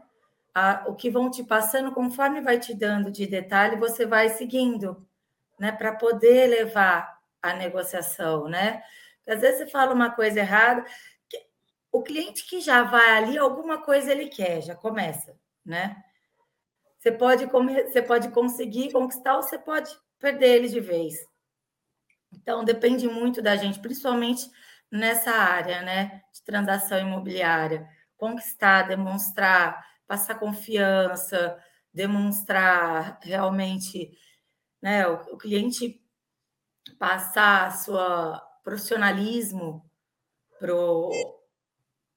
a, 0.54 0.86
o 0.88 0.96
que 0.96 1.10
vão 1.10 1.30
te 1.30 1.44
passando, 1.44 1.92
conforme 1.94 2.42
vai 2.42 2.60
te 2.60 2.74
dando 2.74 3.12
de 3.12 3.28
detalhe, 3.28 3.76
você 3.76 4.06
vai 4.06 4.30
seguindo, 4.30 5.06
né? 5.60 5.72
Para 5.72 5.94
poder 5.94 6.48
levar 6.48 7.20
a 7.42 7.54
negociação, 7.54 8.48
né? 8.48 8.82
Às 9.28 9.42
vezes 9.42 9.60
você 9.60 9.68
fala 9.68 9.94
uma 9.94 10.12
coisa 10.12 10.40
errada, 10.40 10.86
o 11.92 12.02
cliente 12.02 12.48
que 12.48 12.62
já 12.62 12.84
vai 12.84 13.18
ali, 13.18 13.38
alguma 13.38 13.82
coisa 13.82 14.12
ele 14.12 14.28
quer, 14.28 14.62
já 14.62 14.76
começa, 14.76 15.38
né? 15.66 15.98
Você 17.06 17.12
pode, 17.12 17.46
você 17.46 18.02
pode 18.02 18.30
conseguir 18.30 18.92
conquistar 18.92 19.36
ou 19.36 19.44
você 19.44 19.60
pode 19.60 19.96
perder 20.18 20.56
ele 20.56 20.68
de 20.68 20.80
vez. 20.80 21.14
Então, 22.34 22.66
depende 22.66 23.08
muito 23.08 23.44
da 23.44 23.56
gente, 23.56 23.80
principalmente 23.80 24.50
nessa 24.90 25.30
área, 25.30 25.84
né, 25.84 26.24
de 26.34 26.44
transação 26.44 26.98
imobiliária. 26.98 27.88
Conquistar, 28.18 28.88
demonstrar, 28.88 29.86
passar 30.08 30.40
confiança, 30.40 31.64
demonstrar 31.94 33.20
realmente, 33.22 34.18
né, 34.82 35.08
o, 35.08 35.36
o 35.36 35.38
cliente 35.38 36.02
passar 36.98 37.72
sua 37.78 38.40
profissionalismo 38.64 39.88
pro 40.58 41.12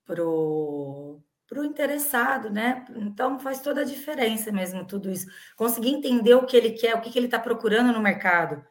pro 0.07 1.23
pro 1.49 1.65
interessado, 1.65 2.51
né? 2.51 2.85
Então 2.95 3.41
faz 3.41 3.61
toda 3.61 3.81
a 3.81 3.85
diferença 3.85 4.53
mesmo 4.53 4.87
tudo 4.87 5.11
isso. 5.11 5.27
Conseguir 5.57 5.89
entender 5.89 6.35
o 6.35 6.45
que 6.45 6.57
ele 6.57 6.73
quer, 6.73 6.95
o 6.95 7.01
que, 7.01 7.11
que 7.11 7.19
ele 7.19 7.27
está 7.27 7.39
procurando 7.39 7.93
no 7.93 8.01
mercado. 8.01 8.63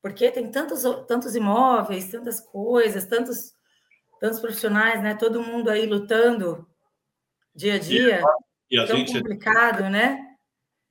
Porque 0.00 0.30
tem 0.30 0.50
tantos, 0.50 0.82
tantos 1.06 1.34
imóveis, 1.34 2.10
tantas 2.10 2.40
coisas, 2.40 3.04
tantos, 3.06 3.52
tantos 4.20 4.38
profissionais, 4.38 5.02
né? 5.02 5.14
Todo 5.14 5.42
mundo 5.42 5.68
aí 5.68 5.84
lutando 5.84 6.66
dia 7.54 7.74
a 7.74 7.78
dia. 7.78 8.22
E, 8.70 8.78
a 8.78 8.86
tão 8.86 8.96
gente 8.96 9.16
é 9.16 9.20
complicado, 9.20 9.84
é... 9.84 9.90
né? 9.90 10.18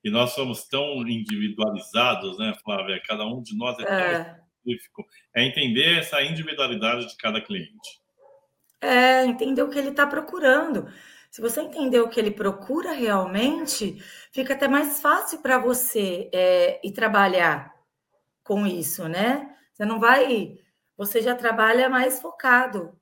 E 0.04 0.10
nós 0.10 0.32
somos 0.32 0.66
tão 0.66 1.06
individualizados, 1.08 2.38
né, 2.38 2.54
Flávia? 2.62 3.00
Cada 3.06 3.24
um 3.24 3.40
de 3.42 3.56
nós 3.56 3.78
é 3.78 3.84
tão 3.84 3.94
é. 3.94 4.40
específico. 4.64 5.06
É 5.34 5.44
entender 5.44 5.98
essa 5.98 6.22
individualidade 6.22 7.08
de 7.08 7.16
cada 7.16 7.40
cliente. 7.40 8.01
É, 8.82 9.24
entender 9.24 9.62
o 9.62 9.70
que 9.70 9.78
ele 9.78 9.90
está 9.90 10.06
procurando. 10.06 10.88
Se 11.30 11.40
você 11.40 11.62
entender 11.62 12.00
o 12.00 12.08
que 12.08 12.20
ele 12.20 12.30
procura 12.30 12.92
realmente, 12.92 14.02
fica 14.32 14.52
até 14.52 14.68
mais 14.68 15.00
fácil 15.00 15.38
para 15.38 15.56
você 15.56 16.28
é, 16.34 16.80
ir 16.86 16.92
trabalhar 16.92 17.72
com 18.44 18.66
isso, 18.66 19.08
né? 19.08 19.56
Você 19.72 19.84
não 19.84 19.98
vai, 19.98 20.58
você 20.96 21.22
já 21.22 21.34
trabalha 21.34 21.88
mais 21.88 22.20
focado, 22.20 22.94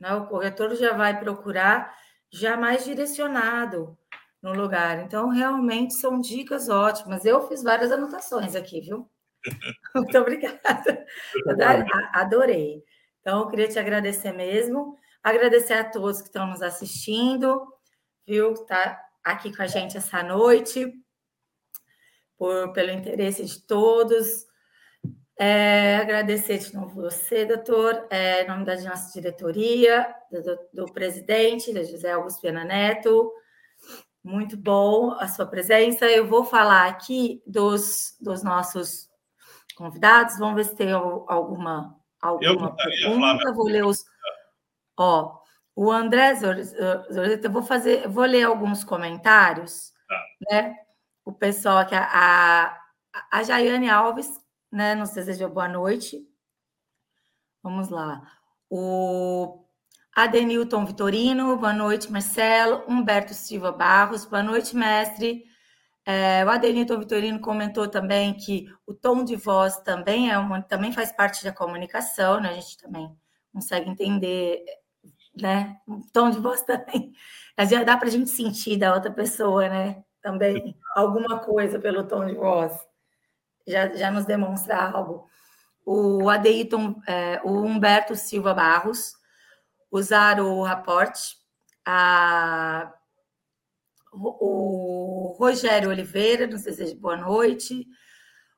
né? 0.00 0.14
O 0.14 0.26
corretor 0.26 0.74
já 0.76 0.94
vai 0.94 1.18
procurar 1.18 1.94
já 2.30 2.56
mais 2.56 2.84
direcionado 2.84 3.98
no 4.42 4.52
lugar. 4.52 5.00
Então, 5.00 5.28
realmente 5.28 5.94
são 5.94 6.20
dicas 6.20 6.68
ótimas. 6.68 7.24
Eu 7.24 7.48
fiz 7.48 7.62
várias 7.62 7.90
anotações 7.92 8.54
aqui, 8.54 8.80
viu? 8.80 9.10
Muito 9.94 10.18
obrigada. 10.18 11.06
Adorei. 12.12 12.82
Então, 13.20 13.40
eu 13.40 13.48
queria 13.48 13.68
te 13.68 13.78
agradecer 13.78 14.32
mesmo. 14.32 14.96
Agradecer 15.28 15.74
a 15.74 15.84
todos 15.84 16.22
que 16.22 16.28
estão 16.28 16.46
nos 16.46 16.62
assistindo, 16.62 17.60
viu? 18.26 18.54
Tá 18.64 18.98
aqui 19.22 19.54
com 19.54 19.62
a 19.62 19.66
gente 19.66 19.94
essa 19.94 20.22
noite, 20.22 20.90
por, 22.38 22.72
pelo 22.72 22.90
interesse 22.92 23.44
de 23.44 23.60
todos. 23.66 24.46
É, 25.38 25.96
agradecer 25.96 26.56
de 26.56 26.74
novo 26.74 27.02
você, 27.02 27.44
doutor, 27.44 28.06
é, 28.08 28.42
em 28.42 28.48
nome 28.48 28.64
da 28.64 28.80
nossa 28.80 29.12
diretoria, 29.12 30.08
do, 30.32 30.86
do 30.86 30.92
presidente, 30.94 31.74
da 31.74 31.82
José 31.82 32.10
Augusto 32.10 32.40
Pena 32.40 32.64
Neto. 32.64 33.30
Muito 34.24 34.56
bom 34.56 35.10
a 35.20 35.28
sua 35.28 35.44
presença. 35.44 36.06
Eu 36.06 36.26
vou 36.26 36.42
falar 36.42 36.88
aqui 36.88 37.42
dos, 37.46 38.16
dos 38.18 38.42
nossos 38.42 39.10
convidados. 39.76 40.38
Vamos 40.38 40.54
ver 40.56 40.64
se 40.64 40.74
tem 40.74 40.90
alguma, 40.90 41.94
alguma 42.18 42.74
pergunta. 42.74 43.52
Vou 43.52 43.66
ler 43.66 43.84
os 43.84 44.06
Ó, 44.98 45.38
o 45.76 45.92
André 45.92 46.34
Zorzeta, 46.34 47.46
eu 47.46 47.52
vou 47.52 47.62
fazer, 47.62 48.08
vou 48.08 48.24
ler 48.24 48.42
alguns 48.42 48.82
comentários, 48.82 49.92
tá. 50.08 50.24
né? 50.50 50.76
O 51.24 51.32
pessoal 51.32 51.78
aqui, 51.78 51.94
a, 51.94 52.76
a 53.30 53.42
Jaiane 53.44 53.88
Alves, 53.88 54.28
né, 54.72 54.94
nos 54.96 55.10
desejou 55.10 55.48
boa 55.48 55.68
noite. 55.68 56.26
Vamos 57.62 57.90
lá. 57.90 58.22
O 58.68 59.64
Adenilton 60.16 60.84
Vitorino, 60.84 61.56
boa 61.56 61.72
noite, 61.72 62.10
Marcelo. 62.10 62.82
Humberto 62.88 63.32
Silva 63.32 63.70
Barros, 63.70 64.24
boa 64.24 64.42
noite, 64.42 64.74
mestre. 64.74 65.44
É, 66.04 66.44
o 66.44 66.50
Adenilton 66.50 66.98
Vitorino 66.98 67.40
comentou 67.40 67.86
também 67.86 68.34
que 68.34 68.66
o 68.86 68.94
tom 68.94 69.22
de 69.22 69.36
voz 69.36 69.78
também 69.80 70.30
é 70.30 70.38
uma, 70.38 70.60
também 70.62 70.92
faz 70.92 71.12
parte 71.12 71.44
da 71.44 71.52
comunicação, 71.52 72.40
né? 72.40 72.50
A 72.50 72.54
gente 72.54 72.78
também 72.78 73.14
consegue 73.52 73.88
entender 73.90 74.64
né? 75.40 75.78
Um 75.86 76.00
tom 76.00 76.30
de 76.30 76.38
voz 76.38 76.62
também. 76.66 77.12
Já 77.68 77.82
dá 77.82 77.96
para 77.96 78.08
a 78.08 78.10
gente 78.10 78.30
sentir 78.30 78.76
da 78.76 78.94
outra 78.94 79.10
pessoa, 79.10 79.68
né? 79.68 80.04
Também 80.22 80.76
alguma 80.94 81.38
coisa 81.38 81.78
pelo 81.78 82.06
tom 82.06 82.26
de 82.26 82.34
voz. 82.34 82.72
Já, 83.66 83.88
já 83.94 84.10
nos 84.10 84.24
demonstra 84.24 84.76
algo. 84.76 85.28
O 85.84 86.28
Adeiton, 86.28 87.00
é, 87.06 87.40
o 87.44 87.62
Humberto 87.62 88.14
Silva 88.14 88.52
Barros, 88.54 89.14
o 89.90 90.00
Zaro 90.02 90.62
Raporte, 90.62 91.36
a, 91.84 92.92
o 94.12 95.34
Rogério 95.38 95.88
Oliveira, 95.88 96.46
nos 96.46 96.62
deseja 96.62 96.94
boa 96.98 97.16
noite. 97.16 97.86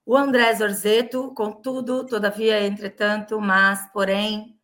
O 0.04 0.16
André 0.16 0.52
Zorzeto, 0.54 1.32
contudo, 1.34 2.04
todavia, 2.04 2.66
entretanto, 2.66 3.40
mas, 3.40 3.88
porém, 3.92 4.59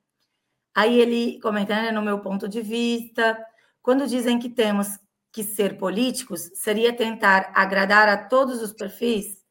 Aí 0.76 1.00
ele 1.00 1.40
comentando, 1.40 1.84
né, 1.84 1.90
no 1.90 2.02
meu 2.02 2.18
ponto 2.18 2.46
de 2.46 2.60
vista, 2.60 3.42
quando 3.80 4.06
dizem 4.06 4.38
que 4.38 4.50
temos 4.50 4.88
que 5.32 5.42
ser 5.42 5.78
políticos, 5.78 6.50
seria 6.52 6.92
tentar 6.92 7.50
agradar 7.54 8.10
a 8.10 8.28
todos 8.28 8.60
os 8.60 8.74
perfis, 8.74 9.42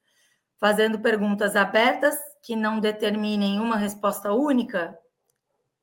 fazendo 0.59 0.99
perguntas 0.99 1.55
abertas 1.55 2.15
que 2.43 2.55
não 2.55 2.79
determinem 2.79 3.59
uma 3.59 3.75
resposta 3.75 4.33
única? 4.33 4.95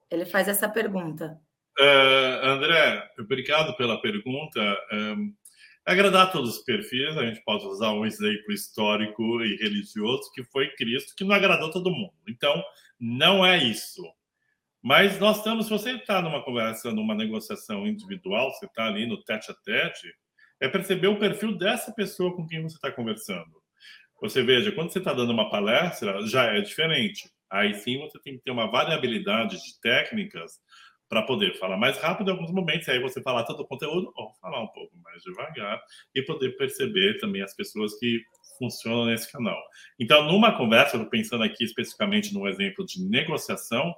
Ele 0.08 0.24
faz 0.24 0.46
essa 0.46 0.68
pergunta. 0.68 1.40
Uh, 1.76 2.46
André, 2.46 3.10
obrigado 3.18 3.76
pela 3.76 4.00
pergunta. 4.00 4.60
Um, 4.92 5.34
agradar 5.84 6.28
a 6.28 6.30
todos 6.30 6.58
os 6.58 6.62
perfis, 6.62 7.16
a 7.18 7.26
gente 7.26 7.42
pode 7.42 7.66
usar 7.66 7.90
um 7.90 8.06
exemplo 8.06 8.52
histórico 8.52 9.42
e 9.42 9.56
religioso 9.56 10.30
que 10.32 10.44
foi 10.44 10.68
Cristo, 10.76 11.16
que 11.16 11.24
não 11.24 11.34
agradou 11.34 11.68
todo 11.68 11.90
mundo. 11.90 12.14
Então, 12.28 12.62
não 13.00 13.44
é 13.44 13.58
isso. 13.58 14.04
Mas 14.82 15.18
nós 15.20 15.38
estamos, 15.38 15.66
se 15.66 15.70
você 15.70 15.92
está 15.92 16.20
numa 16.20 16.42
conversa, 16.42 16.90
numa 16.90 17.14
negociação 17.14 17.86
individual, 17.86 18.50
você 18.50 18.66
está 18.66 18.86
ali 18.86 19.06
no 19.06 19.22
tete 19.22 19.52
a 19.52 19.54
tete, 19.54 20.12
é 20.58 20.68
perceber 20.68 21.06
o 21.06 21.18
perfil 21.18 21.56
dessa 21.56 21.92
pessoa 21.92 22.34
com 22.34 22.46
quem 22.46 22.62
você 22.62 22.74
está 22.74 22.90
conversando. 22.90 23.62
Você 24.20 24.42
veja, 24.42 24.72
quando 24.72 24.92
você 24.92 24.98
está 24.98 25.12
dando 25.12 25.32
uma 25.32 25.50
palestra, 25.50 26.26
já 26.26 26.44
é 26.44 26.60
diferente. 26.60 27.30
Aí 27.48 27.74
sim 27.74 27.98
você 27.98 28.18
tem 28.20 28.36
que 28.36 28.42
ter 28.42 28.50
uma 28.50 28.70
variabilidade 28.70 29.56
de 29.56 29.80
técnicas 29.80 30.60
para 31.08 31.22
poder 31.22 31.58
falar 31.58 31.76
mais 31.76 31.98
rápido 31.98 32.28
em 32.28 32.30
alguns 32.32 32.50
momentos, 32.50 32.88
aí 32.88 32.98
você 32.98 33.20
falar 33.20 33.44
todo 33.44 33.60
o 33.60 33.66
conteúdo, 33.66 34.10
ou 34.16 34.32
falar 34.40 34.62
um 34.62 34.68
pouco 34.68 34.96
mais 34.96 35.22
devagar 35.22 35.78
e 36.14 36.22
poder 36.22 36.56
perceber 36.56 37.18
também 37.18 37.42
as 37.42 37.54
pessoas 37.54 37.94
que 37.98 38.22
funcionam 38.58 39.06
nesse 39.06 39.30
canal. 39.30 39.60
Então, 39.98 40.24
numa 40.24 40.56
conversa, 40.56 40.98
pensando 41.04 41.44
aqui 41.44 41.64
especificamente 41.64 42.32
no 42.32 42.48
exemplo 42.48 42.86
de 42.86 43.04
negociação, 43.04 43.94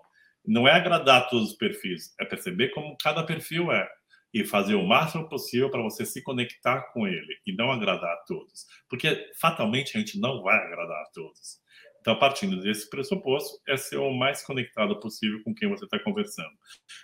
não 0.47 0.69
é 0.69 0.73
agradar 0.73 1.29
todos 1.29 1.51
os 1.51 1.57
perfis, 1.57 2.15
é 2.21 2.25
perceber 2.25 2.69
como 2.71 2.97
cada 2.99 3.23
perfil 3.23 3.73
é 3.73 3.89
e 4.33 4.45
fazer 4.45 4.75
o 4.75 4.87
máximo 4.87 5.29
possível 5.29 5.71
para 5.71 5.83
você 5.83 6.05
se 6.05 6.21
conectar 6.23 6.83
com 6.93 7.07
ele 7.07 7.39
e 7.47 7.55
não 7.55 7.71
agradar 7.71 8.13
a 8.13 8.25
todos, 8.27 8.67
porque 8.89 9.31
fatalmente 9.41 9.97
a 9.97 10.01
gente 10.01 10.19
não 10.19 10.43
vai 10.43 10.57
agradar 10.57 11.03
a 11.03 11.11
todos. 11.15 11.63
Então, 12.01 12.19
partindo 12.19 12.61
desse 12.61 12.91
pressuposto, 12.91 13.59
é 13.67 13.79
ser 13.79 13.97
o 13.97 14.13
mais 14.13 14.45
conectado 14.45 15.01
possível 15.01 15.43
com 15.43 15.55
quem 15.55 15.71
você 15.71 15.87
está 15.87 15.99
conversando. 15.99 16.51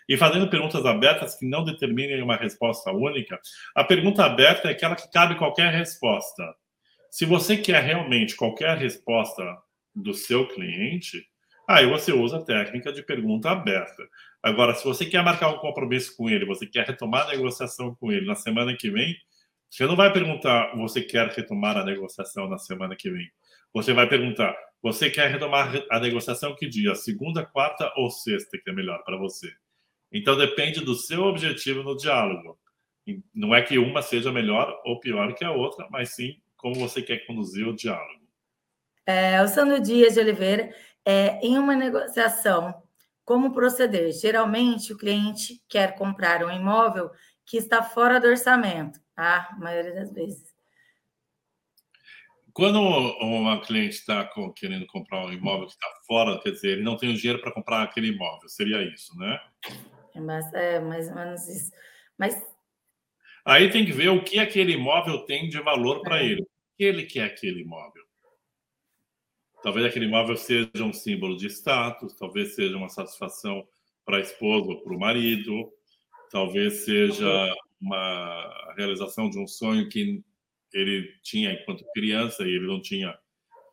E 0.06 0.14
fazendo 0.14 0.50
perguntas 0.50 0.84
abertas 0.84 1.38
que 1.38 1.48
não 1.48 1.64
determinem 1.64 2.20
uma 2.20 2.36
resposta 2.36 2.92
única, 2.92 3.40
a 3.74 3.82
pergunta 3.82 4.22
aberta 4.22 4.68
é 4.68 4.72
aquela 4.72 4.94
que 4.94 5.10
cabe 5.10 5.38
qualquer 5.38 5.72
resposta. 5.72 6.54
Se 7.10 7.24
você 7.24 7.56
quer 7.56 7.82
realmente 7.82 8.36
qualquer 8.36 8.76
resposta 8.76 9.42
do 9.94 10.12
seu 10.12 10.46
cliente, 10.46 11.26
Aí 11.70 11.86
você 11.86 12.12
usa 12.12 12.38
a 12.38 12.42
técnica 12.42 12.92
de 12.92 13.00
pergunta 13.00 13.48
aberta. 13.48 14.02
Agora, 14.42 14.74
se 14.74 14.82
você 14.82 15.06
quer 15.06 15.22
marcar 15.22 15.50
um 15.50 15.58
compromisso 15.58 16.16
com 16.16 16.28
ele, 16.28 16.44
você 16.44 16.66
quer 16.66 16.84
retomar 16.84 17.28
a 17.28 17.30
negociação 17.30 17.94
com 17.94 18.10
ele 18.10 18.26
na 18.26 18.34
semana 18.34 18.76
que 18.76 18.90
vem, 18.90 19.14
você 19.70 19.86
não 19.86 19.94
vai 19.94 20.12
perguntar, 20.12 20.76
você 20.76 21.00
quer 21.00 21.28
retomar 21.28 21.76
a 21.76 21.84
negociação 21.84 22.48
na 22.48 22.58
semana 22.58 22.96
que 22.96 23.08
vem. 23.08 23.30
Você 23.72 23.92
vai 23.92 24.08
perguntar, 24.08 24.52
você 24.82 25.08
quer 25.08 25.30
retomar 25.30 25.72
a 25.88 26.00
negociação 26.00 26.56
que 26.56 26.66
dia? 26.68 26.92
Segunda, 26.96 27.46
quarta 27.46 27.92
ou 27.94 28.10
sexta, 28.10 28.58
que 28.58 28.68
é 28.68 28.72
melhor 28.72 29.04
para 29.04 29.16
você? 29.16 29.48
Então, 30.10 30.36
depende 30.36 30.80
do 30.80 30.96
seu 30.96 31.22
objetivo 31.22 31.84
no 31.84 31.96
diálogo. 31.96 32.58
Não 33.32 33.54
é 33.54 33.62
que 33.62 33.78
uma 33.78 34.02
seja 34.02 34.32
melhor 34.32 34.76
ou 34.84 34.98
pior 34.98 35.32
que 35.34 35.44
a 35.44 35.52
outra, 35.52 35.86
mas 35.88 36.16
sim 36.16 36.34
como 36.56 36.74
você 36.74 37.00
quer 37.00 37.24
conduzir 37.26 37.68
o 37.68 37.76
diálogo. 37.76 38.20
É, 39.06 39.42
o 39.42 39.48
Sandro 39.48 39.80
Dias 39.80 40.14
de 40.14 40.20
Oliveira, 40.20 40.72
é, 41.04 41.38
em 41.44 41.58
uma 41.58 41.74
negociação, 41.74 42.74
como 43.24 43.52
proceder? 43.52 44.12
Geralmente, 44.12 44.92
o 44.92 44.98
cliente 44.98 45.62
quer 45.68 45.94
comprar 45.96 46.44
um 46.44 46.50
imóvel 46.50 47.10
que 47.46 47.56
está 47.56 47.82
fora 47.82 48.20
do 48.20 48.28
orçamento, 48.28 49.00
tá? 49.14 49.48
A 49.52 49.58
maioria 49.58 49.94
das 49.94 50.12
vezes. 50.12 50.50
Quando 52.52 52.80
uma 52.80 53.60
cliente 53.60 53.96
está 53.96 54.28
querendo 54.56 54.86
comprar 54.86 55.24
um 55.24 55.32
imóvel 55.32 55.66
que 55.66 55.72
está 55.72 55.86
fora, 56.06 56.40
quer 56.40 56.50
dizer, 56.50 56.72
ele 56.72 56.82
não 56.82 56.96
tem 56.96 57.10
o 57.10 57.16
dinheiro 57.16 57.40
para 57.40 57.52
comprar 57.52 57.82
aquele 57.82 58.08
imóvel, 58.08 58.48
seria 58.48 58.82
isso, 58.82 59.16
né? 59.16 59.40
É 60.14 60.20
mais, 60.20 60.52
é 60.52 60.80
mais 60.80 61.08
ou 61.08 61.14
menos 61.14 61.48
isso. 61.48 61.72
Mas. 62.18 62.40
Aí 63.44 63.70
tem 63.70 63.86
que 63.86 63.92
ver 63.92 64.08
o 64.08 64.22
que 64.22 64.38
aquele 64.38 64.72
imóvel 64.72 65.24
tem 65.24 65.48
de 65.48 65.60
valor 65.60 66.02
para 66.02 66.20
é. 66.20 66.26
ele. 66.26 66.42
O 66.42 66.76
que 66.76 66.84
ele 66.84 67.04
quer 67.04 67.24
aquele 67.24 67.62
imóvel? 67.62 68.02
Talvez 69.62 69.86
aquele 69.86 70.06
imóvel 70.06 70.36
seja 70.36 70.84
um 70.84 70.92
símbolo 70.92 71.36
de 71.36 71.46
status, 71.48 72.14
talvez 72.16 72.54
seja 72.54 72.76
uma 72.76 72.88
satisfação 72.88 73.66
para 74.04 74.16
a 74.16 74.20
esposa 74.20 74.70
ou 74.70 74.80
para 74.82 74.94
o 74.94 74.98
marido, 74.98 75.70
talvez 76.30 76.84
seja 76.84 77.54
uma 77.80 78.74
realização 78.76 79.28
de 79.28 79.38
um 79.38 79.46
sonho 79.46 79.88
que 79.88 80.22
ele 80.72 81.14
tinha 81.22 81.52
enquanto 81.52 81.84
criança 81.92 82.44
e 82.44 82.54
ele 82.54 82.66
não 82.66 82.80
tinha 82.80 83.16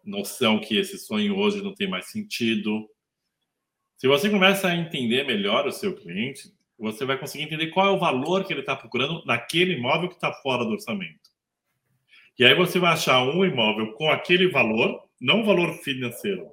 noção 0.04 0.60
que 0.60 0.78
esse 0.78 0.98
sonho 0.98 1.38
hoje 1.38 1.62
não 1.62 1.74
tem 1.74 1.90
mais 1.90 2.08
sentido. 2.08 2.90
Se 3.98 4.08
você 4.08 4.30
começa 4.30 4.68
a 4.68 4.76
entender 4.76 5.24
melhor 5.24 5.68
o 5.68 5.72
seu 5.72 5.96
cliente, 5.96 6.54
você 6.78 7.06
vai 7.06 7.18
conseguir 7.18 7.44
entender 7.44 7.68
qual 7.68 7.88
é 7.88 7.92
o 7.92 8.00
valor 8.00 8.46
que 8.46 8.54
ele 8.54 8.60
está 8.60 8.76
procurando 8.76 9.24
naquele 9.26 9.74
imóvel 9.74 10.10
que 10.10 10.16
está 10.16 10.32
fora 10.32 10.64
do 10.64 10.72
orçamento. 10.72 11.32
E 12.38 12.46
aí 12.46 12.54
você 12.54 12.78
vai 12.78 12.94
achar 12.94 13.24
um 13.24 13.44
imóvel 13.44 13.94
com 13.94 14.12
aquele 14.12 14.48
valor, 14.48 15.07
não 15.20 15.42
o 15.42 15.46
valor 15.46 15.74
financeiro, 15.84 16.48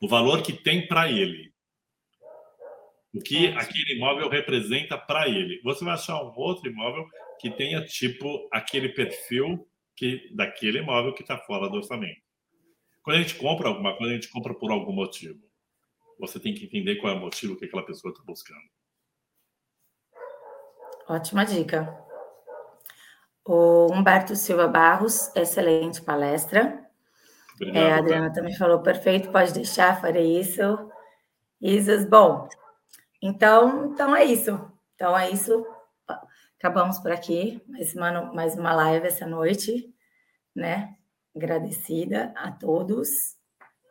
o 0.00 0.08
valor 0.08 0.42
que 0.42 0.52
tem 0.52 0.86
para 0.86 1.10
ele. 1.10 1.52
O 3.14 3.20
que 3.20 3.48
aquele 3.48 3.96
imóvel 3.96 4.28
representa 4.28 4.96
para 4.96 5.28
ele. 5.28 5.60
Você 5.62 5.84
vai 5.84 5.94
achar 5.94 6.22
um 6.22 6.32
outro 6.34 6.70
imóvel 6.70 7.06
que 7.38 7.50
tenha 7.50 7.84
tipo 7.84 8.48
aquele 8.50 8.88
perfil 8.88 9.68
que 9.94 10.34
daquele 10.34 10.78
imóvel 10.78 11.12
que 11.12 11.22
está 11.22 11.36
fora 11.36 11.68
do 11.68 11.76
orçamento. 11.76 12.22
Quando 13.02 13.16
a 13.18 13.20
gente 13.20 13.34
compra 13.34 13.68
alguma 13.68 13.96
coisa, 13.96 14.12
a 14.12 14.14
gente 14.14 14.30
compra 14.30 14.54
por 14.54 14.70
algum 14.70 14.92
motivo. 14.92 15.38
Você 16.18 16.40
tem 16.40 16.54
que 16.54 16.64
entender 16.64 16.96
qual 16.96 17.12
é 17.12 17.16
o 17.16 17.20
motivo 17.20 17.56
que 17.56 17.66
aquela 17.66 17.84
pessoa 17.84 18.12
está 18.12 18.22
buscando. 18.24 18.62
Ótima 21.08 21.44
dica. 21.44 22.00
O 23.44 23.92
Humberto 23.92 24.36
Silva 24.36 24.68
Barros, 24.68 25.34
excelente 25.34 26.00
palestra. 26.00 26.88
Obrigado, 27.54 27.76
é, 27.76 27.92
a 27.92 27.98
Adriana 27.98 28.32
também 28.32 28.54
falou, 28.56 28.80
perfeito, 28.80 29.30
pode 29.30 29.52
deixar, 29.52 30.00
farei 30.00 30.38
isso. 30.38 30.62
Isis, 31.60 32.04
bom, 32.08 32.48
então, 33.22 33.92
então 33.92 34.16
é 34.16 34.24
isso. 34.24 34.60
Então 34.94 35.16
é 35.16 35.30
isso. 35.30 35.64
Acabamos 36.58 36.98
por 36.98 37.12
aqui, 37.12 37.60
mais 37.68 37.94
uma, 37.94 38.32
mais 38.32 38.56
uma 38.56 38.74
live 38.74 39.06
essa 39.06 39.26
noite, 39.26 39.92
né? 40.54 40.94
Agradecida 41.34 42.32
a 42.36 42.50
todos. 42.52 43.08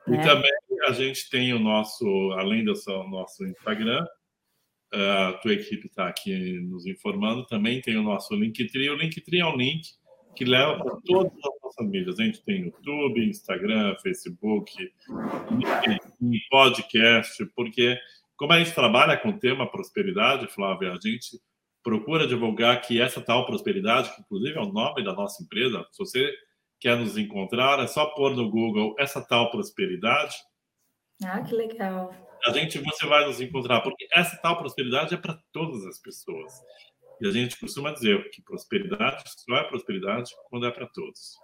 E 0.07 0.11
né? 0.11 0.23
também 0.23 0.51
a 0.87 0.91
gente 0.91 1.29
tem 1.29 1.53
o 1.53 1.59
nosso, 1.59 2.05
além 2.37 2.63
do 2.63 2.73
nosso 3.09 3.45
Instagram, 3.45 4.05
a 4.93 5.33
tua 5.41 5.53
equipe 5.53 5.87
está 5.87 6.07
aqui 6.07 6.59
nos 6.61 6.85
informando, 6.85 7.45
também 7.45 7.81
tem 7.81 7.97
o 7.97 8.03
nosso 8.03 8.35
Linktree. 8.35 8.89
O 8.89 8.95
Linktree 8.95 9.39
é 9.39 9.45
um 9.45 9.55
link 9.55 9.89
que 10.35 10.45
leva 10.45 10.83
para 10.83 10.97
todas 11.05 11.31
as 11.33 11.61
nossas 11.63 11.87
mídias. 11.87 12.19
A 12.19 12.23
gente 12.23 12.43
tem 12.43 12.65
YouTube, 12.65 13.29
Instagram, 13.29 13.95
Facebook, 14.01 14.93
podcast, 16.49 17.45
porque 17.55 17.97
como 18.35 18.53
a 18.53 18.59
gente 18.59 18.73
trabalha 18.73 19.17
com 19.17 19.29
o 19.29 19.39
tema 19.39 19.69
prosperidade, 19.69 20.47
Flávia, 20.47 20.93
a 20.93 20.99
gente 20.99 21.39
procura 21.83 22.27
divulgar 22.27 22.81
que 22.81 23.01
essa 23.01 23.21
tal 23.21 23.45
prosperidade, 23.45 24.13
que 24.15 24.21
inclusive 24.21 24.57
é 24.57 24.61
o 24.61 24.71
nome 24.71 25.03
da 25.03 25.13
nossa 25.13 25.43
empresa, 25.43 25.85
se 25.91 25.99
você 25.99 26.33
quer 26.79 26.97
nos 26.97 27.17
encontrar, 27.17 27.79
é 27.79 27.87
só 27.87 28.07
pôr 28.07 28.35
no 28.35 28.49
Google 28.49 28.95
essa 28.97 29.21
tal 29.21 29.51
prosperidade. 29.51 30.35
Ah, 31.23 31.41
que 31.41 31.53
legal. 31.53 32.13
A 32.47 32.51
gente, 32.51 32.79
você 32.79 33.05
vai 33.05 33.25
nos 33.25 33.39
encontrar, 33.39 33.81
porque 33.81 34.07
essa 34.15 34.35
tal 34.37 34.57
prosperidade 34.57 35.13
é 35.13 35.17
para 35.17 35.39
todas 35.51 35.85
as 35.85 35.99
pessoas. 35.99 36.51
E 37.21 37.27
a 37.27 37.31
gente 37.31 37.59
costuma 37.59 37.91
dizer 37.93 38.29
que 38.31 38.41
prosperidade 38.41 39.23
só 39.27 39.55
é 39.55 39.63
prosperidade 39.63 40.31
quando 40.49 40.65
é 40.65 40.71
para 40.71 40.87
todos. 40.87 41.37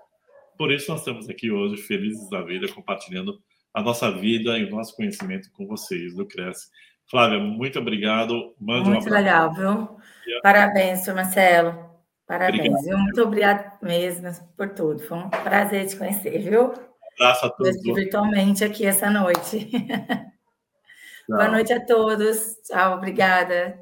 Por 0.57 0.71
isso 0.71 0.89
nós 0.89 1.01
estamos 1.01 1.30
aqui 1.30 1.51
hoje, 1.51 1.78
felizes 1.78 2.28
da 2.32 2.41
vida, 2.41 2.67
compartilhando 2.73 3.39
a 3.71 3.82
nossa 3.84 4.11
vida 4.11 4.57
e 4.57 4.65
o 4.65 4.71
nosso 4.71 4.95
conhecimento 4.95 5.51
com 5.51 5.67
vocês 5.67 6.15
do 6.15 6.25
Cresce. 6.25 6.67
Flávia, 7.09 7.38
muito 7.38 7.78
obrigado. 7.78 8.55
Mande 8.59 8.89
muito 8.89 9.07
legal, 9.07 9.53
viu? 9.53 9.97
Parabéns, 10.41 11.01
senhor 11.01 11.15
Marcelo. 11.15 11.88
Parabéns, 12.25 12.59
obrigado. 12.59 12.84
viu? 12.84 12.97
Muito 12.97 13.21
obrigado 13.21 13.78
mesmo 13.84 14.32
por 14.57 14.69
tudo. 14.69 14.99
Foi 15.03 15.17
um 15.19 15.30
prazer 15.30 15.86
te 15.86 15.95
conhecer, 15.95 16.39
viu? 16.39 16.73
Abraço 17.19 17.45
a 17.45 17.49
todos. 17.51 17.84
Virtualmente 17.84 18.63
aqui 18.63 18.84
essa 18.84 19.11
noite. 19.11 19.69
Boa 21.30 21.49
noite 21.49 21.71
a 21.71 21.86
todos. 21.86 22.55
Tchau, 22.63 22.97
obrigada. 22.97 23.78